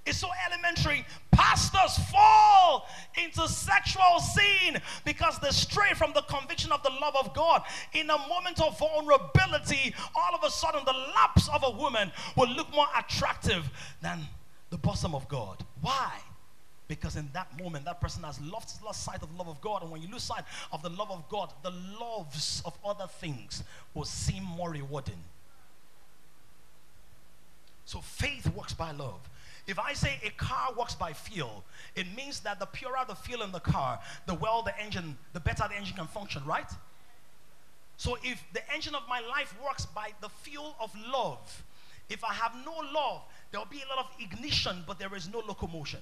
It's 0.07 0.19
so 0.19 0.29
elementary. 0.47 1.05
Pastors 1.33 1.99
fall 2.11 2.89
into 3.23 3.47
sexual 3.49 4.21
sin 4.21 4.81
because 5.05 5.39
they 5.39 5.51
stray 5.51 5.93
from 5.95 6.13
the 6.15 6.23
conviction 6.23 6.73
of 6.73 6.83
the 6.83 6.91
love 7.01 7.15
of 7.17 7.35
God. 7.35 7.63
In 7.93 8.09
a 8.11 8.19
moment 8.29 8.61
of 8.61 8.79
vulnerability, 8.79 9.95
all 10.17 10.35
of 10.35 10.43
a 10.45 10.51
sudden 10.51 10.81
the 10.85 10.95
laps 11.15 11.49
of 11.49 11.63
a 11.65 11.71
woman 11.71 12.11
will 12.37 12.49
look 12.49 12.73
more 12.75 12.87
attractive 12.99 13.69
than 14.01 14.21
the 14.71 14.79
bosom 14.79 15.15
of 15.15 15.29
God. 15.29 15.65
Why? 15.81 16.13
Because 16.89 17.17
in 17.17 17.29
that 17.35 17.49
moment, 17.63 17.85
that 17.85 18.01
person 18.01 18.23
has 18.23 18.41
lost, 18.41 18.83
lost 18.83 19.05
sight 19.05 19.23
of 19.23 19.31
the 19.31 19.37
love 19.37 19.49
of 19.49 19.61
God. 19.61 19.83
And 19.83 19.93
when 19.93 20.01
you 20.01 20.09
lose 20.11 20.23
sight 20.23 20.45
of 20.73 20.83
the 20.83 20.89
love 20.89 21.11
of 21.11 21.29
God, 21.29 21.53
the 21.63 21.73
loves 22.01 22.63
of 22.65 22.77
other 22.83 23.07
things 23.07 23.63
will 23.93 24.07
seem 24.07 24.43
more 24.43 24.71
rewarding. 24.71 25.23
So 27.85 28.01
faith 28.01 28.51
works 28.55 28.73
by 28.73 28.93
love. 28.93 29.29
If 29.69 29.79
I 29.79 29.93
say 29.93 30.19
a 30.25 30.31
car 30.31 30.73
works 30.79 30.95
by 30.95 31.13
fuel, 31.13 31.63
it 31.95 32.07
means 32.17 32.41
that 32.41 32.59
the 32.59 32.65
purer 32.65 33.05
the 33.07 33.15
fuel 33.15 33.43
in 33.43 33.53
the 33.53 33.61
car, 33.61 34.01
the 34.25 34.33
well 34.33 34.63
the 34.63 34.77
engine, 34.81 35.19
the 35.35 35.41
better 35.41 35.65
the 35.69 35.77
engine 35.77 35.95
can 35.95 36.07
function, 36.07 36.43
right? 36.47 36.73
So 37.99 38.17
if 38.23 38.43
the 38.55 38.63
engine 38.73 38.95
of 38.95 39.03
my 39.11 39.21
life 39.21 39.55
works 39.63 39.85
by 39.85 40.13
the 40.23 40.31
fuel 40.31 40.75
of 40.81 40.91
love, 41.13 41.65
if 42.09 42.25
I 42.25 42.33
have 42.33 42.55
no 42.65 42.73
love, 42.95 43.23
there 43.51 43.61
will 43.61 43.67
be 43.67 43.83
a 43.83 43.95
lot 43.95 44.07
of 44.07 44.11
ignition, 44.19 44.85
but 44.87 44.99
there 44.99 45.15
is 45.15 45.29
no 45.31 45.41
locomotion. 45.41 46.01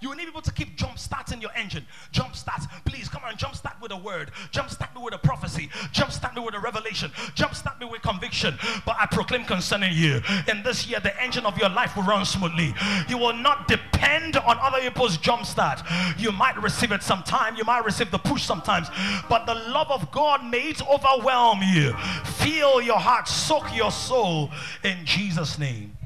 You 0.00 0.10
will 0.10 0.16
need 0.16 0.26
people 0.26 0.42
to 0.42 0.52
keep 0.52 0.76
jump 0.76 0.98
starting 0.98 1.40
your 1.40 1.50
engine. 1.56 1.84
Jump 2.12 2.36
start. 2.36 2.62
Please 2.84 3.08
come 3.08 3.22
on, 3.24 3.36
jump 3.36 3.54
start 3.54 3.76
with 3.80 3.90
a 3.90 3.96
word. 3.96 4.30
Jump 4.50 4.70
start 4.70 4.94
me 4.94 5.02
with 5.02 5.14
a 5.14 5.18
prophecy. 5.18 5.70
Jump 5.92 6.12
start 6.12 6.36
me 6.36 6.42
with 6.42 6.54
a 6.54 6.60
revelation. 6.60 7.10
Jump 7.34 7.54
start 7.54 7.80
me 7.80 7.86
with 7.86 8.02
conviction. 8.02 8.56
But 8.86 8.96
I 8.98 9.06
proclaim 9.06 9.44
concerning 9.44 9.92
you, 9.92 10.20
in 10.48 10.62
this 10.62 10.86
year, 10.86 11.00
the 11.00 11.20
engine 11.20 11.46
of 11.46 11.58
your 11.58 11.68
life 11.68 11.96
will 11.96 12.04
run 12.04 12.24
smoothly. 12.24 12.74
You 13.08 13.18
will 13.18 13.34
not 13.34 13.66
depend 13.66 14.36
on 14.36 14.58
other 14.60 14.80
people's 14.80 15.16
jump 15.18 15.46
start. 15.46 15.82
You 16.16 16.32
might 16.32 16.60
receive 16.62 16.92
it 16.92 17.02
sometime. 17.02 17.56
You 17.56 17.64
might 17.64 17.84
receive 17.84 18.10
the 18.10 18.18
push 18.18 18.44
sometimes. 18.44 18.88
But 19.28 19.46
the 19.46 19.54
love 19.54 19.90
of 19.90 20.10
God 20.12 20.44
may 20.44 20.70
it 20.70 20.86
overwhelm 20.86 21.60
you. 21.62 21.92
Feel 22.24 22.80
your 22.80 22.98
heart, 22.98 23.26
soak 23.26 23.74
your 23.76 23.90
soul 23.90 24.50
in 24.84 25.04
Jesus' 25.04 25.58
name. 25.58 25.97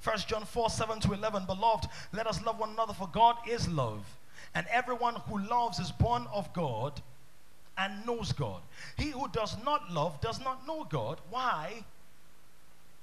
First 0.00 0.28
John 0.28 0.44
4 0.44 0.70
7 0.70 1.00
to 1.00 1.12
11. 1.12 1.44
Beloved, 1.46 1.88
let 2.12 2.26
us 2.26 2.42
love 2.42 2.58
one 2.58 2.70
another, 2.70 2.94
for 2.94 3.08
God 3.08 3.36
is 3.48 3.68
love. 3.68 4.04
And 4.54 4.66
everyone 4.70 5.14
who 5.28 5.38
loves 5.38 5.78
is 5.78 5.92
born 5.92 6.26
of 6.32 6.52
God 6.52 7.00
and 7.76 8.04
knows 8.06 8.32
God. 8.32 8.62
He 8.96 9.10
who 9.10 9.28
does 9.28 9.56
not 9.64 9.90
love 9.92 10.20
does 10.20 10.40
not 10.40 10.66
know 10.66 10.84
God. 10.84 11.18
Why? 11.30 11.84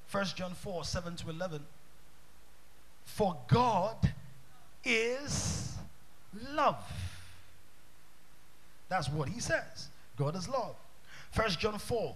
First 0.08 0.36
John 0.36 0.54
4 0.54 0.84
7 0.84 1.16
to 1.18 1.30
11. 1.30 1.62
For 3.06 3.38
God 3.48 4.14
is 4.84 5.76
love. 6.52 6.84
That's 8.90 9.10
what 9.10 9.30
he 9.30 9.40
says. 9.40 9.90
God 10.18 10.36
is 10.36 10.50
love. 10.50 10.76
First 11.32 11.60
John 11.60 11.78
4 11.78 12.16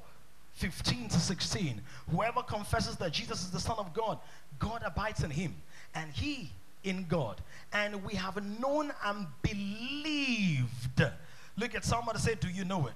15 0.62 1.09
to 1.09 1.20
16. 1.20 1.82
Whoever 2.12 2.43
confesses 2.43 2.95
that 2.97 3.12
Jesus 3.12 3.41
is 3.41 3.49
the 3.49 3.59
Son 3.59 3.78
of 3.80 3.93
God, 3.95 4.20
God 4.59 4.84
abides 4.86 5.24
in 5.24 5.32
him, 5.32 5.55
and 5.95 6.12
he 6.12 6.51
in 6.84 7.05
God. 7.09 7.41
And 7.74 8.03
we 8.03 8.14
have 8.14 8.38
known 8.59 8.93
and 9.03 9.26
believed. 9.41 11.01
Look 11.57 11.74
at 11.74 11.84
somebody 11.84 12.20
say, 12.20 12.36
Do 12.36 12.47
you 12.47 12.64
know 12.64 12.86
it? 12.86 12.93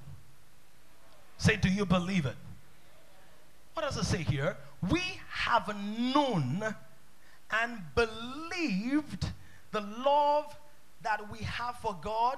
Say, 1.40 1.56
Do 1.56 1.68
you 1.68 1.88
believe 1.88 2.28
it? 2.28 2.36
What 3.74 3.82
does 3.82 3.98
it 3.98 4.06
say 4.06 4.22
here? 4.22 4.58
We 4.92 5.02
have 5.30 5.76
known 6.14 6.76
and 7.52 7.78
believed 7.96 9.28
the 9.72 9.82
love 9.82 10.56
that 11.02 11.32
we 11.32 11.40
have 11.40 11.78
for 11.80 11.98
God, 12.00 12.38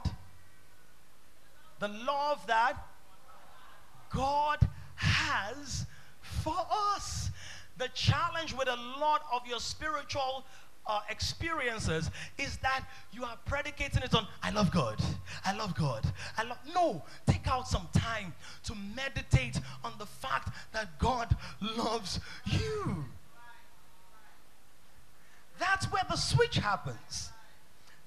the 1.80 1.90
love 1.90 2.48
that 2.48 2.78
God 4.10 4.68
has 5.28 5.86
for 6.22 6.56
us. 6.72 7.30
The 7.78 7.90
challenge 7.90 8.54
with 8.54 8.68
a 8.68 8.76
lot 9.00 9.22
of 9.32 9.46
your 9.46 9.60
spiritual 9.60 10.46
uh, 10.88 11.02
experiences 11.10 12.10
is 12.38 12.58
that 12.58 12.86
you 13.12 13.24
are 13.24 13.38
predicating 13.46 14.02
it 14.02 14.16
on 14.16 14.26
I 14.42 14.52
love 14.52 14.72
God, 14.72 15.00
I 15.46 15.56
love 15.56 15.76
God, 15.76 16.04
I 16.38 16.44
love. 16.44 16.58
No, 16.74 17.04
take 17.28 17.48
out 17.48 17.68
some 17.68 17.88
time 17.94 18.34
to 18.64 18.74
meditate 18.96 19.60
on 19.84 19.94
the 20.00 20.06
fact 20.06 20.50
that 20.74 20.98
God 20.98 21.36
loves 21.78 22.20
you. 22.46 23.06
That's 25.60 25.92
where 25.92 26.04
the 26.10 26.16
switch 26.16 26.58
happens. 26.58 27.32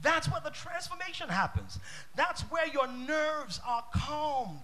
That's 0.02 0.30
where 0.30 0.40
the 0.42 0.50
transformation 0.50 1.28
happens. 1.28 1.78
That's 2.16 2.42
where 2.42 2.66
your 2.66 2.88
nerves 2.88 3.60
are 3.66 3.84
calmed. 3.94 4.60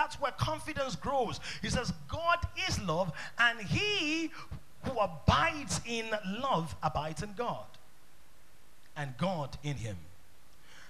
That's 0.00 0.18
where 0.18 0.32
confidence 0.32 0.96
grows. 0.96 1.40
He 1.60 1.68
says, 1.68 1.92
God 2.08 2.38
is 2.66 2.80
love, 2.80 3.12
and 3.38 3.60
he 3.60 4.30
who 4.84 4.98
abides 4.98 5.82
in 5.84 6.06
love 6.42 6.74
abides 6.82 7.22
in 7.22 7.34
God, 7.36 7.66
and 8.96 9.14
God 9.18 9.58
in 9.62 9.76
him. 9.76 9.98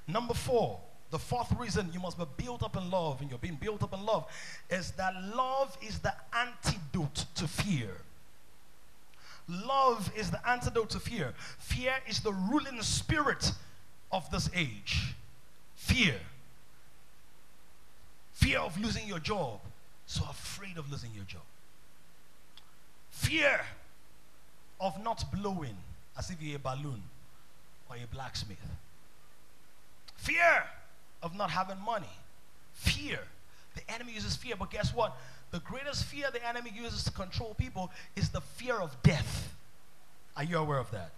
Number 0.07 0.33
four, 0.33 0.79
the 1.11 1.19
fourth 1.19 1.53
reason 1.59 1.91
you 1.93 1.99
must 1.99 2.19
be 2.19 2.25
built 2.37 2.63
up 2.63 2.77
in 2.77 2.89
love, 2.89 3.21
and 3.21 3.29
you're 3.29 3.41
being 3.41 3.59
built 3.61 3.83
up 3.83 3.93
in 3.93 4.07
love, 4.07 4.27
is 4.71 4.93
that 4.93 5.13
love 5.35 5.77
is 5.83 5.99
the 5.99 6.15
antidote 6.33 7.25
to 7.35 7.49
fear. 7.49 7.91
Love 9.49 10.13
is 10.17 10.31
the 10.31 10.49
antidote 10.49 10.91
to 10.91 11.01
fear. 11.01 11.35
Fear 11.59 11.95
is 12.09 12.21
the 12.21 12.33
ruling 12.33 12.81
spirit 12.81 13.51
of 14.13 14.31
this 14.31 14.49
age. 14.55 15.17
Fear. 15.75 16.15
Fear 18.41 18.61
of 18.61 18.80
losing 18.80 19.07
your 19.07 19.18
job. 19.18 19.61
So 20.07 20.24
afraid 20.28 20.78
of 20.78 20.91
losing 20.91 21.11
your 21.14 21.24
job. 21.24 21.43
Fear 23.11 23.61
of 24.80 25.03
not 25.03 25.24
blowing 25.30 25.76
as 26.18 26.30
if 26.30 26.41
you're 26.41 26.57
a 26.57 26.59
balloon 26.59 27.03
or 27.88 27.97
a 27.97 28.07
blacksmith. 28.12 28.59
Fear 30.16 30.64
of 31.22 31.36
not 31.36 31.51
having 31.51 31.78
money. 31.80 32.09
Fear. 32.72 33.18
The 33.74 33.93
enemy 33.93 34.14
uses 34.14 34.36
fear, 34.36 34.55
but 34.59 34.70
guess 34.70 34.95
what? 34.95 35.16
The 35.51 35.61
greatest 35.61 36.05
fear 36.05 36.30
the 36.32 36.47
enemy 36.49 36.72
uses 36.74 37.05
to 37.05 37.11
control 37.11 37.55
people 37.59 37.91
is 38.16 38.30
the 38.30 38.41
fear 38.41 38.76
of 38.76 38.97
death. 39.03 39.55
Are 40.34 40.45
you 40.45 40.57
aware 40.57 40.78
of 40.78 40.91
that? 40.93 41.11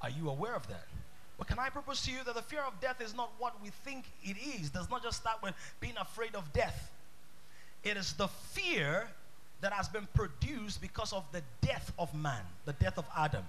Are 0.00 0.10
you 0.10 0.30
aware 0.30 0.54
of 0.54 0.66
that? 0.68 0.86
But 1.38 1.46
can 1.46 1.58
I 1.58 1.68
propose 1.68 2.02
to 2.02 2.10
you 2.10 2.18
that 2.24 2.34
the 2.34 2.42
fear 2.42 2.60
of 2.60 2.80
death 2.80 3.00
is 3.00 3.14
not 3.14 3.32
what 3.38 3.62
we 3.62 3.70
think 3.84 4.04
it 4.24 4.36
is? 4.60 4.70
Does 4.70 4.90
not 4.90 5.02
just 5.02 5.18
start 5.20 5.40
with 5.42 5.54
being 5.80 5.96
afraid 5.98 6.34
of 6.34 6.52
death. 6.52 6.90
It 7.84 7.96
is 7.96 8.12
the 8.14 8.26
fear 8.26 9.08
that 9.60 9.72
has 9.72 9.88
been 9.88 10.08
produced 10.14 10.80
because 10.80 11.12
of 11.12 11.24
the 11.32 11.42
death 11.60 11.92
of 11.98 12.12
man, 12.14 12.42
the 12.64 12.72
death 12.74 12.98
of 12.98 13.06
Adam. 13.16 13.44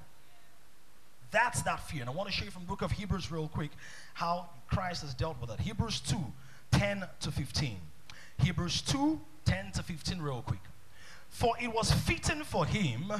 That's 1.31 1.61
that 1.63 1.87
fear. 1.87 2.01
And 2.01 2.09
I 2.09 2.13
want 2.13 2.29
to 2.29 2.33
show 2.33 2.45
you 2.45 2.51
from 2.51 2.63
the 2.63 2.67
book 2.67 2.81
of 2.81 2.91
Hebrews 2.91 3.31
real 3.31 3.47
quick 3.47 3.71
how 4.13 4.49
Christ 4.67 5.01
has 5.01 5.13
dealt 5.13 5.39
with 5.41 5.51
it. 5.51 5.59
Hebrews 5.59 5.99
2, 6.01 6.17
10 6.71 7.05
to 7.21 7.31
15. 7.31 7.77
Hebrews 8.39 8.81
2, 8.83 9.19
10 9.45 9.71
to 9.73 9.83
15 9.83 10.21
real 10.21 10.43
quick. 10.45 10.61
For 11.29 11.53
it 11.61 11.73
was 11.73 11.91
fitting 11.91 12.43
for 12.43 12.65
him 12.65 13.11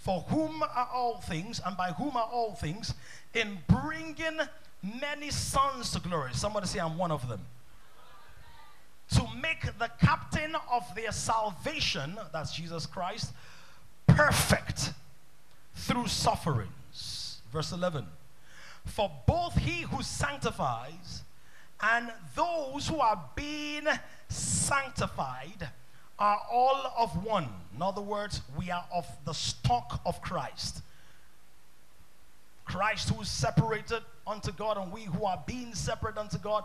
for 0.00 0.22
whom 0.22 0.62
are 0.62 0.88
all 0.92 1.20
things, 1.20 1.60
and 1.64 1.76
by 1.76 1.92
whom 1.92 2.16
are 2.16 2.28
all 2.32 2.54
things, 2.54 2.94
in 3.34 3.58
bringing 3.68 4.40
many 4.82 5.30
sons 5.30 5.90
to 5.92 6.00
glory. 6.00 6.30
Somebody 6.32 6.66
say, 6.66 6.80
I'm 6.80 6.96
one 6.96 7.10
of 7.12 7.28
them. 7.28 7.40
To 9.10 9.26
make 9.42 9.62
the 9.78 9.90
captain 10.00 10.56
of 10.72 10.94
their 10.94 11.12
salvation, 11.12 12.16
that's 12.32 12.54
Jesus 12.54 12.86
Christ, 12.86 13.32
perfect 14.06 14.92
through 15.74 16.06
sufferings. 16.06 17.42
Verse 17.52 17.72
11. 17.72 18.06
For 18.86 19.10
both 19.26 19.54
he 19.56 19.82
who 19.82 20.02
sanctifies 20.02 21.24
and 21.82 22.10
those 22.34 22.88
who 22.88 23.00
are 23.00 23.22
being 23.34 23.86
sanctified 24.28 25.68
are 26.20 26.40
all 26.52 26.92
of 26.98 27.24
one. 27.24 27.48
In 27.74 27.82
other 27.82 28.02
words, 28.02 28.42
we 28.56 28.70
are 28.70 28.84
of 28.94 29.06
the 29.24 29.32
stock 29.32 30.02
of 30.04 30.20
Christ. 30.20 30.82
Christ 32.66 33.08
who 33.08 33.22
is 33.22 33.28
separated 33.28 34.02
unto 34.26 34.52
God, 34.52 34.76
and 34.76 34.92
we 34.92 35.04
who 35.04 35.24
are 35.24 35.42
being 35.46 35.74
separate 35.74 36.18
unto 36.18 36.38
God, 36.38 36.64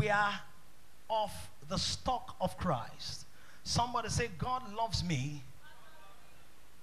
we 0.00 0.08
are 0.08 0.32
of 1.10 1.32
the 1.68 1.76
stock 1.76 2.36
of 2.40 2.56
Christ. 2.56 3.26
Somebody 3.64 4.08
say, 4.08 4.30
God 4.38 4.72
loves 4.74 5.04
me 5.04 5.42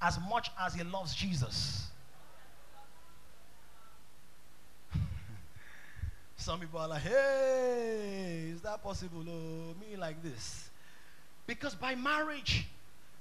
as 0.01 0.19
much 0.29 0.51
as 0.61 0.73
he 0.75 0.83
loves 0.83 1.15
Jesus. 1.15 1.87
Some 6.37 6.59
people 6.59 6.79
are 6.79 6.87
like, 6.89 7.01
hey, 7.01 8.51
is 8.53 8.61
that 8.61 8.83
possible? 8.83 9.23
Oh, 9.27 9.73
me 9.79 9.95
like 9.97 10.21
this. 10.21 10.68
Because 11.49 11.73
by 11.73 11.95
marriage, 11.95 12.67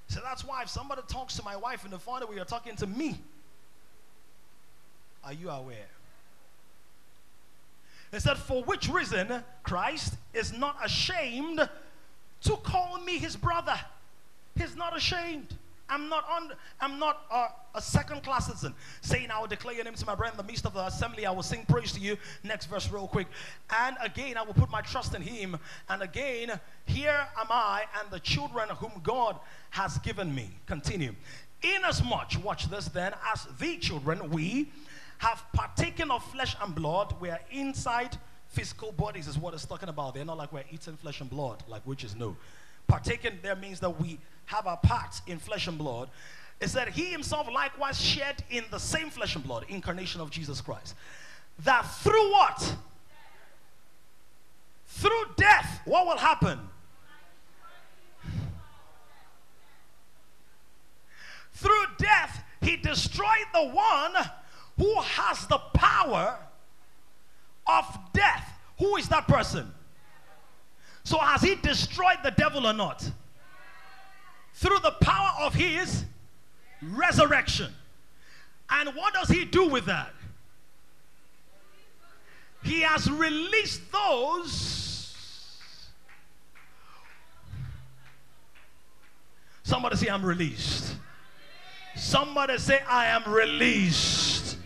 so 0.08 0.20
that's 0.22 0.44
why 0.44 0.60
if 0.60 0.68
somebody 0.68 1.00
talks 1.08 1.36
to 1.36 1.42
my 1.42 1.56
wife 1.56 1.86
in 1.86 1.90
the 1.90 1.98
father 1.98 2.26
way, 2.26 2.36
you're 2.36 2.44
talking 2.44 2.76
to 2.76 2.86
me. 2.86 3.18
Are 5.24 5.32
you 5.32 5.48
aware? 5.48 5.88
It 8.12 8.20
said, 8.20 8.36
For 8.36 8.62
which 8.64 8.86
reason 8.86 9.42
Christ 9.62 10.12
is 10.34 10.52
not 10.52 10.76
ashamed 10.84 11.66
to 12.42 12.56
call 12.58 13.00
me 13.00 13.16
his 13.16 13.34
brother. 13.34 13.80
He's 14.58 14.76
not 14.76 14.94
ashamed. 14.94 15.54
I'm 15.88 16.08
not 16.08 16.24
on. 16.30 16.52
I'm 16.80 16.98
not 16.98 17.22
a, 17.30 17.46
a 17.78 17.82
second 17.82 18.22
class 18.22 18.46
citizen. 18.46 18.74
Saying, 19.00 19.30
I 19.30 19.40
will 19.40 19.46
declare 19.46 19.74
your 19.74 19.84
name 19.84 19.94
to 19.94 20.06
my 20.06 20.14
brethren 20.14 20.38
in 20.38 20.46
the 20.46 20.50
midst 20.50 20.66
of 20.66 20.74
the 20.74 20.86
assembly. 20.86 21.26
I 21.26 21.30
will 21.30 21.42
sing 21.42 21.64
praise 21.68 21.92
to 21.92 22.00
you. 22.00 22.16
Next 22.44 22.66
verse, 22.66 22.90
real 22.90 23.08
quick. 23.08 23.28
And 23.70 23.96
again, 24.02 24.36
I 24.36 24.42
will 24.42 24.54
put 24.54 24.70
my 24.70 24.82
trust 24.82 25.14
in 25.14 25.22
him. 25.22 25.58
And 25.88 26.02
again, 26.02 26.60
here 26.86 27.26
am 27.38 27.46
I 27.50 27.84
and 28.00 28.10
the 28.10 28.20
children 28.20 28.68
whom 28.68 29.00
God 29.02 29.38
has 29.70 29.98
given 29.98 30.34
me. 30.34 30.50
Continue. 30.66 31.14
Inasmuch, 31.62 32.44
watch 32.44 32.70
this 32.70 32.86
then, 32.86 33.14
as 33.32 33.46
the 33.58 33.78
children, 33.78 34.30
we 34.30 34.70
have 35.18 35.44
partaken 35.52 36.10
of 36.10 36.24
flesh 36.30 36.56
and 36.62 36.74
blood. 36.74 37.14
We 37.20 37.30
are 37.30 37.40
inside 37.50 38.16
physical 38.48 38.92
bodies, 38.92 39.26
is 39.26 39.36
what 39.36 39.54
it's 39.54 39.66
talking 39.66 39.88
about. 39.88 40.14
They're 40.14 40.24
not 40.24 40.38
like 40.38 40.52
we're 40.52 40.64
eating 40.70 40.96
flesh 40.96 41.20
and 41.20 41.28
blood, 41.28 41.64
like 41.68 41.86
witches 41.86 42.14
know. 42.14 42.36
Partaken 42.88 43.38
there 43.42 43.54
means 43.54 43.80
that 43.80 44.00
we 44.00 44.18
have 44.46 44.66
our 44.66 44.78
parts 44.78 45.22
in 45.26 45.38
flesh 45.38 45.68
and 45.68 45.78
blood. 45.78 46.08
It 46.60 46.68
said 46.68 46.88
he 46.88 47.04
himself 47.06 47.46
likewise 47.52 48.00
shed 48.00 48.42
in 48.50 48.64
the 48.70 48.78
same 48.78 49.10
flesh 49.10 49.36
and 49.36 49.44
blood, 49.44 49.66
incarnation 49.68 50.20
of 50.20 50.30
Jesus 50.30 50.60
Christ. 50.60 50.94
That 51.60 51.82
through 51.82 52.32
what? 52.32 52.76
Through 54.86 55.24
death, 55.36 55.80
what 55.84 56.06
will 56.06 56.16
happen? 56.16 56.58
Through 61.52 61.84
death, 61.98 62.42
he 62.62 62.76
destroyed 62.76 63.46
the 63.52 63.68
one 63.68 64.14
who 64.78 65.00
has 65.00 65.46
the 65.46 65.58
power 65.74 66.38
of 67.66 67.98
death. 68.12 68.58
Who 68.78 68.96
is 68.96 69.08
that 69.08 69.28
person? 69.28 69.72
So 71.08 71.16
has 71.16 71.40
he 71.40 71.54
destroyed 71.54 72.18
the 72.22 72.32
devil 72.32 72.66
or 72.66 72.74
not? 72.74 73.10
Through 74.52 74.80
the 74.80 74.90
power 75.00 75.30
of 75.40 75.54
his 75.54 76.04
resurrection. 76.82 77.72
And 78.68 78.90
what 78.90 79.14
does 79.14 79.30
he 79.30 79.46
do 79.46 79.68
with 79.68 79.86
that? 79.86 80.10
He 82.62 82.82
has 82.82 83.10
released 83.10 83.90
those. 83.90 85.48
Somebody 89.62 89.96
say, 89.96 90.08
I'm 90.08 90.22
released. 90.22 90.94
Somebody 91.96 92.58
say, 92.58 92.82
I 92.86 93.06
am 93.06 93.32
released. 93.32 94.58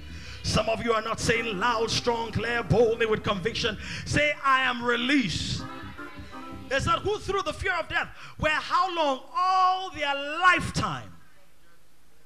Some 0.43 0.69
of 0.69 0.83
you 0.83 0.93
are 0.93 1.03
not 1.03 1.21
saying 1.21 1.61
loud, 1.61 1.89
strong, 1.89 2.33
clear, 2.33 2.65
boldly 2.65 3.07
with 3.07 3.23
conviction. 3.23 3.79
Say, 4.07 4.35
I 4.45 4.63
am 4.63 4.83
released. 4.83 5.63
They 6.73 6.81
said, 6.81 7.01
Who 7.01 7.19
through 7.19 7.43
the 7.43 7.53
fear 7.53 7.75
of 7.79 7.87
death 7.87 8.09
were 8.39 8.49
how 8.49 8.97
long? 8.97 9.21
All 9.37 9.91
their 9.91 10.15
lifetime 10.15 11.13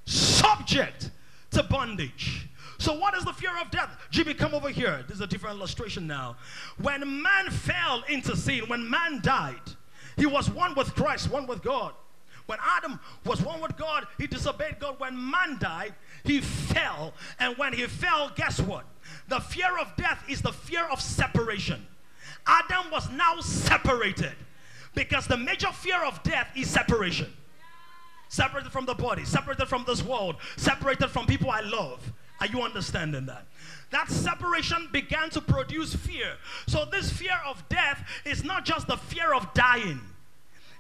subject 0.05 1.11
to 1.51 1.65
bondage. 1.65 2.47
So, 2.79 2.97
what 2.97 3.17
is 3.17 3.25
the 3.25 3.33
fear 3.33 3.51
of 3.61 3.73
death? 3.73 3.91
Jimmy, 4.13 4.35
come 4.35 4.55
over 4.55 4.69
here. 4.69 5.05
This 5.09 5.17
is 5.17 5.21
a 5.21 5.27
different 5.27 5.57
illustration 5.57 6.07
now. 6.07 6.37
When 6.81 7.23
man 7.23 7.51
fell 7.51 8.05
into 8.09 8.37
sin, 8.37 8.63
when 8.69 8.89
man 8.89 9.21
died, 9.21 9.57
he 10.17 10.27
was 10.27 10.49
one 10.49 10.77
with 10.77 10.95
Christ, 10.95 11.29
one 11.29 11.49
with 11.49 11.61
God. 11.61 11.95
When 12.47 12.61
Adam 12.65 13.01
was 13.25 13.43
one 13.43 13.61
with 13.61 13.77
God, 13.77 14.07
he 14.17 14.29
disobeyed 14.29 14.79
God. 14.79 15.01
When 15.01 15.29
man 15.29 15.59
died, 15.59 15.93
he 16.23 16.41
fell. 16.41 17.15
And 17.41 17.59
when 17.59 17.73
he 17.73 17.87
fell, 17.89 18.31
guess 18.37 18.61
what? 18.61 18.85
The 19.27 19.41
fear 19.41 19.77
of 19.81 19.97
death 19.97 20.23
is 20.29 20.41
the 20.41 20.53
fear 20.53 20.85
of 20.85 21.01
separation. 21.01 21.85
Adam 22.47 22.91
was 22.91 23.11
now 23.11 23.41
separated 23.41 24.33
because 24.95 25.27
the 25.27 25.37
major 25.37 25.69
fear 25.73 26.03
of 26.05 26.23
death 26.23 26.49
is 26.57 26.71
separation. 26.71 27.33
Separated 28.29 28.73
from 28.73 28.87
the 28.87 28.95
body, 28.95 29.25
separated 29.25 29.67
from 29.67 29.85
this 29.87 30.03
world, 30.03 30.37
separated 30.57 31.09
from 31.09 31.27
people 31.27 31.51
I 31.51 31.61
love. 31.61 32.13
Are 32.41 32.47
you 32.47 32.63
understanding 32.63 33.27
that? 33.27 33.47
That 33.91 34.11
separation 34.11 34.89
began 34.93 35.31
to 35.31 35.41
produce 35.41 35.95
fear. 35.95 36.35
So, 36.67 36.85
this 36.85 37.11
fear 37.11 37.39
of 37.47 37.67
death 37.69 38.07
is 38.25 38.43
not 38.45 38.65
just 38.65 38.89
the 38.89 38.97
fear 38.97 39.33
of 39.33 39.53
dying, 39.55 40.01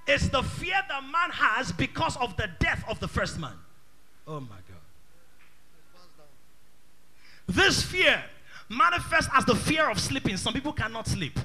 it's 0.07 0.29
the 0.29 0.43
fear 0.43 0.81
that 0.89 1.03
man 1.03 1.31
has 1.31 1.73
because 1.73 2.17
of 2.17 2.37
the 2.37 2.49
death 2.59 2.85
of 2.89 3.01
the 3.01 3.09
first 3.09 3.39
man. 3.39 3.55
Oh 4.27 4.41
my 4.41 4.49
God. 4.49 4.77
This 7.49 7.83
fear 7.83 8.25
manifests 8.69 9.31
as 9.35 9.45
the 9.45 9.55
fear 9.55 9.89
of 9.89 10.01
sleeping. 10.01 10.37
Some 10.37 10.53
people 10.53 10.73
cannot 10.73 11.07
sleep 11.07 11.39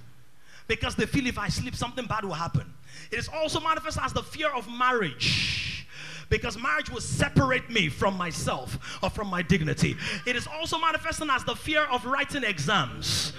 because 0.72 0.96
they 0.96 1.06
feel 1.06 1.28
if 1.28 1.38
I 1.38 1.50
sleep, 1.50 1.76
something 1.76 2.06
bad 2.06 2.24
will 2.24 2.34
happen. 2.34 2.74
It 3.12 3.20
is 3.20 3.28
also 3.28 3.60
manifest 3.60 3.98
as 4.02 4.14
the 4.14 4.24
fear 4.24 4.48
of 4.48 4.70
marriage 4.70 5.86
because 6.30 6.58
marriage 6.58 6.90
will 6.90 7.02
separate 7.02 7.70
me 7.70 7.90
from 7.90 8.16
myself 8.18 8.80
or 9.04 9.10
from 9.10 9.28
my 9.28 9.42
dignity. 9.42 9.98
It 10.26 10.38
is 10.38 10.48
also 10.48 10.80
manifesting 10.80 11.30
as 11.30 11.44
the 11.44 11.58
fear 11.58 11.84
of 11.92 12.06
writing 12.06 12.46
exams. 12.46 13.34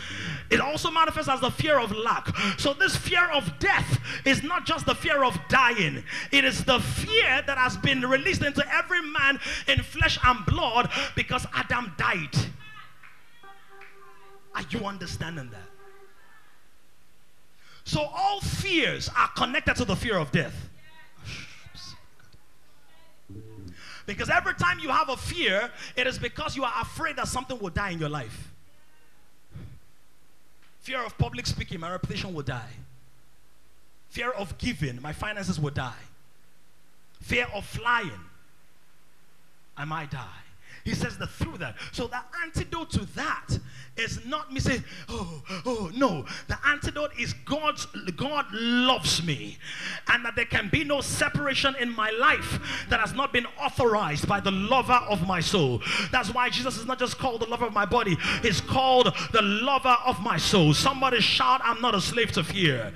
It 0.51 0.61
also 0.61 0.91
manifests 0.91 1.30
as 1.30 1.41
the 1.41 1.51
fear 1.51 1.78
of 1.78 1.91
lack. 1.97 2.37
So, 2.59 2.74
this 2.74 2.95
fear 2.95 3.24
of 3.30 3.59
death 3.59 3.99
is 4.26 4.43
not 4.43 4.66
just 4.66 4.85
the 4.85 4.95
fear 4.95 5.24
of 5.24 5.39
dying, 5.49 6.05
it 6.33 6.45
is 6.45 6.64
the 6.64 6.80
fear 6.80 7.43
that 7.47 7.57
has 7.57 7.78
been 7.78 8.03
released 8.03 8.43
into 8.43 8.62
every 8.70 9.01
man 9.01 9.41
in 9.68 9.83
flesh 9.83 10.18
and 10.22 10.45
blood 10.45 10.91
because 11.16 11.47
Adam 11.55 11.95
died. 11.97 12.37
Are 14.55 14.64
you 14.70 14.80
understanding 14.80 15.49
that? 15.49 15.71
So, 17.93 18.01
all 18.05 18.40
fears 18.40 19.11
are 19.14 19.28
connected 19.36 19.76
to 19.76 19.84
the 19.84 19.95
fear 19.95 20.16
of 20.16 20.32
death. 20.32 20.55
Because 24.07 24.30
every 24.30 24.55
time 24.55 24.78
you 24.78 24.88
have 24.88 25.11
a 25.11 25.16
fear, 25.18 25.70
it 25.95 26.07
is 26.07 26.18
because 26.18 26.57
you 26.57 26.64
are 26.64 26.72
afraid 26.80 27.16
that 27.16 27.28
something 27.28 27.59
will 27.59 27.68
die 27.68 27.90
in 27.90 27.99
your 27.99 28.09
life. 28.09 28.51
Fear 30.80 31.05
of 31.05 31.18
public 31.18 31.47
speaking, 31.47 31.80
my 31.80 31.90
reputation 31.90 32.32
will 32.32 32.43
die. 32.43 32.72
Fear 34.09 34.30
of 34.30 34.57
giving, 34.57 35.03
my 35.03 35.12
finances 35.12 35.61
will 35.61 35.70
die. 35.70 36.03
Fear 37.20 37.47
of 37.53 37.66
flying, 37.66 38.24
I 39.76 39.84
might 39.84 40.11
die. 40.11 40.40
He 40.82 40.95
says 40.95 41.18
that 41.18 41.28
through 41.28 41.59
that. 41.59 41.76
So 41.93 42.07
the 42.07 42.20
antidote 42.43 42.90
to 42.93 43.05
that 43.16 43.49
is 43.97 44.24
not 44.24 44.53
me 44.53 44.61
saying, 44.61 44.82
oh, 45.09 45.43
oh, 45.66 45.90
no. 45.95 46.24
The 46.49 46.59
antidote 46.66 47.12
is 47.18 47.34
God's 47.45 47.86
God 48.16 48.47
loves 48.53 49.22
me. 49.22 49.59
And 50.09 50.24
that 50.24 50.34
there 50.34 50.47
can 50.47 50.68
be 50.70 50.82
no 50.84 51.01
separation 51.01 51.74
in 51.78 51.95
my 51.95 52.11
life 52.11 52.86
that 52.88 53.01
has 53.01 53.12
not 53.12 53.32
been 53.32 53.47
authorized 53.61 54.26
by 54.26 54.40
the 54.40 54.51
lover 54.51 55.01
of 55.09 55.26
my 55.26 55.40
soul. 55.40 55.82
That's 56.11 56.32
why 56.32 56.49
Jesus 56.49 56.78
is 56.78 56.86
not 56.86 56.99
just 56.99 57.18
called 57.18 57.43
the 57.43 57.49
lover 57.49 57.66
of 57.66 57.72
my 57.72 57.86
body, 57.86 58.16
he's 58.43 58.61
called 58.61 59.14
the 59.32 59.43
lover 59.43 59.97
of 60.07 60.20
my 60.20 60.38
soul. 60.38 60.72
Somebody 60.72 61.20
shout, 61.20 61.61
I'm 61.62 61.80
not 61.80 61.95
a 61.95 62.01
slave 62.01 62.32
to 62.32 62.45
fear. 62.45 62.93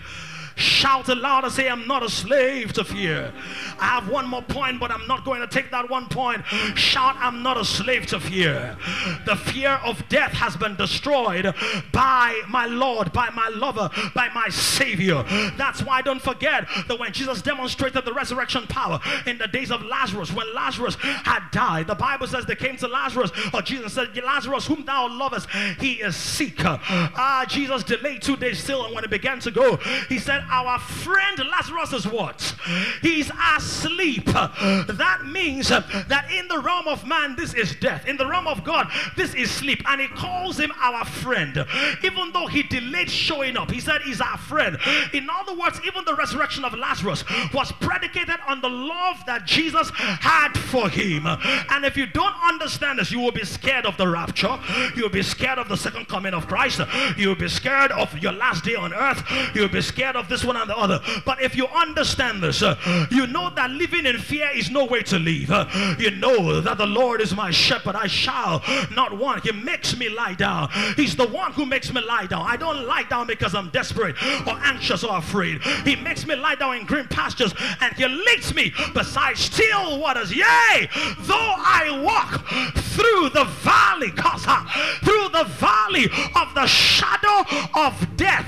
Shout 0.56 1.10
aloud 1.10 1.44
and 1.44 1.52
say, 1.52 1.68
I'm 1.68 1.86
not 1.86 2.02
a 2.02 2.08
slave 2.08 2.72
to 2.72 2.84
fear. 2.84 3.30
I 3.78 3.84
have 3.84 4.08
one 4.08 4.26
more 4.26 4.40
point, 4.40 4.80
but 4.80 4.90
I'm 4.90 5.06
not 5.06 5.22
going 5.22 5.42
to 5.42 5.46
take 5.46 5.70
that 5.70 5.90
one 5.90 6.08
point. 6.08 6.46
Shout, 6.74 7.14
I'm 7.18 7.42
not 7.42 7.58
a 7.58 7.64
slave 7.64 8.06
to 8.06 8.18
fear. 8.18 8.78
The 9.26 9.36
fear 9.36 9.72
of 9.84 10.08
death 10.08 10.32
has 10.32 10.56
been 10.56 10.74
destroyed 10.76 11.54
by 11.92 12.40
my 12.48 12.64
Lord, 12.64 13.12
by 13.12 13.28
my 13.30 13.48
lover, 13.48 13.90
by 14.14 14.30
my 14.30 14.48
Savior. 14.48 15.24
That's 15.58 15.82
why 15.82 16.00
don't 16.00 16.22
forget 16.22 16.66
that 16.88 16.98
when 16.98 17.12
Jesus 17.12 17.42
demonstrated 17.42 18.06
the 18.06 18.14
resurrection 18.14 18.66
power 18.66 18.98
in 19.26 19.36
the 19.36 19.48
days 19.48 19.70
of 19.70 19.82
Lazarus, 19.82 20.32
when 20.32 20.54
Lazarus 20.54 20.94
had 20.94 21.42
died, 21.52 21.86
the 21.86 21.94
Bible 21.94 22.26
says 22.26 22.46
they 22.46 22.56
came 22.56 22.78
to 22.78 22.88
Lazarus, 22.88 23.30
or 23.52 23.60
Jesus 23.60 23.92
said, 23.92 24.16
Lazarus, 24.16 24.66
whom 24.66 24.86
thou 24.86 25.06
lovest, 25.08 25.50
he 25.80 25.94
is 25.94 26.16
sick. 26.16 26.64
Ah, 26.64 27.44
Jesus 27.46 27.82
delayed 27.82 28.22
two 28.22 28.36
days 28.36 28.58
still, 28.58 28.86
and 28.86 28.94
when 28.94 29.04
it 29.04 29.10
began 29.10 29.38
to 29.40 29.50
go, 29.50 29.76
he 30.08 30.18
said, 30.18 30.44
our 30.50 30.78
friend 30.78 31.38
Lazarus 31.50 31.92
is 31.92 32.06
what? 32.06 32.54
He's 33.02 33.30
asleep. 33.56 34.26
That 34.26 35.22
means 35.26 35.68
that 35.68 36.26
in 36.32 36.48
the 36.48 36.58
realm 36.58 36.88
of 36.88 37.06
man, 37.06 37.36
this 37.36 37.54
is 37.54 37.74
death. 37.76 38.06
In 38.06 38.16
the 38.16 38.26
realm 38.26 38.46
of 38.46 38.64
God, 38.64 38.88
this 39.16 39.34
is 39.34 39.50
sleep. 39.50 39.82
And 39.86 40.00
he 40.00 40.08
calls 40.08 40.58
him 40.58 40.72
our 40.80 41.04
friend. 41.04 41.64
Even 42.02 42.32
though 42.32 42.46
he 42.46 42.62
delayed 42.62 43.10
showing 43.10 43.56
up, 43.56 43.70
he 43.70 43.80
said 43.80 44.02
he's 44.02 44.20
our 44.20 44.38
friend. 44.38 44.78
In 45.12 45.28
other 45.30 45.54
words, 45.54 45.80
even 45.86 46.04
the 46.04 46.14
resurrection 46.14 46.64
of 46.64 46.74
Lazarus 46.74 47.24
was 47.52 47.72
predicated 47.72 48.36
on 48.48 48.60
the 48.60 48.68
love 48.68 49.24
that 49.26 49.46
Jesus 49.46 49.90
had 49.90 50.56
for 50.56 50.88
him. 50.88 51.26
And 51.26 51.84
if 51.84 51.96
you 51.96 52.06
don't 52.06 52.34
understand 52.44 52.98
this, 52.98 53.10
you 53.10 53.20
will 53.20 53.32
be 53.32 53.44
scared 53.44 53.86
of 53.86 53.96
the 53.96 54.08
rapture. 54.08 54.58
You'll 54.96 55.08
be 55.08 55.22
scared 55.22 55.58
of 55.58 55.68
the 55.68 55.76
second 55.76 56.08
coming 56.08 56.34
of 56.34 56.46
Christ. 56.46 56.80
You'll 57.16 57.34
be 57.34 57.48
scared 57.48 57.92
of 57.92 58.16
your 58.18 58.32
last 58.32 58.64
day 58.64 58.74
on 58.74 58.92
earth. 58.92 59.22
You'll 59.54 59.68
be 59.68 59.80
scared 59.80 60.16
of 60.16 60.28
this 60.28 60.35
one 60.44 60.56
and 60.56 60.68
the 60.68 60.76
other. 60.76 61.00
But 61.24 61.42
if 61.42 61.56
you 61.56 61.66
understand 61.66 62.42
this, 62.42 62.62
uh, 62.62 62.76
you 63.10 63.26
know 63.26 63.50
that 63.50 63.70
living 63.70 64.06
in 64.06 64.18
fear 64.18 64.50
is 64.54 64.70
no 64.70 64.84
way 64.84 65.02
to 65.04 65.18
live. 65.18 65.50
Uh, 65.50 65.66
you 65.98 66.10
know 66.10 66.60
that 66.60 66.78
the 66.78 66.86
Lord 66.86 67.20
is 67.20 67.34
my 67.34 67.50
shepherd. 67.50 67.96
I 67.96 68.06
shall 68.06 68.62
not 68.94 69.16
want. 69.16 69.44
He 69.44 69.52
makes 69.52 69.96
me 69.96 70.08
lie 70.08 70.34
down. 70.34 70.68
He's 70.96 71.16
the 71.16 71.26
one 71.28 71.52
who 71.52 71.66
makes 71.66 71.92
me 71.92 72.00
lie 72.00 72.26
down. 72.26 72.46
I 72.46 72.56
don't 72.56 72.86
lie 72.86 73.04
down 73.04 73.26
because 73.26 73.54
I'm 73.54 73.70
desperate 73.70 74.16
or 74.46 74.58
anxious 74.62 75.04
or 75.04 75.18
afraid. 75.18 75.62
He 75.84 75.96
makes 75.96 76.26
me 76.26 76.34
lie 76.36 76.54
down 76.54 76.76
in 76.76 76.86
green 76.86 77.06
pastures 77.08 77.54
and 77.80 77.94
he 77.94 78.06
leads 78.06 78.54
me 78.54 78.72
beside 78.94 79.36
still 79.36 79.98
waters. 79.98 80.34
Yea, 80.34 80.88
though 81.20 81.54
I 81.56 82.00
walk 82.02 82.46
through 82.96 83.30
the 83.30 83.44
valley, 83.44 84.10
through 84.10 85.28
the 85.30 85.44
valley 85.44 86.06
of 86.34 86.54
the 86.54 86.66
shadow 86.66 87.44
of 87.74 88.16
death, 88.16 88.46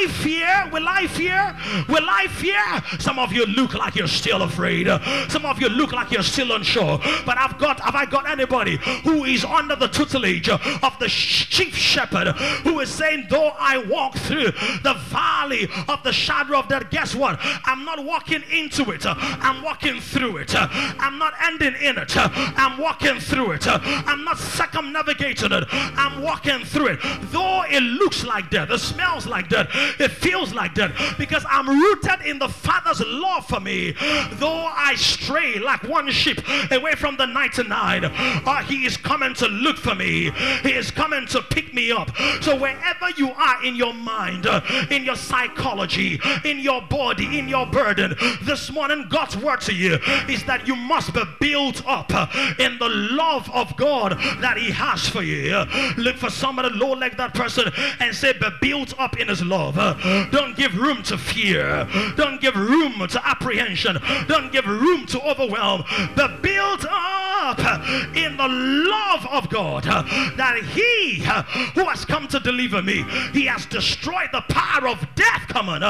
I 0.00 0.06
fear? 0.06 0.68
Will 0.72 0.88
I 0.88 1.06
fear? 1.06 1.56
Will 1.88 2.08
I 2.08 2.26
fear? 2.28 2.62
Some 2.98 3.18
of 3.18 3.34
you 3.34 3.44
look 3.44 3.74
like 3.74 3.96
you're 3.96 4.08
still 4.08 4.42
afraid. 4.42 4.86
Some 5.28 5.44
of 5.44 5.60
you 5.60 5.68
look 5.68 5.92
like 5.92 6.10
you're 6.10 6.22
still 6.22 6.52
unsure. 6.52 6.98
But 7.26 7.36
I've 7.36 7.58
got, 7.58 7.80
have 7.80 7.94
I 7.94 8.06
got 8.06 8.26
anybody 8.26 8.78
who 9.04 9.24
is 9.24 9.44
under 9.44 9.76
the 9.76 9.88
tutelage 9.88 10.48
of 10.48 10.98
the 10.98 11.08
chief 11.08 11.76
shepherd 11.76 12.28
who 12.64 12.80
is 12.80 12.88
saying, 12.88 13.26
though 13.28 13.52
I 13.58 13.76
walk 13.76 14.16
through 14.16 14.52
the 14.82 14.94
valley 15.08 15.68
of 15.86 16.02
the 16.02 16.12
shadow 16.12 16.58
of 16.58 16.68
death, 16.68 16.90
guess 16.90 17.14
what? 17.14 17.38
I'm 17.66 17.84
not 17.84 18.02
walking 18.02 18.42
into 18.50 18.90
it. 18.92 19.04
I'm 19.06 19.62
walking 19.62 20.00
through 20.00 20.38
it. 20.38 20.54
I'm 20.56 21.18
not 21.18 21.34
ending 21.44 21.74
in 21.74 21.98
it. 21.98 22.12
I'm 22.16 22.78
walking 22.78 23.20
through 23.20 23.52
it. 23.52 23.66
I'm 23.68 24.24
not 24.24 24.38
circumnavigating 24.38 25.52
it. 25.52 25.64
I'm 25.70 26.22
walking 26.22 26.64
through 26.64 26.86
it. 26.88 27.00
Though 27.24 27.64
it 27.68 27.82
looks 27.82 28.24
like 28.24 28.48
death, 28.48 28.70
it 28.70 28.78
smells 28.78 29.26
like 29.26 29.50
death, 29.50 29.68
It 29.98 30.10
feels 30.10 30.54
like 30.54 30.74
that 30.76 30.92
because 31.18 31.44
I'm 31.48 31.68
rooted 31.68 32.26
in 32.26 32.38
the 32.38 32.48
Father's 32.48 33.00
love 33.00 33.46
for 33.46 33.60
me. 33.60 33.92
Though 34.32 34.66
I 34.66 34.94
stray 34.96 35.58
like 35.58 35.82
one 35.84 36.10
sheep 36.10 36.40
away 36.70 36.92
from 36.92 37.16
the 37.16 37.26
99, 37.26 38.04
uh, 38.04 38.62
He 38.64 38.84
is 38.84 38.96
coming 38.96 39.34
to 39.34 39.48
look 39.48 39.76
for 39.76 39.94
me. 39.94 40.30
He 40.62 40.72
is 40.72 40.90
coming 40.90 41.26
to 41.28 41.42
pick 41.42 41.74
me 41.74 41.92
up. 41.92 42.10
So 42.40 42.56
wherever 42.56 43.10
you 43.16 43.30
are 43.32 43.64
in 43.64 43.76
your 43.76 43.94
mind, 43.94 44.46
uh, 44.46 44.60
in 44.90 45.04
your 45.04 45.16
psychology, 45.16 46.20
in 46.44 46.58
your 46.58 46.82
body, 46.82 47.38
in 47.38 47.48
your 47.48 47.66
burden, 47.66 48.14
this 48.42 48.70
morning 48.70 49.06
God's 49.08 49.36
word 49.36 49.60
to 49.62 49.74
you 49.74 49.98
is 50.28 50.44
that 50.44 50.66
you 50.66 50.76
must 50.76 51.12
be 51.14 51.22
built 51.40 51.86
up 51.86 52.12
uh, 52.12 52.26
in 52.58 52.78
the 52.78 52.88
love 52.88 53.50
of 53.50 53.76
God 53.76 54.12
that 54.40 54.56
He 54.56 54.70
has 54.70 55.08
for 55.08 55.22
you. 55.22 55.64
Look 55.96 56.16
for 56.16 56.30
somebody 56.30 56.70
low 56.70 56.92
like 56.92 57.16
that 57.16 57.34
person 57.34 57.70
and 57.98 58.14
say, 58.14 58.32
Be 58.32 58.48
built 58.60 58.98
up 58.98 59.18
in 59.18 59.28
His 59.28 59.42
love. 59.44 59.76
Don't 60.30 60.56
give 60.56 60.76
room 60.76 61.02
to 61.04 61.18
fear. 61.18 61.88
Don't 62.16 62.40
give 62.40 62.54
room 62.56 63.06
to 63.08 63.26
apprehension. 63.26 63.98
Don't 64.28 64.52
give 64.52 64.66
room 64.66 65.06
to 65.06 65.20
overwhelm. 65.20 65.84
Be 66.42 66.50
build 66.60 66.86
up 66.90 67.58
in 68.14 68.36
the 68.36 68.48
love 68.48 69.26
of 69.26 69.48
God 69.48 69.84
that 69.84 70.60
He 70.72 71.20
who 71.74 71.88
has 71.88 72.04
come 72.04 72.28
to 72.28 72.40
deliver 72.40 72.82
me, 72.82 73.04
He 73.32 73.46
has 73.46 73.66
destroyed 73.66 74.28
the 74.32 74.42
power 74.42 74.88
of 74.88 75.06
death. 75.14 75.46
Come 75.48 75.68
on. 75.68 75.80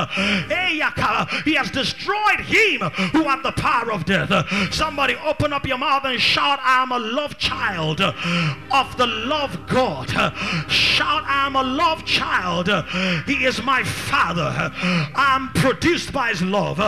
He 1.44 1.54
has 1.54 1.70
destroyed 1.70 2.40
Him 2.40 2.80
who 3.12 3.24
had 3.24 3.42
the 3.42 3.52
power 3.52 3.92
of 3.92 4.04
death. 4.04 4.30
Somebody 4.72 5.16
open 5.16 5.52
up 5.52 5.66
your 5.66 5.78
mouth 5.78 6.04
and 6.04 6.20
shout, 6.20 6.58
I 6.62 6.82
am 6.82 6.92
a 6.92 6.98
love 6.98 7.38
child 7.38 8.00
of 8.00 8.96
the 8.96 9.06
love 9.06 9.66
God. 9.66 10.08
Shout, 10.70 11.24
I 11.26 11.46
am 11.46 11.56
a 11.56 11.62
love 11.62 12.04
child. 12.04 12.68
He 13.26 13.44
is 13.44 13.62
my 13.62 13.79
father. 13.84 14.72
I'm 15.14 15.48
produced 15.50 16.12
by 16.12 16.30
his 16.30 16.42
love, 16.42 16.78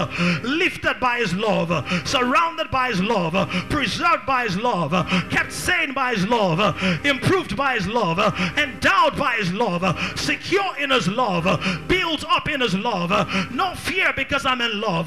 lifted 0.42 0.98
by 1.00 1.18
his 1.18 1.34
love, 1.34 1.68
surrounded 2.06 2.70
by 2.70 2.88
his 2.88 3.00
love, 3.02 3.32
preserved 3.68 4.26
by 4.26 4.44
his 4.44 4.56
love, 4.56 4.92
kept 5.30 5.52
sane 5.52 5.92
by 5.92 6.14
his 6.14 6.26
love, 6.26 6.60
improved 7.04 7.56
by 7.56 7.74
his 7.74 7.86
love, 7.86 8.18
endowed 8.58 9.16
by 9.16 9.36
his 9.36 9.52
love, 9.52 9.82
secure 10.18 10.76
in 10.78 10.90
his 10.90 11.08
love, 11.08 11.44
built 11.88 12.24
up 12.28 12.48
in 12.48 12.60
his 12.60 12.74
love. 12.74 13.10
No 13.52 13.74
fear 13.74 14.12
because 14.14 14.46
I'm 14.46 14.60
in 14.60 14.80
love, 14.80 15.06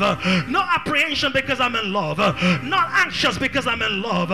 no 0.50 0.62
apprehension 0.62 1.32
because 1.34 1.60
I'm 1.60 1.76
in 1.76 1.92
love, 1.94 2.18
not 2.64 2.90
anxious 2.94 3.38
because 3.38 3.68
I'm 3.68 3.82
in 3.82 4.02
love. 4.02 4.32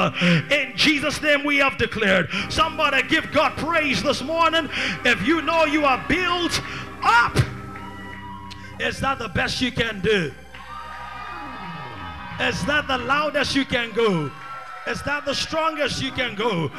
In 0.51 0.73
Jesus' 0.75 1.21
name, 1.21 1.43
we 1.43 1.57
have 1.57 1.77
declared. 1.77 2.29
Somebody 2.49 3.03
give 3.03 3.31
God 3.31 3.55
praise 3.57 4.03
this 4.03 4.21
morning. 4.21 4.69
If 5.05 5.25
you 5.25 5.41
know 5.41 5.65
you 5.65 5.85
are 5.85 6.03
built 6.07 6.61
up, 7.03 7.37
is 8.79 8.99
that 8.99 9.19
the 9.19 9.29
best 9.29 9.61
you 9.61 9.71
can 9.71 10.01
do? 10.01 10.31
Is 12.39 12.65
that 12.65 12.87
the 12.87 12.97
loudest 12.97 13.55
you 13.55 13.65
can 13.65 13.91
go? 13.91 14.31
Is 14.87 15.01
that 15.03 15.25
the 15.25 15.35
strongest 15.35 16.01
you 16.01 16.11
can 16.11 16.35
go? 16.35 16.71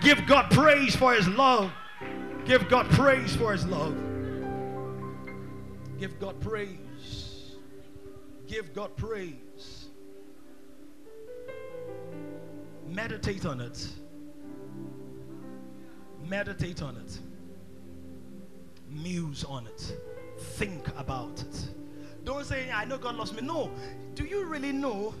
Give 0.00 0.26
God 0.26 0.50
praise 0.50 0.96
for 0.96 1.12
his 1.12 1.28
love. 1.28 1.70
Give 2.46 2.66
God 2.68 2.88
praise 2.90 3.36
for 3.36 3.52
his 3.52 3.66
love. 3.66 3.94
Give 5.98 6.18
God 6.18 6.40
praise. 6.40 7.56
Give 8.46 8.72
God 8.72 8.96
praise. 8.96 9.86
Meditate 12.88 13.44
on 13.44 13.60
it. 13.60 13.86
Meditate 16.26 16.82
on 16.82 16.96
it. 16.96 17.29
Muse 18.90 19.44
on 19.44 19.66
it. 19.66 19.96
Think 20.38 20.86
about 20.96 21.42
it. 21.42 21.68
Don't 22.24 22.44
say, 22.44 22.70
I 22.70 22.84
know 22.84 22.98
God 22.98 23.16
loves 23.16 23.32
me. 23.32 23.42
No. 23.42 23.70
Do 24.14 24.24
you 24.24 24.44
really 24.44 24.72
know? 24.72 25.14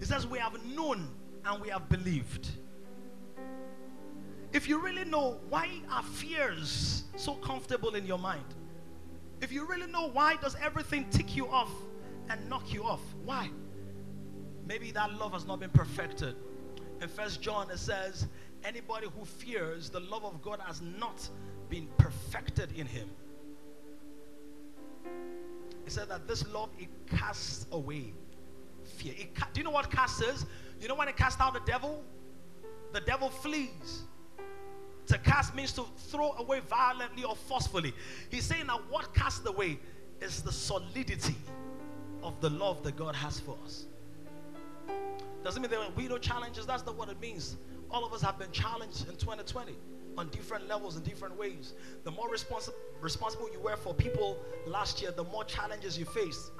It 0.00 0.06
says, 0.06 0.26
We 0.26 0.38
have 0.38 0.64
known 0.64 1.08
and 1.44 1.60
we 1.60 1.68
have 1.68 1.88
believed. 1.88 2.48
If 4.52 4.68
you 4.68 4.78
really 4.78 5.04
know, 5.04 5.40
why 5.48 5.68
are 5.90 6.02
fears 6.02 7.04
so 7.16 7.34
comfortable 7.34 7.94
in 7.94 8.06
your 8.06 8.18
mind? 8.18 8.44
If 9.40 9.50
you 9.50 9.66
really 9.66 9.90
know, 9.90 10.08
why 10.08 10.36
does 10.36 10.56
everything 10.62 11.08
tick 11.10 11.34
you 11.34 11.48
off 11.48 11.70
and 12.28 12.48
knock 12.48 12.72
you 12.72 12.84
off? 12.84 13.00
Why? 13.24 13.50
Maybe 14.66 14.90
that 14.92 15.14
love 15.14 15.32
has 15.32 15.46
not 15.46 15.58
been 15.58 15.70
perfected. 15.70 16.36
In 17.00 17.08
First 17.08 17.40
John, 17.40 17.70
it 17.70 17.78
says, 17.78 18.28
Anybody 18.64 19.06
who 19.16 19.24
fears, 19.24 19.90
the 19.90 20.00
love 20.00 20.24
of 20.24 20.40
God 20.42 20.60
has 20.64 20.80
not 20.80 21.28
been 21.68 21.88
perfected 21.98 22.72
in 22.76 22.86
him. 22.86 23.08
He 25.84 25.90
said 25.90 26.08
that 26.08 26.28
this 26.28 26.46
love 26.48 26.70
it 26.78 26.88
casts 27.08 27.66
away 27.72 28.12
fear. 28.84 29.14
It 29.16 29.34
Do 29.34 29.60
you 29.60 29.64
know 29.64 29.70
what 29.70 29.90
cast 29.90 30.22
is? 30.22 30.46
You 30.80 30.88
know 30.88 30.94
when 30.94 31.08
it 31.08 31.16
casts 31.16 31.40
out 31.40 31.54
the 31.54 31.60
devil? 31.60 32.04
The 32.92 33.00
devil 33.00 33.30
flees. 33.30 34.02
To 35.06 35.18
cast 35.18 35.54
means 35.54 35.72
to 35.72 35.84
throw 36.08 36.32
away 36.32 36.60
violently 36.60 37.24
or 37.24 37.34
forcefully. 37.34 37.92
He's 38.30 38.44
saying 38.44 38.66
that 38.68 38.80
what 38.88 39.12
casts 39.14 39.44
away 39.44 39.78
is 40.20 40.42
the 40.42 40.52
solidity 40.52 41.34
of 42.22 42.40
the 42.40 42.50
love 42.50 42.82
that 42.84 42.96
God 42.96 43.16
has 43.16 43.40
for 43.40 43.56
us. 43.64 43.86
Doesn't 45.42 45.60
mean 45.60 45.70
there 45.70 45.80
be 45.96 46.06
no 46.06 46.18
challenges. 46.18 46.66
That's 46.66 46.86
not 46.86 46.96
what 46.96 47.08
it 47.08 47.20
means. 47.20 47.56
All 47.92 48.04
of 48.04 48.12
us 48.12 48.22
have 48.22 48.38
been 48.38 48.50
challenged 48.52 49.08
in 49.08 49.16
2020 49.16 49.76
on 50.16 50.28
different 50.28 50.68
levels 50.68 50.96
in 50.96 51.02
different 51.02 51.38
ways. 51.38 51.74
The 52.04 52.10
more 52.10 52.30
responsible 52.30 52.76
responsible 53.00 53.50
you 53.52 53.60
were 53.60 53.76
for 53.76 53.92
people 53.92 54.38
last 54.66 55.02
year, 55.02 55.10
the 55.10 55.24
more 55.24 55.44
challenges 55.44 55.98
you 55.98 56.04
faced. 56.04 56.52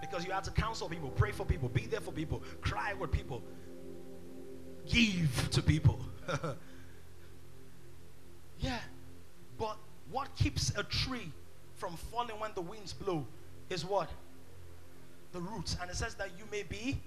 Because 0.00 0.24
you 0.24 0.32
had 0.32 0.44
to 0.44 0.50
counsel 0.50 0.88
people, 0.88 1.10
pray 1.10 1.32
for 1.32 1.44
people, 1.44 1.68
be 1.68 1.86
there 1.86 2.00
for 2.00 2.12
people, 2.12 2.42
cry 2.60 2.94
with 2.94 3.12
people, 3.12 3.42
give 4.86 5.48
to 5.50 5.62
people. 5.62 6.00
yeah. 8.58 8.78
But 9.58 9.76
what 10.10 10.34
keeps 10.36 10.72
a 10.76 10.82
tree 10.82 11.32
from 11.74 11.96
falling 11.96 12.38
when 12.40 12.50
the 12.54 12.60
winds 12.62 12.92
blow 12.92 13.26
is 13.70 13.84
what? 13.84 14.10
The 15.32 15.40
roots. 15.40 15.76
And 15.80 15.90
it 15.90 15.96
says 15.96 16.14
that 16.16 16.30
you 16.38 16.44
may 16.50 16.62
be 16.62 17.00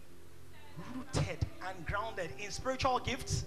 rooted 0.96 1.46
and 1.68 1.86
grounded 1.86 2.30
in 2.40 2.52
spiritual 2.52 3.00
gifts. 3.00 3.46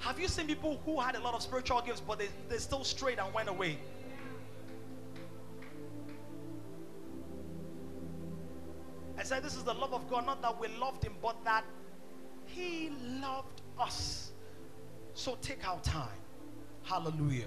Have 0.00 0.20
you 0.20 0.28
seen 0.28 0.46
people 0.46 0.80
who 0.84 1.00
had 1.00 1.16
a 1.16 1.20
lot 1.20 1.34
of 1.34 1.42
spiritual 1.42 1.80
gifts, 1.82 2.00
but 2.00 2.18
they, 2.18 2.28
they 2.48 2.58
still 2.58 2.84
strayed 2.84 3.18
and 3.18 3.32
went 3.32 3.48
away? 3.48 3.78
I 9.18 9.22
said, 9.22 9.42
This 9.42 9.56
is 9.56 9.64
the 9.64 9.74
love 9.74 9.92
of 9.92 10.08
God, 10.08 10.26
not 10.26 10.42
that 10.42 10.60
we 10.60 10.68
loved 10.68 11.02
Him, 11.02 11.14
but 11.22 11.42
that 11.44 11.64
He 12.44 12.90
loved 13.20 13.62
us. 13.78 14.32
So 15.14 15.38
take 15.40 15.66
our 15.66 15.80
time. 15.80 16.08
Hallelujah. 16.82 17.46